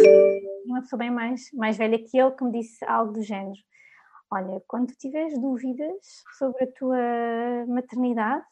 uma 0.66 0.82
pessoa 0.82 0.98
bem 0.98 1.12
mais, 1.12 1.52
mais 1.54 1.78
velha 1.78 2.00
que 2.00 2.18
eu, 2.18 2.32
que 2.32 2.44
me 2.44 2.52
disse 2.52 2.84
algo 2.86 3.14
do 3.14 3.22
género 3.22 3.60
Olha, 4.32 4.62
quando 4.68 4.94
tiveres 4.94 5.40
dúvidas 5.40 6.24
sobre 6.38 6.66
a 6.66 6.72
tua 6.72 7.66
maternidade, 7.68 8.46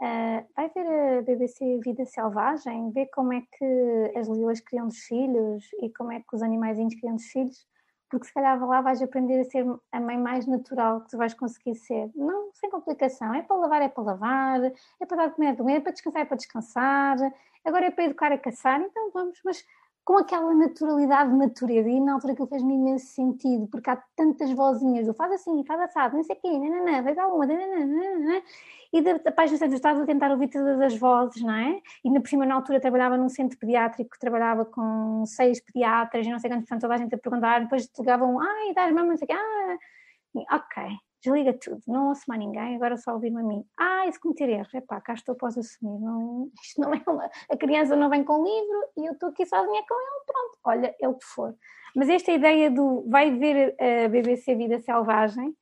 uh, 0.00 0.46
vai 0.54 0.68
ver 0.68 0.86
a 0.86 1.22
BBC 1.22 1.80
Vida 1.82 2.04
Selvagem, 2.04 2.90
vê 2.90 3.06
como 3.06 3.32
é 3.32 3.40
que 3.40 4.18
as 4.18 4.28
leoas 4.28 4.60
criam 4.60 4.88
dos 4.88 4.98
filhos 4.98 5.64
e 5.80 5.88
como 5.90 6.12
é 6.12 6.20
que 6.20 6.34
os 6.36 6.42
animaizinhos 6.42 6.94
criam 6.96 7.16
dos 7.16 7.24
filhos, 7.24 7.66
porque 8.10 8.26
se 8.26 8.34
calhar 8.34 8.62
lá 8.62 8.82
vais 8.82 9.00
aprender 9.00 9.40
a 9.40 9.44
ser 9.44 9.64
a 9.90 9.98
mãe 9.98 10.18
mais 10.18 10.46
natural 10.46 11.00
que 11.00 11.08
tu 11.08 11.16
vais 11.16 11.32
conseguir 11.32 11.74
ser. 11.74 12.10
Não, 12.14 12.50
sem 12.52 12.68
complicação. 12.68 13.32
É 13.34 13.40
para 13.40 13.56
lavar, 13.56 13.80
é 13.80 13.88
para 13.88 14.04
lavar, 14.04 14.60
é 15.00 15.06
para 15.06 15.16
dar 15.16 15.28
de 15.28 15.34
comer, 15.34 15.54
é, 15.54 15.56
comer, 15.56 15.76
é 15.76 15.80
para 15.80 15.92
descansar, 15.92 16.20
é 16.20 16.24
para 16.26 16.36
descansar, 16.36 17.16
agora 17.64 17.86
é 17.86 17.90
para 17.90 18.04
educar, 18.04 18.30
a 18.30 18.36
caçar, 18.36 18.82
então 18.82 19.10
vamos, 19.14 19.40
mas 19.42 19.64
com 20.04 20.16
aquela 20.16 20.52
naturalidade 20.54 21.30
de 21.30 21.36
natureza, 21.36 21.88
e 21.88 22.00
na 22.00 22.14
altura 22.14 22.32
aquilo 22.32 22.48
fez-me 22.48 22.74
imenso 22.74 23.06
sentido, 23.06 23.68
porque 23.68 23.88
há 23.88 24.02
tantas 24.16 24.50
vozinhas, 24.52 25.06
do 25.06 25.14
faz 25.14 25.32
assim, 25.32 25.64
faz 25.64 25.80
assado, 25.80 26.16
não 26.16 26.24
sei 26.24 26.36
o 26.36 26.40
quê, 26.40 26.58
nananã, 26.58 27.02
vai 27.02 27.14
dar 27.14 27.28
uma, 27.28 27.46
nananã, 27.46 28.42
e 28.92 29.00
da, 29.00 29.14
da 29.18 29.32
página 29.32 29.68
do 29.68 29.74
Estado 29.74 30.02
a 30.02 30.06
tentar 30.06 30.30
ouvir 30.30 30.48
todas 30.48 30.80
as 30.80 30.96
vozes, 30.96 31.42
não 31.42 31.54
é? 31.54 31.80
E 32.04 32.08
ainda 32.08 32.20
por 32.20 32.28
cima, 32.28 32.44
na 32.44 32.56
altura, 32.56 32.80
trabalhava 32.80 33.16
num 33.16 33.28
centro 33.28 33.58
pediátrico, 33.58 34.18
trabalhava 34.18 34.64
com 34.64 35.24
seis 35.24 35.60
pediatras, 35.60 36.26
e 36.26 36.30
não 36.30 36.38
sei 36.38 36.50
quantos, 36.50 36.64
portanto, 36.64 36.82
toda 36.82 36.94
a 36.94 36.98
gente 36.98 37.14
a 37.14 37.18
perguntar, 37.18 37.60
depois 37.60 37.88
chegavam, 37.96 38.40
ai, 38.40 38.74
dás 38.74 38.92
mamãe, 38.92 39.10
não 39.10 39.16
sei 39.16 39.26
o 39.26 39.28
quê, 39.28 39.34
ah, 39.34 40.56
ok, 40.56 40.98
desliga 41.22 41.52
tudo, 41.52 41.80
não 41.86 42.08
ouço 42.08 42.24
mais 42.26 42.40
ninguém, 42.40 42.74
agora 42.74 42.96
só 42.96 43.14
ouvir-me 43.14 43.40
a 43.40 43.44
mim. 43.44 43.64
Ah, 43.78 44.06
e 44.06 44.12
se 44.12 44.20
cometer 44.20 44.48
erros, 44.48 44.74
epá, 44.74 45.00
cá 45.00 45.14
estou, 45.14 45.34
posso 45.34 45.60
assumir, 45.60 46.00
não, 46.00 46.50
isto 46.60 46.80
não 46.80 46.92
é 46.92 47.02
uma, 47.06 47.30
a 47.48 47.56
criança 47.56 47.94
não 47.94 48.10
vem 48.10 48.24
com 48.24 48.42
livro 48.42 48.84
e 48.96 49.06
eu 49.06 49.12
estou 49.12 49.28
aqui 49.28 49.46
sozinha 49.46 49.82
com 49.88 49.94
ele, 49.94 50.24
pronto, 50.26 50.58
olha, 50.64 50.94
o 51.08 51.14
que 51.14 51.24
for. 51.24 51.54
Mas 51.94 52.08
esta 52.08 52.32
ideia 52.32 52.70
do 52.70 53.04
vai 53.08 53.30
ver 53.30 53.76
a 53.78 54.08
BBC 54.08 54.54
Vida 54.56 54.80
Selvagem 54.80 55.54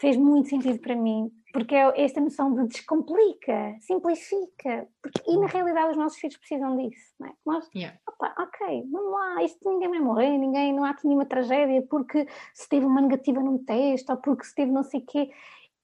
fez 0.00 0.16
muito 0.16 0.48
sentido 0.48 0.78
para 0.80 0.96
mim, 0.96 1.30
porque 1.52 1.74
é 1.74 2.04
esta 2.04 2.20
noção 2.20 2.54
de 2.54 2.66
descomplica, 2.68 3.76
simplifica, 3.80 4.86
porque, 5.02 5.22
e 5.26 5.36
na 5.38 5.46
realidade 5.46 5.90
os 5.90 5.96
nossos 5.96 6.18
filhos 6.18 6.36
precisam 6.36 6.76
disso, 6.76 7.14
não 7.18 7.28
é? 7.28 7.32
Nós, 7.44 7.70
yeah. 7.74 7.98
opa, 8.06 8.34
ok, 8.38 8.84
vamos 8.90 9.12
lá, 9.12 9.42
isto 9.42 9.68
ninguém 9.68 9.88
vai 9.88 10.00
morrer, 10.00 10.36
ninguém, 10.36 10.74
não 10.74 10.84
há 10.84 10.90
aqui 10.90 11.06
nenhuma 11.06 11.24
tragédia 11.24 11.82
porque 11.88 12.26
se 12.52 12.68
teve 12.68 12.84
uma 12.84 13.00
negativa 13.00 13.40
num 13.40 13.58
texto 13.58 14.10
ou 14.10 14.16
porque 14.18 14.44
se 14.44 14.54
teve 14.54 14.70
não 14.70 14.82
sei 14.82 15.00
o 15.00 15.06
quê. 15.06 15.30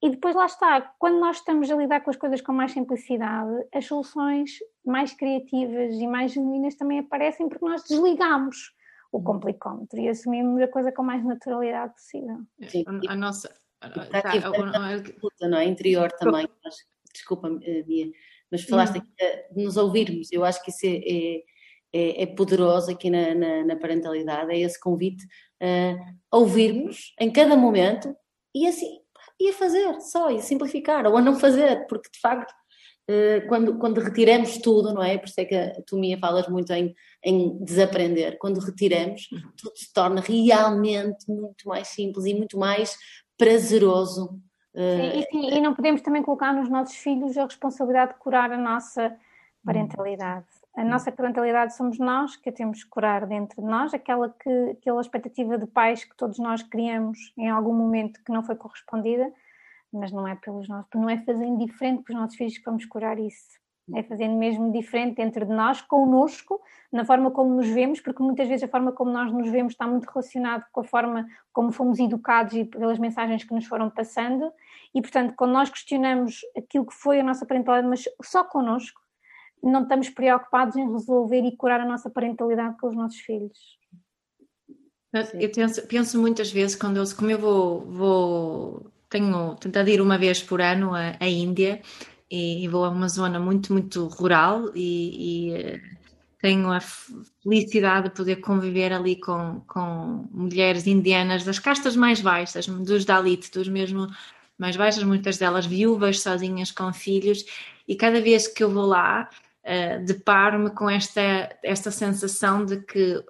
E 0.03 0.11
depois 0.11 0.35
lá 0.35 0.45
está, 0.45 0.83
quando 0.99 1.19
nós 1.19 1.37
estamos 1.37 1.71
a 1.71 1.77
lidar 1.77 2.03
com 2.03 2.11
as 2.11 2.17
coisas 2.17 2.43
com 2.43 2.53
mais 2.53 2.73
simplicidade, 2.73 3.67
as 3.73 3.87
soluções 3.87 4.59
mais 4.85 5.15
criativas 5.15 5.95
e 5.95 6.07
mais 6.07 6.33
genuínas 6.33 6.75
também 6.75 6.99
aparecem 6.99 7.49
porque 7.49 7.65
nós 7.65 7.85
desligamos 7.85 8.75
o 9.11 9.17
uhum. 9.17 9.25
complicómetro 9.25 9.99
e 9.99 10.09
assumimos 10.09 10.61
a 10.61 10.69
coisa 10.69 10.93
com 10.93 11.03
mais 11.03 11.25
naturalidade 11.25 11.95
possível. 11.95 12.41
Sim. 12.69 12.85
A, 13.09 13.13
a 13.13 13.17
nossa 13.17 13.51
Tá, 13.91 14.23
tá, 14.23 14.33
luta, 15.23 15.49
não 15.49 15.59
é? 15.59 15.65
Interior 15.65 16.11
também. 16.13 16.49
Mas, 16.63 16.75
desculpa, 17.13 17.49
Bia, 17.87 18.11
mas 18.51 18.63
falaste 18.63 18.99
aqui 18.99 19.09
de 19.53 19.65
nos 19.65 19.77
ouvirmos. 19.77 20.31
Eu 20.31 20.45
acho 20.45 20.63
que 20.63 20.71
isso 20.71 20.87
é, 20.87 20.97
é, 20.97 21.43
é, 21.93 22.23
é 22.23 22.27
poderoso 22.27 22.91
aqui 22.91 23.11
na, 23.11 23.35
na, 23.35 23.65
na, 23.65 23.77
parentalidade. 23.77 24.53
É 24.53 24.61
esse 24.61 24.79
convite 24.79 25.25
a 26.31 26.37
ouvirmos 26.37 27.15
em 27.21 27.33
cada 27.33 27.57
momento 27.57 28.15
e 28.55 28.67
assim, 28.67 29.01
e 29.41 29.49
a 29.49 29.53
fazer 29.53 30.01
só, 30.01 30.31
e 30.31 30.37
a 30.37 30.43
simplificar, 30.43 31.07
ou 31.07 31.17
a 31.17 31.23
não 31.23 31.35
fazer, 31.35 31.87
porque 31.89 32.09
de 32.13 32.21
facto. 32.21 32.53
Quando, 33.51 33.77
quando 33.79 34.01
retiramos 34.01 34.57
tudo, 34.57 34.95
não 34.95 35.03
é? 35.03 35.19
Por 35.19 35.29
isso 35.29 35.39
é 35.39 35.45
que 35.45 35.83
tu, 35.87 35.99
Mia, 35.99 36.19
falas 36.19 36.49
muito 36.49 36.73
em, 36.73 36.95
em 37.23 37.63
desaprender. 37.63 38.39
Quando 38.39 38.59
retiramos, 38.61 39.29
uhum. 39.31 39.41
tudo 39.59 39.77
se 39.77 39.93
torna 39.93 40.23
realmente 40.23 41.27
muito 41.29 41.69
mais 41.69 41.89
simples 41.89 42.25
e 42.25 42.33
muito 42.33 42.57
mais 42.57 42.97
prazeroso. 43.37 44.41
Sim, 44.75 44.81
e, 44.81 45.21
eh, 45.21 45.27
sim, 45.31 45.51
e, 45.51 45.61
não 45.61 45.75
podemos 45.75 46.01
também 46.01 46.23
colocar 46.23 46.53
nos 46.53 46.69
nossos 46.69 46.97
filhos 46.97 47.37
a 47.39 47.45
responsabilidade 47.45 48.15
de 48.15 48.19
curar 48.19 48.51
a 48.51 48.59
nossa 48.59 49.17
parentalidade. 49.65 50.47
A 50.77 50.83
hum. 50.83 50.89
nossa 50.89 51.13
parentalidade 51.13 51.77
somos 51.77 51.99
nós 51.99 52.37
que 52.37 52.49
a 52.49 52.53
temos 52.53 52.83
que 52.83 52.91
curar 52.91 53.27
dentro 53.27 53.63
de 53.63 53.69
nós, 53.69 53.95
aquela, 53.95 54.29
que, 54.29 54.71
aquela 54.71 55.01
expectativa 55.01 55.57
de 55.57 55.67
pais 55.67 56.05
que 56.05 56.17
todos 56.17 56.39
nós 56.39 56.63
criamos 56.63 57.33
em 57.37 57.49
algum 57.49 57.73
momento 57.73 58.23
que 58.25 58.33
não 58.33 58.43
foi 58.43 58.57
correspondida, 58.57 59.33
mas 59.93 60.11
não 60.11 60.27
é 60.27 60.35
pelos 60.35 60.69
nossos, 60.69 60.91
não 60.95 61.09
é 61.09 61.19
fazendo 61.19 61.65
diferente 61.65 62.03
para 62.03 62.15
os 62.15 62.21
nossos 62.21 62.37
filhos 62.37 62.59
que 62.59 62.65
vamos 62.65 62.85
curar 62.85 63.19
isso 63.19 63.64
é 63.93 64.03
fazendo 64.03 64.37
mesmo 64.37 64.73
diferente 64.73 65.17
dentro 65.17 65.45
de 65.45 65.53
nós, 65.53 65.83
connosco, 65.83 66.61
na 66.91 67.05
forma 67.05 67.31
como 67.31 67.55
nos 67.55 67.69
vemos, 67.69 68.01
porque 68.01 68.23
muitas 68.23 68.49
vezes 68.49 68.65
a 68.65 68.69
forma 68.69 68.93
como 68.93 69.11
nós 69.11 69.31
nos 69.33 69.51
vemos 69.51 69.75
está 69.75 69.87
muito 69.87 70.07
relacionado 70.07 70.65
com 70.73 70.81
a 70.81 70.85
forma 70.85 71.27
como 71.53 71.71
fomos 71.71 71.99
educados 71.99 72.55
e 72.55 72.65
pelas 72.65 72.99
mensagens 72.99 73.45
que 73.45 73.53
nos 73.53 73.67
foram 73.67 73.91
passando, 73.91 74.51
e 74.95 75.03
portanto, 75.03 75.35
quando 75.37 75.53
nós 75.53 75.69
questionamos 75.69 76.41
aquilo 76.57 76.87
que 76.87 76.95
foi 76.95 77.21
a 77.21 77.25
nossa 77.25 77.45
parentalidade, 77.45 77.89
mas 77.89 78.05
só 78.23 78.43
connosco, 78.45 79.01
não 79.63 79.83
estamos 79.83 80.09
preocupados 80.11 80.77
em 80.77 80.91
resolver 80.91 81.43
e 81.43 81.57
curar 81.57 81.81
a 81.81 81.87
nossa 81.87 82.09
parentalidade 82.09 82.77
com 82.79 82.89
os 82.89 82.95
nossos 82.95 83.19
filhos. 83.21 83.79
Eu 85.35 85.51
penso, 85.53 85.87
penso 85.87 86.21
muitas 86.21 86.51
vezes, 86.51 86.75
quando 86.75 86.97
eu, 86.97 87.05
como 87.17 87.31
eu 87.31 87.39
vou, 87.39 87.81
vou 87.83 88.87
tenho 89.09 89.55
tentado 89.55 89.89
ir 89.89 90.01
uma 90.01 90.19
vez 90.19 90.43
por 90.43 90.61
ano 90.61 90.93
à, 90.93 91.15
à 91.21 91.29
Índia 91.29 91.81
e, 92.35 92.65
e, 92.65 92.69
vou 92.69 92.85
a 92.85 92.89
uma 92.89 93.09
zona 93.09 93.39
muito, 93.39 93.73
muito 93.73 94.09
rural 94.09 94.73
e, 94.75 95.51
e 95.51 95.55
eh, 95.55 95.81
tenho 96.41 96.73
a 96.73 96.81
felicidade 96.81 98.09
de 98.09 98.15
poder 98.17 98.37
conviver 98.37 98.93
ali 98.93 99.15
com, 99.21 99.61
com 99.69 100.29
mulheres 100.33 100.85
indianas 100.87 101.45
das 101.45 101.61
castas 101.61 101.95
mais 101.95 102.21
baixas, 102.21 102.67
dos 102.67 103.05
Dalit, 103.05 103.53
dos 103.53 103.69
mesmo 103.69 104.09
mais 104.59 104.77
baixas, 104.77 105.05
muitas 105.05 105.39
delas 105.39 105.65
viúvas, 105.65 106.21
sozinhas 106.21 106.73
com 106.73 106.93
filhos, 106.93 107.45
e 107.87 107.95
cada 107.95 108.21
vez 108.21 108.49
que 108.49 108.65
eu 108.65 108.71
vou 108.71 108.87
lá, 108.87 109.31
uh, 109.65 110.05
deparo-me 110.05 110.71
com 110.71 110.91
esta, 110.91 111.57
esta 111.63 111.93
sensação 111.93 112.65
de 112.65 112.81
que 112.81 113.23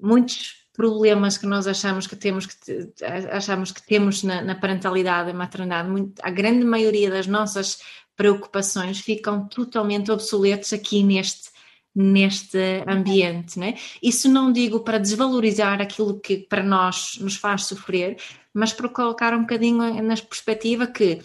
muitos 0.00 0.62
problemas 0.72 1.36
que 1.36 1.46
nós 1.46 1.66
achamos 1.66 2.06
que 2.06 2.16
temos 2.16 2.46
que 2.46 2.92
achamos 3.30 3.72
que 3.72 3.86
temos 3.86 4.22
na, 4.22 4.40
na 4.42 4.54
parentalidade 4.54 5.30
e 5.30 5.32
maternidade, 5.32 5.88
muito, 5.88 6.20
a 6.22 6.30
grande 6.30 6.64
maioria 6.64 7.10
das 7.10 7.26
nossas 7.26 7.78
preocupações 8.16 9.00
ficam 9.00 9.46
totalmente 9.48 10.10
obsoletos 10.10 10.72
aqui 10.72 11.02
neste 11.02 11.52
neste 11.94 12.58
ambiente, 12.86 13.58
né? 13.58 13.74
Isso 14.02 14.26
não 14.26 14.50
digo 14.50 14.80
para 14.80 14.96
desvalorizar 14.96 15.80
aquilo 15.80 16.18
que 16.18 16.38
para 16.38 16.62
nós 16.62 17.18
nos 17.20 17.36
faz 17.36 17.66
sofrer, 17.66 18.16
mas 18.54 18.72
para 18.72 18.88
colocar 18.88 19.34
um 19.34 19.42
bocadinho 19.42 20.02
na 20.02 20.16
perspectiva 20.16 20.86
que 20.86 21.20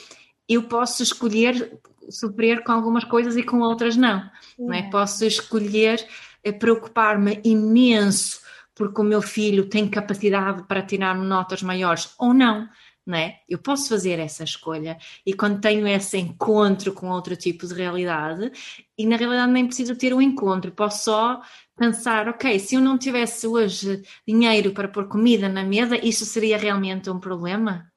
eu 0.47 0.63
posso 0.63 1.01
escolher 1.01 1.79
sofrer 2.09 2.63
com 2.63 2.71
algumas 2.71 3.03
coisas 3.03 3.35
e 3.35 3.43
com 3.43 3.59
outras 3.59 3.95
não, 3.95 4.29
não 4.57 4.73
é? 4.73 4.89
Posso 4.89 5.25
escolher 5.25 6.05
eh, 6.43 6.51
preocupar-me 6.51 7.41
imenso 7.43 8.41
porque 8.73 9.01
o 9.01 9.03
meu 9.03 9.21
filho 9.21 9.67
tem 9.67 9.89
capacidade 9.89 10.63
para 10.63 10.83
tirar 10.83 11.15
notas 11.15 11.63
maiores 11.63 12.13
ou 12.17 12.33
não, 12.33 12.69
né? 13.07 13.37
Eu 13.47 13.57
posso 13.57 13.87
fazer 13.87 14.19
essa 14.19 14.43
escolha 14.43 14.97
e 15.25 15.33
quando 15.33 15.61
tenho 15.61 15.87
esse 15.87 16.17
encontro 16.17 16.91
com 16.91 17.09
outro 17.09 17.37
tipo 17.37 17.65
de 17.65 17.73
realidade, 17.73 18.51
e 18.97 19.07
na 19.07 19.15
realidade 19.15 19.51
nem 19.51 19.65
preciso 19.65 19.95
ter 19.95 20.13
um 20.13 20.21
encontro, 20.21 20.73
posso 20.73 21.05
só 21.05 21.41
pensar, 21.77 22.27
ok, 22.27 22.59
se 22.59 22.75
eu 22.75 22.81
não 22.81 22.97
tivesse 22.97 23.47
hoje 23.47 24.03
dinheiro 24.27 24.73
para 24.73 24.89
pôr 24.89 25.07
comida 25.07 25.47
na 25.47 25.63
mesa, 25.63 25.97
isso 26.05 26.25
seria 26.25 26.57
realmente 26.57 27.09
um 27.09 27.19
problema, 27.19 27.89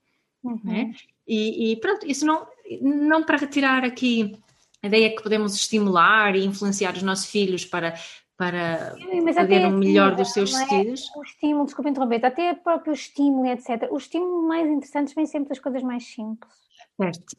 uhum. 0.44 0.60
né? 0.62 0.92
E, 1.26 1.72
e, 1.72 1.76
pronto, 1.76 2.06
isso 2.06 2.24
não, 2.24 2.46
não 2.80 3.24
para 3.24 3.36
retirar 3.36 3.84
aqui 3.84 4.38
a 4.82 4.86
ideia 4.86 5.14
que 5.14 5.22
podemos 5.22 5.54
estimular 5.54 6.36
e 6.36 6.44
influenciar 6.44 6.94
os 6.94 7.02
nossos 7.02 7.26
filhos 7.26 7.64
para 7.64 7.94
para 8.40 8.94
Sim, 8.94 9.34
fazer 9.34 9.66
o 9.66 9.70
melhor 9.70 10.16
dos 10.16 10.32
seus 10.32 10.54
é 10.54 10.64
sentidos. 10.64 11.14
O 11.14 11.22
estímulo, 11.22 11.66
desculpa 11.66 11.90
interromper, 11.90 12.24
até 12.24 12.52
o 12.52 12.56
próprio 12.56 12.94
estímulo, 12.94 13.46
etc. 13.46 13.86
Os 13.90 14.04
estímulos 14.04 14.48
mais 14.48 14.66
interessantes 14.66 15.12
vêm 15.12 15.26
sempre 15.26 15.50
das 15.50 15.58
coisas 15.58 15.82
mais 15.82 16.06
simples. 16.06 16.50
Certo. 16.96 17.36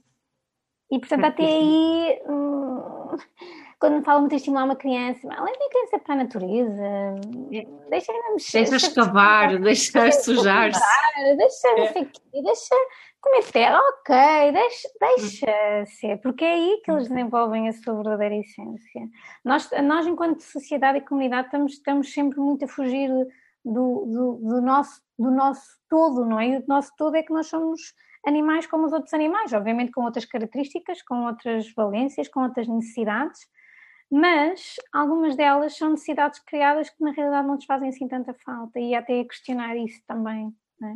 E 0.91 0.99
portanto, 0.99 1.21
certo. 1.21 1.33
até 1.33 1.43
aí, 1.43 2.21
hum, 2.29 3.17
quando 3.81 4.03
falam 4.03 4.21
muito 4.21 4.33
de 4.33 4.37
estimular 4.37 4.65
uma 4.65 4.75
criança, 4.75 5.27
leva 5.27 5.43
a 5.43 5.69
criança 5.69 5.99
para 5.99 6.13
a 6.13 6.17
natureza, 6.17 7.15
deixa-a 7.89 8.31
mexer. 8.31 8.69
Deixa 8.69 8.75
escavar, 8.75 9.59
deixa 9.59 10.11
sujar-se. 10.11 10.79
Deixa, 11.35 11.75
não 11.75 11.87
sei 11.87 12.03
o 12.03 12.05
quê, 12.05 12.41
deixa 12.43 12.75
comer 13.19 13.43
terra, 13.51 13.79
ok, 13.79 14.51
deixa, 14.51 14.89
deixa 14.99 15.85
ser, 15.97 16.17
porque 16.21 16.45
é 16.45 16.53
aí 16.53 16.81
que 16.83 16.91
eles 16.91 17.07
desenvolvem 17.07 17.69
a 17.69 17.73
sua 17.73 17.95
verdadeira 17.95 18.35
essência. 18.35 19.09
Nós, 19.43 19.67
nós 19.83 20.05
enquanto 20.05 20.41
sociedade 20.41 20.99
e 20.99 21.01
comunidade, 21.01 21.47
estamos, 21.47 21.73
estamos 21.73 22.13
sempre 22.13 22.39
muito 22.39 22.65
a 22.65 22.67
fugir 22.67 23.09
do, 23.65 24.05
do, 24.05 24.39
do, 24.43 24.61
nosso, 24.61 25.01
do 25.17 25.31
nosso 25.31 25.79
todo, 25.89 26.23
não 26.23 26.39
é? 26.39 26.49
E 26.49 26.57
o 26.57 26.63
nosso 26.67 26.91
todo 26.95 27.15
é 27.15 27.23
que 27.23 27.33
nós 27.33 27.47
somos 27.47 27.95
animais 28.27 28.67
como 28.67 28.85
os 28.85 28.93
outros 28.93 29.13
animais, 29.15 29.53
obviamente 29.53 29.91
com 29.91 30.03
outras 30.03 30.25
características, 30.25 31.01
com 31.01 31.25
outras 31.25 31.71
valências, 31.73 32.27
com 32.27 32.43
outras 32.43 32.67
necessidades, 32.67 33.39
mas 34.11 34.75
algumas 34.91 35.37
delas 35.37 35.77
são 35.77 35.91
necessidades 35.91 36.39
criadas 36.39 36.89
que 36.89 37.01
na 37.01 37.11
realidade 37.11 37.47
não 37.47 37.55
nos 37.55 37.65
fazem 37.65 37.89
assim 37.89 38.07
tanta 38.07 38.33
falta 38.45 38.77
e 38.77 38.93
até 38.93 39.21
a 39.21 39.25
questionar 39.25 39.77
isso 39.77 40.01
também. 40.05 40.53
É? 40.83 40.95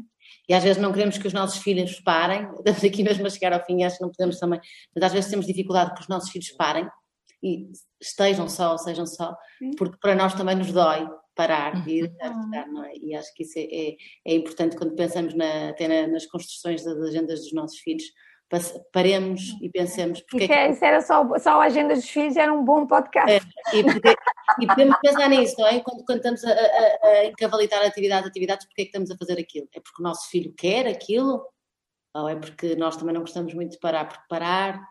E 0.49 0.53
às 0.53 0.63
vezes 0.63 0.81
não 0.81 0.91
queremos 0.91 1.17
que 1.17 1.27
os 1.27 1.33
nossos 1.33 1.61
filhos 1.61 1.99
parem, 1.99 2.49
estamos 2.65 2.83
aqui 2.83 3.03
mesmo 3.03 3.25
a 3.25 3.29
chegar 3.29 3.53
ao 3.53 3.63
fim 3.63 3.79
e 3.79 3.83
acho 3.83 3.97
que 3.97 4.03
não 4.03 4.11
podemos 4.11 4.39
também, 4.39 4.59
mas 4.93 5.03
às 5.03 5.13
vezes 5.13 5.29
temos 5.29 5.45
dificuldade 5.45 5.93
que 5.93 6.01
os 6.01 6.07
nossos 6.07 6.29
filhos 6.29 6.51
parem 6.51 6.89
e 7.41 7.69
estejam 8.01 8.49
só, 8.49 8.75
sejam 8.77 9.05
só, 9.05 9.35
porque 9.77 9.97
para 10.01 10.15
nós 10.15 10.33
também 10.33 10.55
nos 10.55 10.71
dói 10.71 11.07
parar 11.35 11.87
e 11.87 11.99
ir 11.99 12.15
uhum. 12.21 12.73
não 12.73 12.83
é? 12.83 12.93
E 12.95 13.13
acho 13.13 13.31
que 13.35 13.43
isso 13.43 13.59
é, 13.59 13.63
é, 13.63 13.95
é 14.25 14.35
importante 14.35 14.75
quando 14.75 14.95
pensamos 14.95 15.35
na, 15.35 15.69
até 15.69 15.87
na, 15.87 16.11
nas 16.11 16.25
construções 16.25 16.83
das 16.83 16.97
agendas 16.97 17.41
dos 17.41 17.53
nossos 17.53 17.77
filhos, 17.79 18.05
paremos 18.91 19.41
e 19.61 19.69
pensemos 19.69 20.21
porque 20.21 20.45
isso, 20.45 20.53
é, 20.53 20.71
isso 20.71 20.85
era 20.85 21.01
só, 21.01 21.37
só 21.39 21.61
a 21.61 21.65
agenda 21.65 21.95
dos 21.95 22.07
filhos, 22.07 22.37
era 22.37 22.53
um 22.53 22.63
bom 22.63 22.85
podcast. 22.85 23.31
É, 23.31 23.77
e, 23.77 23.83
porque, 23.83 24.15
e 24.61 24.67
podemos 24.67 24.97
pensar 25.01 25.29
nisso, 25.29 25.55
não 25.57 25.67
é? 25.67 25.79
Quando, 25.79 26.05
quando 26.05 26.17
estamos 26.17 26.43
a, 26.43 26.51
a, 26.51 27.07
a 27.07 27.25
encavalitar 27.25 27.83
atividades, 27.85 28.29
atividades, 28.29 28.65
porque 28.67 28.83
é 28.83 28.85
que 28.85 28.89
estamos 28.89 29.11
a 29.11 29.17
fazer 29.17 29.39
aquilo? 29.39 29.67
É 29.73 29.79
porque 29.79 30.01
o 30.01 30.03
nosso 30.03 30.29
filho 30.29 30.53
quer 30.55 30.87
aquilo? 30.87 31.43
Ou 32.15 32.29
é 32.29 32.35
porque 32.35 32.75
nós 32.75 32.95
também 32.95 33.13
não 33.13 33.21
gostamos 33.21 33.53
muito 33.53 33.71
de 33.71 33.79
parar? 33.79 34.07
Porque 34.07 34.23
parar 34.29 34.81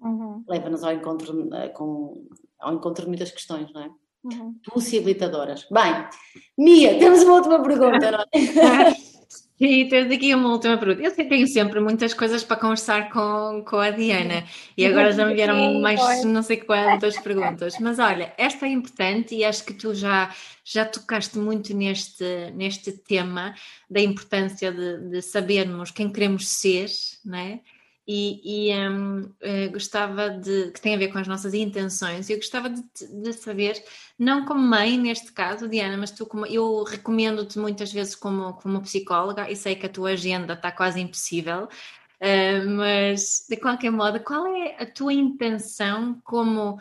uhum. 0.00 0.44
leva-nos 0.48 0.82
ao 0.82 0.92
encontro, 0.92 1.54
eh, 1.54 1.68
com, 1.68 2.26
ao 2.58 2.74
encontro 2.74 3.04
de 3.04 3.08
muitas 3.08 3.30
questões, 3.30 3.72
não 3.72 3.82
é? 3.82 3.90
Uhum. 4.24 4.58
Possibilitadoras. 4.72 5.66
Bem, 5.70 6.08
Mia, 6.58 6.98
temos 6.98 7.22
uma 7.22 7.34
última 7.34 7.62
pergunta, 7.62 8.10
não 8.10 8.20
é? 8.20 8.94
Sim, 9.58 9.88
tens 9.88 10.12
aqui 10.12 10.32
uma 10.36 10.50
última 10.52 10.78
pergunta. 10.78 11.02
Eu 11.02 11.28
tenho 11.28 11.46
sempre 11.48 11.80
muitas 11.80 12.14
coisas 12.14 12.44
para 12.44 12.56
conversar 12.56 13.10
com, 13.10 13.64
com 13.66 13.76
a 13.76 13.90
Diana 13.90 14.44
e 14.76 14.86
agora 14.86 15.10
já 15.12 15.26
me 15.26 15.34
vieram 15.34 15.80
mais 15.80 16.22
não 16.24 16.44
sei 16.44 16.58
quantas 16.58 17.18
perguntas. 17.18 17.74
Mas 17.80 17.98
olha, 17.98 18.32
esta 18.38 18.66
é 18.66 18.68
importante 18.68 19.34
e 19.34 19.44
acho 19.44 19.64
que 19.64 19.74
tu 19.74 19.92
já, 19.94 20.32
já 20.64 20.84
tocaste 20.84 21.38
muito 21.38 21.74
neste, 21.74 22.52
neste 22.54 22.92
tema 22.92 23.52
da 23.90 24.00
importância 24.00 24.70
de, 24.70 25.10
de 25.10 25.22
sabermos 25.22 25.90
quem 25.90 26.08
queremos 26.08 26.48
ser, 26.48 26.88
não 27.24 27.38
é? 27.38 27.60
E, 28.10 28.70
e 28.70 28.88
um, 28.88 29.30
eh, 29.42 29.68
gostava 29.68 30.30
de, 30.30 30.70
que 30.70 30.80
tem 30.80 30.94
a 30.94 30.98
ver 30.98 31.08
com 31.08 31.18
as 31.18 31.28
nossas 31.28 31.52
intenções, 31.52 32.30
eu 32.30 32.36
gostava 32.38 32.70
de, 32.70 32.82
de, 33.06 33.32
saber, 33.34 33.84
não 34.18 34.46
como 34.46 34.60
mãe 34.60 34.96
neste 34.96 35.30
caso, 35.30 35.68
Diana, 35.68 35.94
mas 35.98 36.10
tu 36.10 36.24
como, 36.24 36.46
eu 36.46 36.84
recomendo-te 36.84 37.58
muitas 37.58 37.92
vezes 37.92 38.14
como, 38.14 38.54
como 38.54 38.80
psicóloga 38.80 39.50
e 39.50 39.54
sei 39.54 39.76
que 39.76 39.84
a 39.84 39.90
tua 39.90 40.12
agenda 40.12 40.54
está 40.54 40.72
quase 40.72 40.98
impossível, 40.98 41.64
uh, 41.64 42.70
mas 42.70 43.44
de 43.46 43.58
qualquer 43.58 43.90
modo, 43.90 44.20
qual 44.20 44.46
é 44.46 44.82
a 44.82 44.86
tua 44.86 45.12
intenção 45.12 46.18
como, 46.24 46.80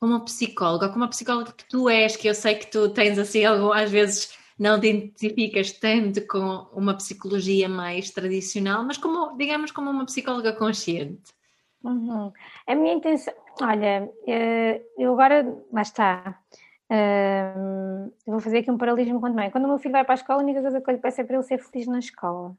como 0.00 0.24
psicóloga, 0.24 0.88
como 0.88 1.04
a 1.04 1.08
psicóloga 1.08 1.52
que 1.52 1.68
tu 1.68 1.86
és, 1.90 2.16
que 2.16 2.28
eu 2.28 2.34
sei 2.34 2.54
que 2.54 2.70
tu 2.70 2.88
tens 2.88 3.18
assim 3.18 3.44
às 3.44 3.90
vezes 3.90 4.30
não 4.62 4.78
te 4.78 4.86
identificas 4.86 5.72
tanto 5.72 6.24
com 6.24 6.68
uma 6.72 6.94
psicologia 6.94 7.68
mais 7.68 8.12
tradicional, 8.12 8.84
mas 8.84 8.96
como, 8.96 9.36
digamos, 9.36 9.72
como 9.72 9.90
uma 9.90 10.06
psicóloga 10.06 10.52
consciente. 10.52 11.34
Uhum. 11.82 12.32
A 12.64 12.74
minha 12.76 12.94
intenção, 12.94 13.34
olha, 13.60 14.08
eh, 14.24 14.80
eu 14.96 15.14
agora, 15.14 15.44
lá 15.72 15.82
está, 15.82 16.38
eh, 16.88 17.52
eu 18.24 18.32
vou 18.32 18.40
fazer 18.40 18.58
aqui 18.58 18.70
um 18.70 18.78
paralelismo 18.78 19.18
com 19.20 19.26
a 19.26 19.30
mãe. 19.30 19.50
Quando 19.50 19.64
o 19.64 19.68
meu 19.68 19.78
filho 19.78 19.90
vai 19.90 20.04
para 20.04 20.14
a 20.14 20.20
escola, 20.22 20.40
a 20.40 20.44
única 20.44 20.62
coisa 20.62 20.80
que 20.80 20.88
eu 20.88 20.94
lhe 20.94 21.00
peço 21.00 21.20
é 21.20 21.24
para 21.24 21.34
ele 21.34 21.42
ser 21.42 21.58
feliz 21.58 21.88
na 21.88 21.98
escola. 21.98 22.56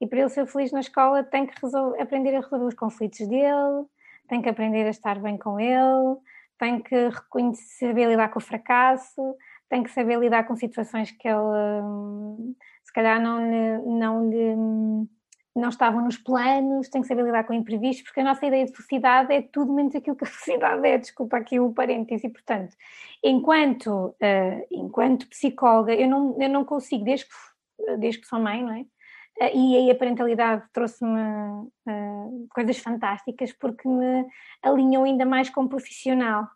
E 0.00 0.06
para 0.06 0.20
ele 0.20 0.30
ser 0.30 0.46
feliz 0.46 0.72
na 0.72 0.80
escola, 0.80 1.22
tem 1.22 1.46
que 1.46 1.60
resolver, 1.62 2.00
aprender 2.00 2.34
a 2.36 2.40
resolver 2.40 2.64
os 2.64 2.74
conflitos 2.74 3.28
dele, 3.28 3.84
tem 4.28 4.40
que 4.40 4.48
aprender 4.48 4.86
a 4.86 4.90
estar 4.90 5.20
bem 5.20 5.36
com 5.36 5.60
ele, 5.60 6.16
tem 6.58 6.80
que 6.80 7.08
reconhecer, 7.10 7.88
saber 7.88 8.08
lidar 8.08 8.30
com 8.30 8.38
o 8.38 8.42
fracasso, 8.42 9.36
tem 9.68 9.82
que 9.82 9.90
saber 9.90 10.18
lidar 10.18 10.44
com 10.44 10.56
situações 10.56 11.10
que 11.10 11.28
ele 11.28 12.54
se 12.84 12.92
calhar 12.92 13.20
não 13.20 13.50
lhe, 13.50 13.78
não 13.98 14.30
lhe 14.30 15.08
não 15.56 15.68
estavam 15.68 16.02
nos 16.02 16.18
planos, 16.18 16.88
tem 16.88 17.00
que 17.00 17.06
saber 17.06 17.22
lidar 17.22 17.44
com 17.44 17.54
imprevistos, 17.54 18.02
porque 18.02 18.20
a 18.20 18.24
nossa 18.24 18.44
ideia 18.44 18.64
de 18.64 18.72
felicidade 18.72 19.32
é 19.32 19.40
tudo 19.40 19.72
menos 19.72 19.94
aquilo 19.94 20.16
que 20.16 20.24
a 20.24 20.26
felicidade 20.26 20.86
é, 20.86 20.98
desculpa 20.98 21.36
aqui 21.36 21.60
o 21.60 21.72
parênteses, 21.72 22.24
e 22.24 22.28
portanto, 22.28 22.74
enquanto, 23.22 23.88
uh, 23.88 24.66
enquanto 24.70 25.28
psicóloga, 25.28 25.94
eu 25.94 26.08
não, 26.08 26.36
eu 26.40 26.48
não 26.48 26.64
consigo, 26.64 27.04
desde 27.04 27.26
que, 27.26 27.96
desde 27.98 28.20
que 28.20 28.26
sou 28.26 28.40
mãe, 28.40 28.62
não 28.62 28.72
é? 28.72 28.80
Uh, 28.80 29.56
e 29.56 29.76
aí 29.76 29.90
a 29.90 29.94
parentalidade 29.94 30.64
trouxe-me 30.72 31.20
uh, 31.20 32.48
coisas 32.52 32.78
fantásticas 32.78 33.52
porque 33.52 33.86
me 33.88 34.26
alinhou 34.60 35.04
ainda 35.04 35.24
mais 35.24 35.50
como 35.50 35.68
profissional 35.68 36.48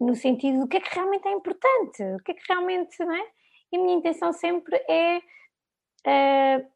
no 0.00 0.14
sentido 0.14 0.60
do 0.60 0.66
que 0.66 0.78
é 0.78 0.80
que 0.80 0.94
realmente 0.94 1.28
é 1.28 1.32
importante, 1.32 2.02
o 2.02 2.22
que 2.24 2.32
é 2.32 2.34
que 2.34 2.42
realmente, 2.48 2.98
não 3.04 3.14
é? 3.14 3.26
E 3.72 3.76
a 3.76 3.80
minha 3.80 3.96
intenção 3.96 4.32
sempre 4.32 4.76
é 4.88 5.18
uh, 5.18 6.66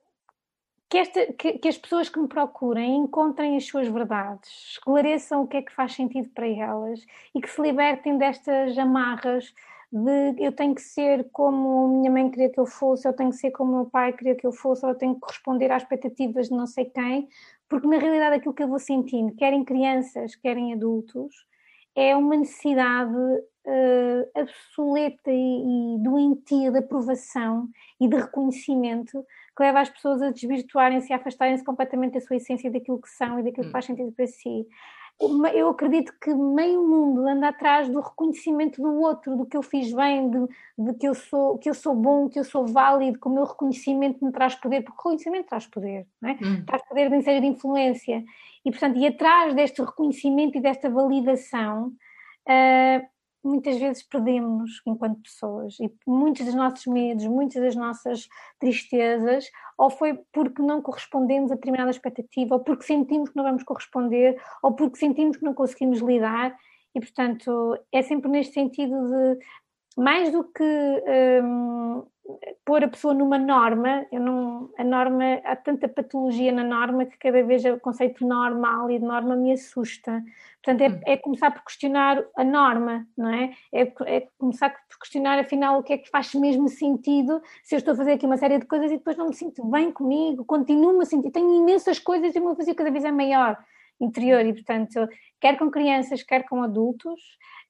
que, 0.89 0.99
esta, 0.99 1.33
que, 1.33 1.59
que, 1.59 1.69
as 1.69 1.79
pessoas 1.79 2.09
que 2.09 2.21
me 2.21 2.29
procurem 2.29 2.97
encontrem 2.97 3.57
as 3.57 3.67
suas 3.67 3.89
verdades, 3.89 4.51
esclareçam 4.73 5.43
o 5.43 5.49
que 5.49 5.57
é 5.57 5.63
que 5.63 5.73
faz 5.73 5.95
sentido 5.95 6.29
para 6.31 6.47
elas 6.47 7.05
e 7.35 7.41
que 7.41 7.51
se 7.51 7.61
libertem 7.61 8.19
destas 8.19 8.77
amarras 8.79 9.53
de 9.91 10.35
eu 10.45 10.53
tenho 10.53 10.75
que 10.75 10.83
ser 10.83 11.29
como 11.33 11.89
minha 12.01 12.11
mãe 12.11 12.29
queria 12.29 12.51
que 12.51 12.59
eu 12.59 12.67
fosse, 12.67 13.07
eu 13.07 13.13
tenho 13.13 13.31
que 13.31 13.37
ser 13.37 13.53
como 13.53 13.77
meu 13.77 13.87
pai 13.87 14.13
queria 14.13 14.35
que 14.35 14.47
eu 14.47 14.53
fosse, 14.53 14.85
ou 14.85 14.91
eu 14.91 14.99
tenho 14.99 15.15
que 15.15 15.21
corresponder 15.21 15.71
às 15.71 15.83
expectativas 15.83 16.49
de 16.49 16.55
não 16.55 16.67
sei 16.67 16.87
quem, 16.87 17.29
porque 17.69 17.87
na 17.87 17.99
realidade 17.99 18.37
aquilo 18.37 18.55
que 18.55 18.63
eu 18.63 18.69
vou 18.69 18.81
sentindo, 18.81 19.35
querem 19.37 19.65
crianças, 19.65 20.35
querem 20.35 20.73
adultos, 20.73 21.47
é 21.97 22.17
uma 22.17 22.37
necessidade 22.37 23.15
uh, 23.15 24.41
obsoleta 24.41 25.31
e, 25.31 25.97
e 25.97 26.03
doentia 26.03 26.71
de 26.71 26.79
aprovação 26.79 27.69
e 28.01 28.09
de 28.09 28.17
reconhecimento 28.17 29.25
que 29.57 29.63
leva 29.63 29.81
as 29.81 29.89
pessoas 29.89 30.21
a 30.21 30.31
desvirtuarem-se 30.31 31.11
e 31.11 31.13
a 31.13 31.17
afastarem-se 31.17 31.65
completamente 31.65 32.15
da 32.15 32.21
sua 32.21 32.37
essência 32.37 32.71
daquilo 32.71 33.01
que 33.01 33.09
são 33.09 33.39
e 33.39 33.45
daquilo 33.45 33.63
que 33.63 33.69
hum. 33.69 33.73
faz 33.73 33.85
sentido 33.85 34.13
para 34.13 34.27
si 34.27 34.67
eu 35.21 35.69
acredito 35.69 36.13
que 36.21 36.35
meio 36.35 36.87
mundo 36.87 37.27
anda 37.27 37.49
atrás 37.49 37.89
do 37.89 38.01
reconhecimento 38.01 38.83
do 38.83 39.01
outro, 39.01 39.37
do 39.37 39.47
que 39.47 39.57
eu 39.57 39.63
fiz 39.63 39.93
bem, 39.93 40.29
de, 40.29 40.47
de, 40.79 40.95
que, 40.95 41.07
eu 41.07 41.15
sou, 41.15 41.57
que 41.59 41.71
eu 41.71 41.75
sou 41.75 41.95
bom, 41.95 42.29
que 42.29 42.39
eu 42.39 42.45
sou 42.45 42.67
válido, 42.67 43.19
que 43.19 43.29
o 43.29 43.31
meu 43.31 43.45
reconhecimento 43.45 44.25
me 44.25 44.33
traz 44.33 44.55
poder, 44.57 44.83
porque 44.83 44.97
o 44.97 45.03
reconhecimento 45.03 45.47
traz 45.47 45.67
poder, 45.67 46.07
não 46.21 46.31
é? 46.31 46.33
Hum. 46.43 46.65
traz 46.67 46.83
poder 46.89 47.11
de 47.11 47.41
de 47.41 47.47
influência. 47.47 48.25
E, 48.65 48.71
portanto, 48.71 48.99
e 48.99 49.07
atrás 49.07 49.55
deste 49.55 49.83
reconhecimento 49.83 50.59
e 50.59 50.61
desta 50.61 50.91
validação, 50.91 51.89
uh, 51.89 53.14
muitas 53.45 53.79
vezes 53.79 54.03
perdemos 54.03 54.81
enquanto 54.87 55.21
pessoas. 55.23 55.79
E 55.79 55.93
muitos 56.07 56.45
dos 56.45 56.55
nossos 56.55 56.87
medos, 56.87 57.27
muitas 57.27 57.63
das 57.63 57.77
nossas 57.77 58.29
tristezas, 58.59 59.47
ou 59.77 59.91
foi 59.91 60.19
porque 60.33 60.63
não 60.63 60.81
correspondemos 60.81 61.53
a 61.53 61.55
determinada 61.55 61.91
expectativa, 61.91 62.55
ou 62.55 62.61
porque 62.61 62.85
sentimos 62.85 63.31
que 63.31 63.37
não 63.37 63.45
vamos 63.45 63.63
corresponder, 63.63 64.41
ou 64.63 64.73
porque 64.75 64.99
sentimos 64.99 65.37
que 65.37 65.45
não 65.45 65.55
conseguimos 65.55 66.01
lidar, 66.01 66.57
e 66.95 67.01
portanto 67.01 67.79
é 67.93 68.03
sempre 68.03 68.31
neste 68.31 68.55
sentido 68.55 69.09
de 69.09 69.39
mais 69.97 70.31
do 70.33 70.45
que 70.45 70.65
hum, 71.43 72.05
pôr 72.65 72.83
a 72.83 72.89
pessoa 72.89 73.13
numa 73.13 73.39
norma, 73.39 74.07
eu 74.11 74.21
não, 74.21 74.71
a 74.79 74.85
norma, 74.85 75.41
há 75.45 75.55
tanta 75.55 75.89
patologia 75.89 76.51
na 76.51 76.65
norma 76.65 77.05
que 77.05 77.19
cada 77.19 77.43
vez 77.43 77.65
o 77.65 77.79
conceito 77.79 78.27
normal 78.27 78.91
e 78.91 78.99
de 78.99 79.05
norma 79.05 79.37
me 79.37 79.53
assusta. 79.53 80.23
Portanto, 80.63 80.81
é, 80.81 80.89
hum. 80.89 81.01
é 81.07 81.17
começar 81.19 81.51
por 81.51 81.63
questionar 81.65 82.25
a 82.37 82.43
norma, 82.43 83.07
não 83.17 83.29
é? 83.29 83.53
é? 83.73 83.83
é? 84.07 84.29
começar 84.39 84.71
por 84.71 84.99
questionar, 84.99 85.39
afinal, 85.39 85.79
o 85.79 85.83
que 85.83 85.93
é 85.93 85.99
que 85.99 86.09
faz 86.09 86.35
mesmo 86.35 86.69
sentido 86.69 87.43
se 87.63 87.75
eu 87.75 87.79
estou 87.79 87.93
a 87.93 87.97
fazer 87.97 88.13
aqui 88.13 88.25
uma 88.25 88.39
série 88.39 88.59
de 88.59 88.67
coisas 88.67 88.91
e 88.91 88.97
depois 88.97 89.17
não 89.17 89.29
me 89.29 89.35
sinto 89.35 89.65
bem 89.67 89.93
comigo, 89.93 90.45
continuo-me 90.45 91.03
a 91.03 91.07
sentir, 91.07 91.31
tenho 91.31 91.55
imensas 91.55 91.99
coisas 91.99 92.35
e 92.35 92.39
o 92.39 92.45
meu 92.45 92.55
vazio 92.55 92.75
cada 92.75 92.91
vez 92.91 93.05
é 93.05 93.13
maior 93.13 93.59
interior 94.01 94.45
e, 94.45 94.53
portanto, 94.53 95.07
quer 95.41 95.59
com 95.59 95.71
crianças, 95.71 96.23
quer 96.23 96.45
com 96.45 96.63
adultos, 96.63 97.21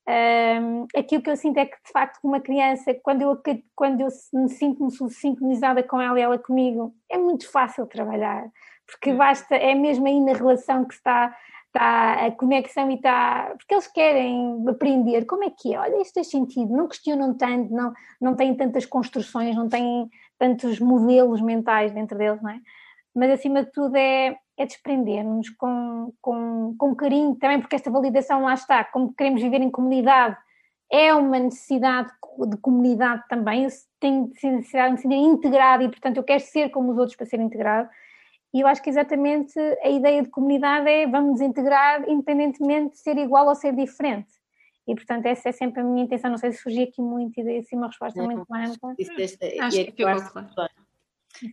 um, 0.07 0.87
aquilo 0.95 1.23
que 1.23 1.31
eu 1.31 1.37
sinto 1.37 1.57
é 1.59 1.67
que, 1.67 1.77
de 1.83 1.91
facto, 1.91 2.19
uma 2.23 2.41
criança, 2.41 2.95
quando 3.03 3.23
eu, 3.23 3.41
quando 3.75 4.01
eu 4.03 4.09
me 4.35 4.49
sinto 4.49 4.91
sincronizada 5.09 5.83
com 5.83 6.01
ela 6.01 6.19
e 6.19 6.23
ela 6.23 6.39
comigo, 6.39 6.95
é 7.11 7.17
muito 7.17 7.51
fácil 7.51 7.87
trabalhar, 7.87 8.47
porque 8.87 9.15
basta, 9.15 9.57
é 9.57 9.75
mesmo 9.75 10.07
aí 10.07 10.21
na 10.21 10.35
relação 10.35 10.85
que 10.85 10.95
está, 10.95 11.35
está 11.67 12.27
a 12.27 12.31
conexão 12.33 12.91
e 12.91 12.97
está. 12.97 13.55
Porque 13.57 13.75
eles 13.75 13.87
querem 13.87 14.65
aprender 14.69 15.25
como 15.25 15.45
é 15.45 15.51
que 15.51 15.75
é, 15.75 15.79
olha, 15.79 16.03
isto 16.03 16.15
tem 16.15 16.25
sentido, 16.25 16.77
não 16.77 16.87
questionam 16.87 17.35
tanto, 17.35 17.73
não, 17.73 17.93
não 18.21 18.37
têm 18.37 18.55
tantas 18.55 18.85
construções, 18.85 19.57
não 19.57 19.69
têm 19.69 20.11
tantos 20.39 20.79
modelos 20.81 21.41
mentais 21.41 21.93
dentro 21.93 22.19
deles, 22.19 22.43
não 22.43 22.51
é? 22.51 22.61
Mas 23.15 23.31
acima 23.31 23.65
de 23.65 23.71
tudo 23.73 23.97
é 23.97 24.37
é 24.57 24.65
desprender-nos 24.65 25.51
com, 25.51 26.13
com, 26.21 26.75
com 26.79 26.95
carinho, 26.95 27.35
também 27.37 27.61
porque 27.61 27.77
esta 27.77 27.91
validação 27.91 28.43
lá 28.43 28.55
está, 28.55 28.85
como 28.85 29.13
queremos 29.13 29.43
viver 29.43 29.61
em 29.61 29.71
comunidade, 29.71 30.37
é 30.91 31.13
uma 31.13 31.39
necessidade 31.39 32.13
de 32.49 32.57
comunidade 32.59 33.23
também, 33.29 33.65
eu 33.65 33.71
tenho 33.99 34.29
necessidade 34.29 34.97
de 34.97 35.03
sentir 35.03 35.17
integrado 35.17 35.83
e, 35.83 35.89
portanto, 35.89 36.19
eu 36.19 36.23
quero 36.23 36.41
ser 36.41 36.71
como 36.71 36.93
os 36.93 36.99
outros 36.99 37.17
para 37.17 37.27
ser 37.27 37.41
integrado. 37.41 37.89
E 38.53 38.61
eu 38.61 38.69
acho 38.69 38.81
que 38.81 38.91
exatamente 38.91 39.59
a 39.83 39.89
ideia 39.89 40.23
de 40.23 40.29
comunidade 40.29 40.89
é 40.89 41.07
vamos 41.09 41.33
nos 41.33 41.41
integrar 41.41 42.09
independentemente 42.09 42.93
de 42.93 42.99
ser 42.99 43.17
igual 43.19 43.49
ou 43.49 43.55
ser 43.57 43.75
diferente. 43.75 44.33
E, 44.87 44.95
portanto, 44.95 45.27
essa 45.27 45.49
é 45.49 45.53
sempre 45.53 45.81
a 45.81 45.85
minha 45.85 46.05
intenção. 46.05 46.31
Não 46.31 46.39
sei 46.39 46.53
se 46.53 46.59
surgi 46.59 46.83
aqui 46.83 47.01
muito 47.01 47.41
e 47.41 47.43
dei 47.43 47.59
assim 47.59 47.75
uma 47.75 47.89
resposta 47.89 48.23
muito 48.23 48.43
ampla. 48.43 48.95
Acho 49.61 49.77
que 49.77 49.93
ficou 49.93 50.07
claro. 50.55 50.71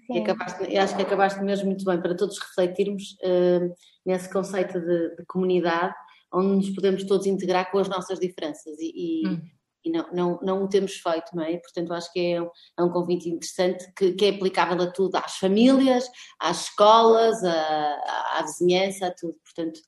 E 0.09 0.19
acabaste, 0.19 0.77
acho 0.77 0.95
que 0.95 1.01
acabaste 1.01 1.41
mesmo 1.41 1.67
muito 1.67 1.85
bem 1.85 1.99
para 2.01 2.15
todos 2.15 2.39
refletirmos 2.39 3.17
uh, 3.23 3.73
nesse 4.05 4.31
conceito 4.31 4.79
de, 4.79 5.15
de, 5.15 5.25
comunidade, 5.25 5.93
onde 6.33 6.55
nos 6.55 6.69
podemos 6.69 7.03
todos 7.03 7.25
integrar 7.25 7.71
com 7.71 7.79
as 7.79 7.89
nossas 7.89 8.19
diferenças 8.19 8.77
e, 8.79 9.23
e, 9.23 9.27
hum. 9.27 9.41
e 9.85 9.91
não, 9.91 10.13
não, 10.13 10.39
não 10.41 10.63
o 10.63 10.69
temos 10.69 10.93
feito, 10.93 11.35
não 11.35 11.43
é? 11.43 11.57
Portanto, 11.57 11.93
acho 11.93 12.11
que 12.13 12.19
é 12.19 12.41
um, 12.41 12.49
é 12.79 12.83
um 12.83 12.91
convite 12.91 13.29
interessante 13.29 13.91
que, 13.97 14.13
que, 14.13 14.25
é 14.25 14.29
aplicável 14.29 14.81
a 14.81 14.91
tudo, 14.91 15.15
às 15.15 15.37
famílias, 15.37 16.07
às 16.39 16.65
escolas, 16.65 17.43
à, 17.43 18.37
à 18.39 18.43
vizinhança, 18.43 19.07
a 19.07 19.11
tudo. 19.11 19.35
Portanto, 19.43 19.79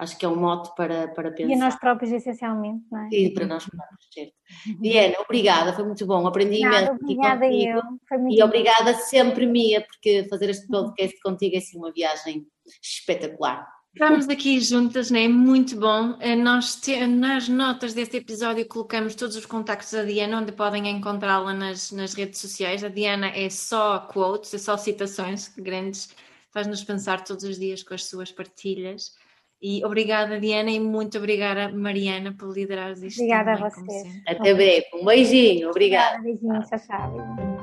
acho 0.00 0.18
que 0.18 0.24
é 0.24 0.28
um 0.28 0.36
mote 0.36 0.74
para, 0.74 1.08
para 1.08 1.30
pensar. 1.30 1.50
E 1.50 1.54
a 1.54 1.58
nós 1.58 1.76
próprios, 1.76 2.10
essencialmente, 2.10 2.84
não 2.90 3.04
é? 3.04 3.08
Sim, 3.10 3.34
para 3.34 3.46
nós 3.46 3.66
próprios, 3.66 4.08
certo. 4.12 4.32
Diana, 4.80 5.14
obrigada, 5.20 5.72
foi 5.74 5.84
muito 5.84 6.06
bom, 6.06 6.26
aprendi 6.26 6.60
Nada, 6.60 6.76
imenso. 6.76 6.94
Obrigada 7.02 7.46
eu. 7.46 7.80
Foi 8.08 8.18
muito 8.18 8.38
e 8.38 8.42
obrigada 8.42 8.94
sempre, 8.94 9.46
Mia, 9.46 9.86
porque 9.86 10.26
fazer 10.28 10.48
este 10.48 10.66
podcast 10.66 11.20
contigo 11.20 11.54
é 11.54 11.58
assim 11.58 11.76
uma 11.76 11.92
viagem 11.92 12.46
espetacular. 12.82 13.66
Estamos 13.92 14.28
aqui 14.28 14.60
juntas, 14.60 15.10
né? 15.10 15.26
Muito 15.26 15.76
bom. 15.76 16.16
Eh, 16.20 16.36
nós 16.36 16.76
te, 16.76 17.06
nas 17.06 17.48
notas 17.48 17.92
deste 17.92 18.18
episódio 18.18 18.64
colocamos 18.66 19.16
todos 19.16 19.34
os 19.34 19.44
contactos 19.44 19.90
da 19.90 20.04
Diana, 20.04 20.40
onde 20.40 20.52
podem 20.52 20.88
encontrá-la 20.88 21.52
nas, 21.52 21.90
nas 21.90 22.14
redes 22.14 22.40
sociais. 22.40 22.84
A 22.84 22.88
Diana 22.88 23.26
é 23.34 23.50
só 23.50 23.98
quotes, 23.98 24.54
é 24.54 24.58
só 24.58 24.76
citações 24.76 25.52
grandes, 25.58 26.08
faz-nos 26.52 26.84
pensar 26.84 27.24
todos 27.24 27.42
os 27.42 27.58
dias 27.58 27.82
com 27.82 27.92
as 27.92 28.04
suas 28.04 28.30
partilhas. 28.30 29.12
E 29.62 29.84
obrigada, 29.84 30.40
Diana, 30.40 30.70
e 30.70 30.80
muito 30.80 31.18
obrigada, 31.18 31.70
Mariana, 31.70 32.34
por 32.38 32.50
liderar 32.54 32.92
isto. 32.92 33.20
Obrigada 33.20 33.52
também, 33.52 33.66
a 33.66 33.70
vocês. 33.70 34.22
Até 34.26 34.54
breve. 34.54 34.86
Um 34.94 35.04
beijinho. 35.04 35.70
Obrigada. 35.70 36.18
Um 36.18 36.22
beijinho. 36.22 36.62
Tchau, 36.62 36.78
tchau. 36.78 37.60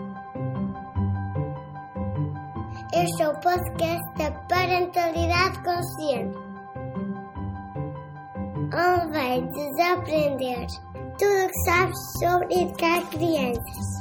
Este 2.94 3.22
é 3.24 3.30
o 3.30 3.34
podcast 3.40 4.14
da 4.18 4.32
Parentalidade 4.48 5.64
Consciente. 5.64 6.38
Onde 8.74 9.12
vai 9.12 9.42
desaprender 9.42 10.68
tudo 11.18 11.46
o 11.46 11.48
que 11.48 11.60
sabes 11.66 11.98
sobre 12.20 12.62
educar 12.62 13.10
crianças. 13.10 13.98